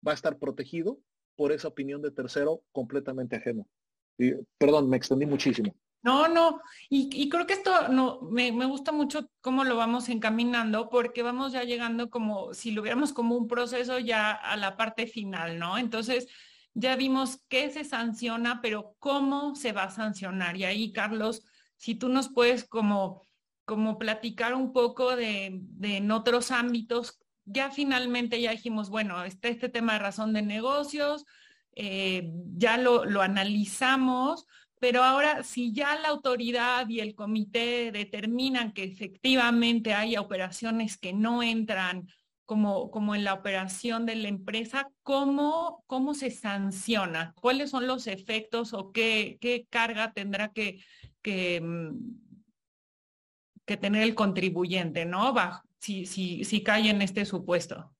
[0.06, 1.00] va a estar protegido
[1.36, 3.66] por esa opinión de tercero completamente ajeno.
[4.18, 5.74] Y, perdón, me extendí muchísimo.
[6.02, 11.22] No, no, y, creo que esto no, me, gusta mucho cómo lo vamos encaminando, porque
[11.22, 15.58] vamos ya llegando como, si lo viéramos como un proceso ya a la parte final,
[15.58, 15.76] ¿no?
[15.76, 16.28] Entonces,
[16.72, 20.56] ya vimos qué se sanciona, pero cómo se va a sancionar.
[20.56, 21.42] Y ahí, Carlos,
[21.76, 23.27] si tú nos puedes como,
[23.68, 29.68] como platicar un poco de, en otros ámbitos, ya finalmente ya dijimos, bueno, está este
[29.68, 31.26] tema de razón de negocios,
[31.76, 34.46] eh, ya lo, lo analizamos,
[34.80, 41.12] pero ahora, si ya la autoridad y el comité determinan que efectivamente hay operaciones que
[41.12, 42.08] no entran
[42.46, 47.34] como, como en la operación de la empresa, ¿cómo, ¿cómo se sanciona?
[47.38, 50.82] ¿Cuáles son los efectos o qué, qué carga tendrá que,
[51.20, 52.27] que, mm,
[53.68, 55.32] que tener el contribuyente, ¿no?
[55.78, 57.94] si, si, si cae en este supuesto.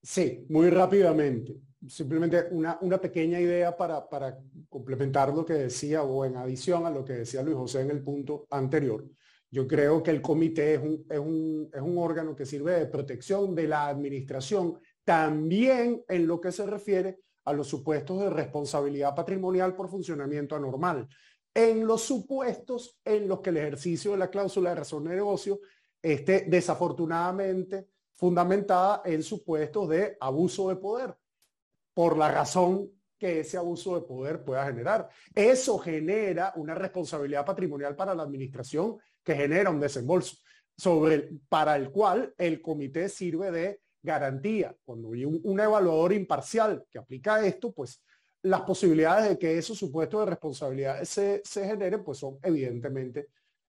[0.00, 1.56] Sí, muy rápidamente
[1.88, 4.38] simplemente una, una pequeña idea para, para,
[4.68, 8.02] complementar lo que decía o en adición a lo que decía Luis José en el
[8.02, 9.04] punto anterior.
[9.50, 12.86] Yo creo que el comité es un, es un, es un órgano que sirve de
[12.86, 19.14] protección de la administración, también en lo que se refiere a los supuestos de responsabilidad
[19.14, 21.06] patrimonial por funcionamiento anormal.
[21.54, 25.60] En los supuestos en los que el ejercicio de la cláusula de razón de negocio
[26.02, 31.16] esté desafortunadamente fundamentada en supuestos de abuso de poder
[31.92, 35.08] por la razón que ese abuso de poder pueda generar.
[35.34, 40.36] Eso genera una responsabilidad patrimonial para la administración que genera un desembolso
[40.76, 44.76] sobre para el cual el comité sirve de garantía.
[44.84, 48.02] Cuando hay un, evaluador imparcial que aplica esto, pues
[48.44, 53.28] las posibilidades de que esos supuestos de responsabilidad se, generen, pues son evidentemente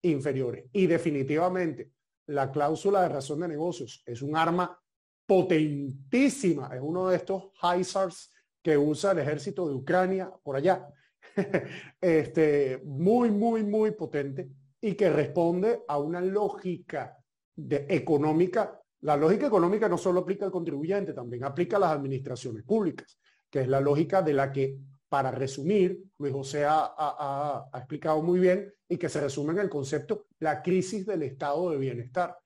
[0.01, 0.65] inferiores.
[0.73, 1.91] Y definitivamente,
[2.27, 4.79] la cláusula de razón de negocios es un arma
[5.27, 6.71] potentísima.
[6.73, 8.31] Es uno de estos HISARs
[8.63, 10.87] que usa el ejército de Ucrania por allá.
[12.01, 14.49] este, muy, muy, muy potente
[14.81, 17.15] y que responde a una lógica
[17.55, 18.81] de, económica.
[19.01, 23.19] La lógica económica no solo aplica al contribuyente, también aplica a las administraciones públicas,
[23.55, 24.77] que es la lógica de la que,
[25.07, 30.25] para resumir, Luis José ha, explicado muy bien y que se resume en el concepto
[30.39, 32.37] la crisis del estado de bienestar.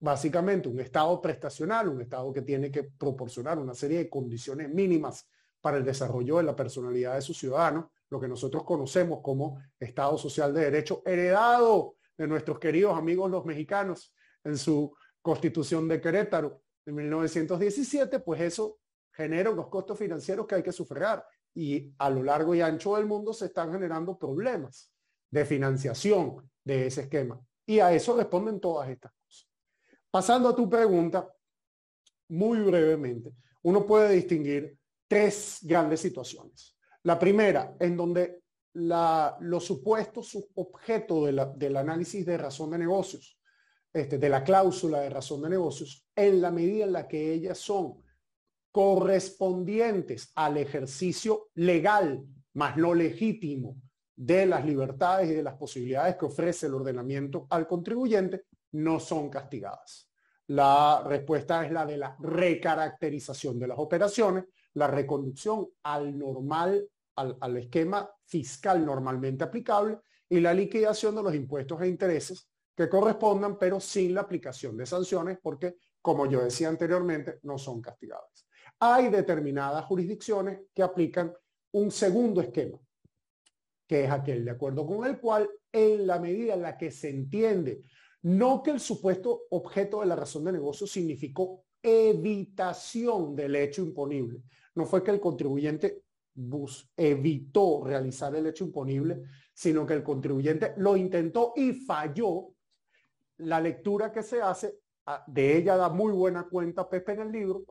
[0.00, 5.26] Básicamente un Estado prestacional, un Estado que tiene que proporcionar una serie de condiciones mínimas
[5.62, 10.18] para el desarrollo de la personalidad de sus ciudadanos, lo que nosotros conocemos como Estado
[10.18, 14.12] Social de Derecho, heredado de nuestros queridos amigos los mexicanos
[14.44, 18.79] en su constitución de Querétaro de 1917, pues eso
[19.20, 21.24] genera unos costos financieros que hay que sufragar
[21.54, 24.92] y a lo largo y ancho del mundo se están generando problemas
[25.30, 27.40] de financiación de ese esquema.
[27.66, 29.12] Y a eso responden todas estas
[30.10, 31.32] Pasando a tu pregunta,
[32.30, 33.32] muy brevemente,
[33.62, 34.76] uno puede distinguir
[35.06, 36.76] tres grandes situaciones.
[37.04, 38.42] La primera, en donde
[38.72, 43.38] los supuestos objeto del análisis de razón de negocios,
[43.92, 47.58] este, de la cláusula de razón de negocios, en la medida en la que ellas
[47.58, 48.02] son
[48.70, 52.24] correspondientes al ejercicio legal,
[52.54, 53.76] más no legítimo,
[54.14, 59.30] de las libertades y de las posibilidades que ofrece el ordenamiento al contribuyente, no son
[59.30, 60.10] castigadas.
[60.48, 64.44] La respuesta es la de la recaracterización de las operaciones,
[64.74, 69.98] la reconducción al normal, al, esquema fiscal normalmente aplicable
[70.28, 74.86] y la liquidación de los impuestos e intereses que correspondan, pero sin la aplicación de
[74.86, 78.46] sanciones, porque, como yo decía anteriormente, no son castigables.
[78.80, 81.32] Hay determinadas jurisdicciones que aplican
[81.72, 82.78] un segundo esquema,
[83.86, 87.10] que es aquel de acuerdo con el cual, en la medida en la que se
[87.10, 87.82] entiende,
[88.22, 94.42] no que el supuesto objeto de la razón de negocio significó evitación del hecho imponible.
[94.74, 96.04] No fue que el contribuyente
[96.34, 102.54] bus evitó realizar el hecho imponible, sino que el contribuyente lo intentó y falló.
[103.38, 107.32] La lectura que se hace, ah, de ella da muy buena cuenta Pepe en el
[107.32, 107.64] libro,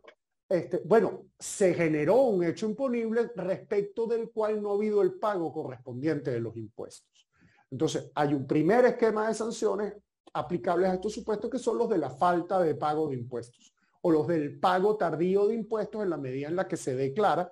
[0.50, 5.54] este, bueno, se generó un hecho imponible respecto del cual no ha habido el pago
[5.54, 7.28] correspondiente de los impuestos.
[7.70, 9.94] Entonces, hay un primer esquema de sanciones
[10.34, 14.12] aplicables a estos supuestos que son los de la falta de pago de impuestos o
[14.12, 17.52] los del pago tardío de impuestos en la medida en la que se declara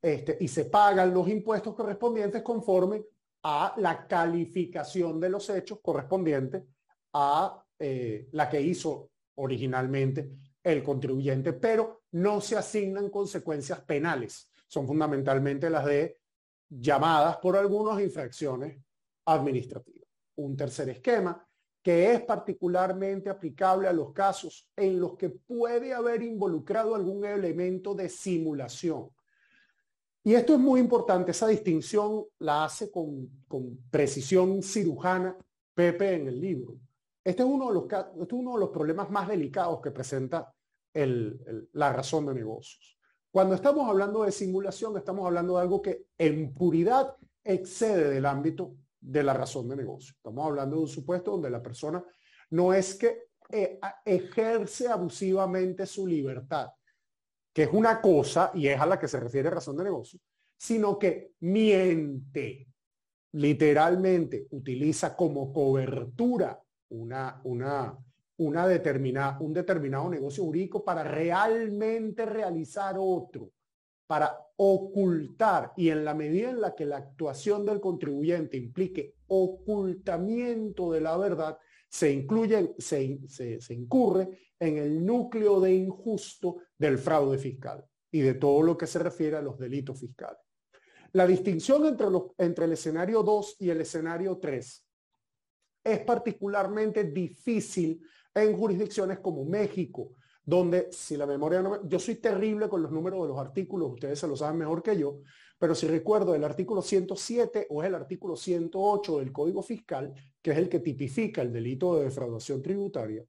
[0.00, 3.04] este, y se pagan los impuestos correspondientes conforme
[3.42, 6.62] a la calificación de los hechos correspondientes
[7.12, 10.30] a eh, la que hizo originalmente
[10.62, 14.50] el contribuyente, pero no se asignan consecuencias penales.
[14.66, 16.18] Son fundamentalmente las de
[16.68, 18.78] llamadas por algunas infracciones
[19.26, 20.08] administrativas.
[20.36, 21.46] Un tercer esquema
[21.82, 27.94] que es particularmente aplicable a los casos en los que puede haber involucrado algún elemento
[27.94, 29.10] de simulación.
[30.24, 33.28] Y esto es muy importante, esa distinción la hace con,
[33.90, 35.36] precisión cirujana
[35.74, 36.76] Pepe en el libro.
[37.24, 40.52] Este es uno de los, este es uno de los problemas más delicados que presenta
[40.94, 42.98] la razón de negocios.
[43.30, 48.76] Cuando estamos hablando de simulación, estamos hablando de algo que en puridad excede del ámbito
[49.00, 50.14] de la razón de negocio.
[50.16, 52.04] Estamos hablando de un supuesto donde la persona
[52.50, 56.68] no es que eh, ejerce abusivamente su libertad,
[57.52, 60.20] que es una cosa y es a la que se refiere razón de negocio,
[60.56, 62.68] sino que miente,
[63.32, 66.62] literalmente utiliza como cobertura
[66.92, 67.98] una, una,
[68.38, 73.50] una determinada, un determinado negocio jurídico para realmente realizar otro
[74.12, 80.92] para ocultar y en la medida en la que la actuación del contribuyente implique ocultamiento
[80.92, 81.56] de la verdad,
[81.88, 88.34] se incluye, se, se, incurre en el núcleo de injusto del fraude fiscal y de
[88.34, 90.40] todo lo que se refiere a los delitos fiscales.
[91.12, 94.86] La distinción entre, los, entre el escenario 2 y el escenario 3
[95.84, 98.00] es particularmente difícil
[98.34, 100.12] en jurisdicciones como México,
[100.44, 104.18] donde si la memoria no Yo soy terrible con los números de los artículos, ustedes
[104.18, 105.20] se lo saben mejor que yo,
[105.58, 110.50] pero si recuerdo el artículo 107 o es el artículo 108 del Código Fiscal, que
[110.50, 113.24] es el que tipifica el delito de defraudación tributaria,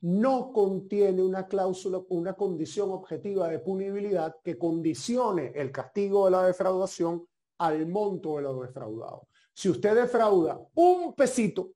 [0.00, 6.46] no contiene una cláusula, una condición objetiva de punibilidad que condicione el castigo de la
[6.46, 7.26] defraudación
[7.58, 9.28] al monto de lo defraudado.
[9.54, 11.72] Si usted defrauda un pesito,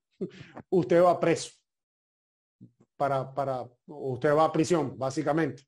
[0.70, 1.52] usted va preso
[2.96, 5.64] para, para, usted va a prisión, básicamente.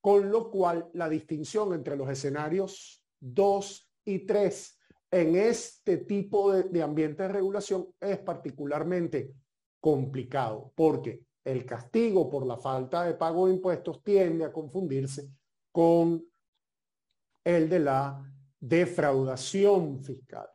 [0.00, 4.78] Con lo cual, la distinción entre los escenarios 2 y 3
[5.10, 9.32] en este tipo de, de ambiente de regulación es particularmente
[9.80, 15.28] complicado, porque el castigo por la falta de pago de impuestos tiende a confundirse
[15.70, 16.24] con
[17.44, 20.48] el de la defraudación fiscal.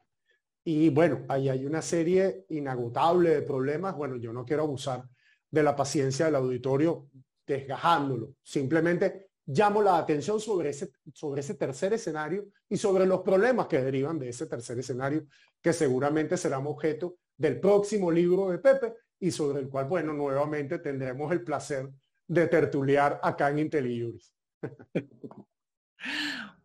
[0.72, 3.96] Y bueno, ahí hay una serie inagotable de problemas.
[3.96, 5.04] Bueno, yo no quiero abusar
[5.50, 7.10] de la paciencia del auditorio
[7.44, 8.36] desgajándolo.
[8.44, 13.82] Simplemente llamo la atención sobre ese, sobre ese tercer escenario y sobre los problemas que
[13.82, 15.26] derivan de ese tercer escenario,
[15.60, 20.78] que seguramente será objeto del próximo libro de Pepe y sobre el cual, bueno, nuevamente
[20.78, 21.90] tendremos el placer
[22.28, 24.36] de tertuliar acá en IntelliJuris.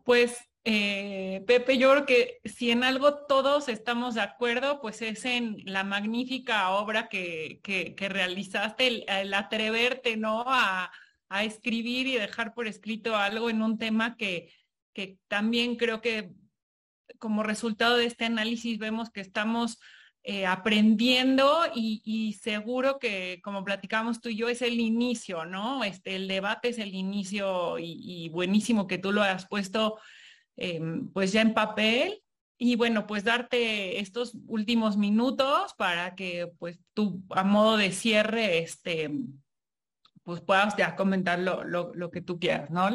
[0.04, 0.36] Pues
[0.66, 5.58] eh, Pepe, yo creo que si en algo todos estamos de acuerdo, pues es en
[5.66, 7.60] la magnífica obra que,
[7.98, 10.44] realizaste, el, atreverte, ¿no?
[10.46, 10.90] A,
[11.42, 14.50] escribir y dejar por escrito algo en un tema que,
[15.28, 16.30] también creo que
[17.18, 19.80] como resultado de este análisis vemos que estamos
[20.22, 25.84] eh, aprendiendo y, seguro que, como platicamos tú y yo, es el inicio, ¿no?
[25.84, 29.98] Este, el debate es el inicio y, y buenísimo que tú lo has puesto
[30.56, 32.22] Em, pues ya en papel
[32.56, 38.58] y bueno, pues darte estos últimos minutos para que pues tú a modo de cierre,
[38.58, 39.10] este,
[40.22, 42.88] pues puedas ya comentar lo, que tú quieras, ¿no?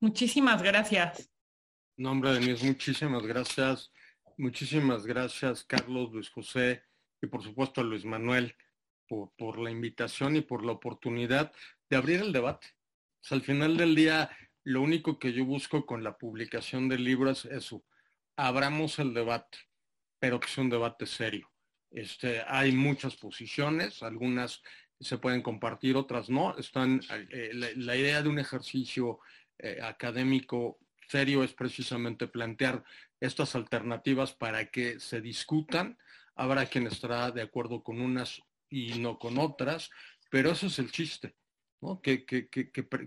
[0.00, 1.30] Muchísimas gracias.
[1.96, 3.92] No, hombre, Denise, muchísimas gracias.
[4.36, 6.82] Muchísimas gracias, Carlos, Luis José
[7.22, 8.56] y por supuesto a Luis Manuel
[9.06, 11.52] por, por la invitación y por la oportunidad
[11.88, 12.66] de abrir el debate.
[13.30, 14.28] al final del día,
[14.64, 17.84] lo único que yo busco con la publicación del libro es eso,
[18.36, 19.58] abramos el debate,
[20.18, 21.50] pero que sea un debate serio.
[21.90, 24.62] Este, hay muchas posiciones, algunas
[25.00, 26.56] se pueden compartir, otras no.
[26.56, 27.00] Están,
[27.30, 29.20] eh, la, idea de un ejercicio
[29.58, 30.78] eh, académico
[31.08, 32.82] serio es precisamente plantear
[33.20, 35.98] estas alternativas para que se discutan.
[36.34, 39.90] Habrá quien estará de acuerdo con unas y no con otras,
[40.30, 41.36] pero ese es el chiste,
[42.02, 42.48] que, que,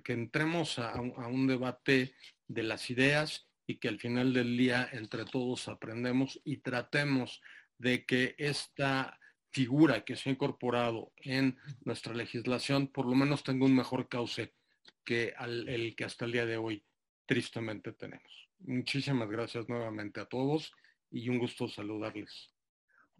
[0.08, 2.14] entremos a, a un debate
[2.48, 7.42] de las ideas y que al final del día entre todos aprendemos y tratemos
[7.78, 9.20] de que esta
[9.52, 14.54] figura que se ha incorporado en nuestra legislación por lo menos tenga un mejor cauce
[15.04, 16.84] que el que hasta el día de hoy
[17.26, 18.50] tristemente tenemos.
[18.60, 20.72] Muchísimas gracias nuevamente a todos
[21.12, 22.54] y un gusto saludarles.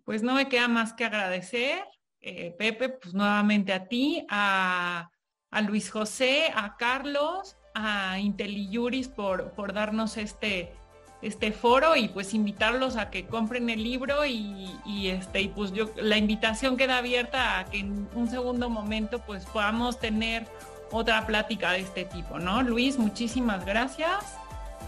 [0.04, 1.84] Pues no me queda más que agradecer,
[2.20, 5.10] eh, Pepe, pues nuevamente a ti, a,
[5.52, 10.74] a Luis José, a Carlos, a IntelliJuris por, por darnos este,
[11.22, 15.90] este foro y pues invitarlos a que compren el libro y, este y pues yo
[15.96, 20.48] la invitación queda abierta a que en un segundo momento pues podamos tener
[20.92, 22.62] otra plática de este tipo, ¿no?
[22.62, 24.38] Luis, muchísimas gracias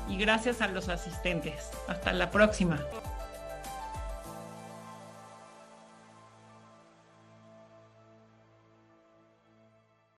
[0.07, 1.71] y gracias a los asistentes.
[1.87, 2.79] Hasta la próxima.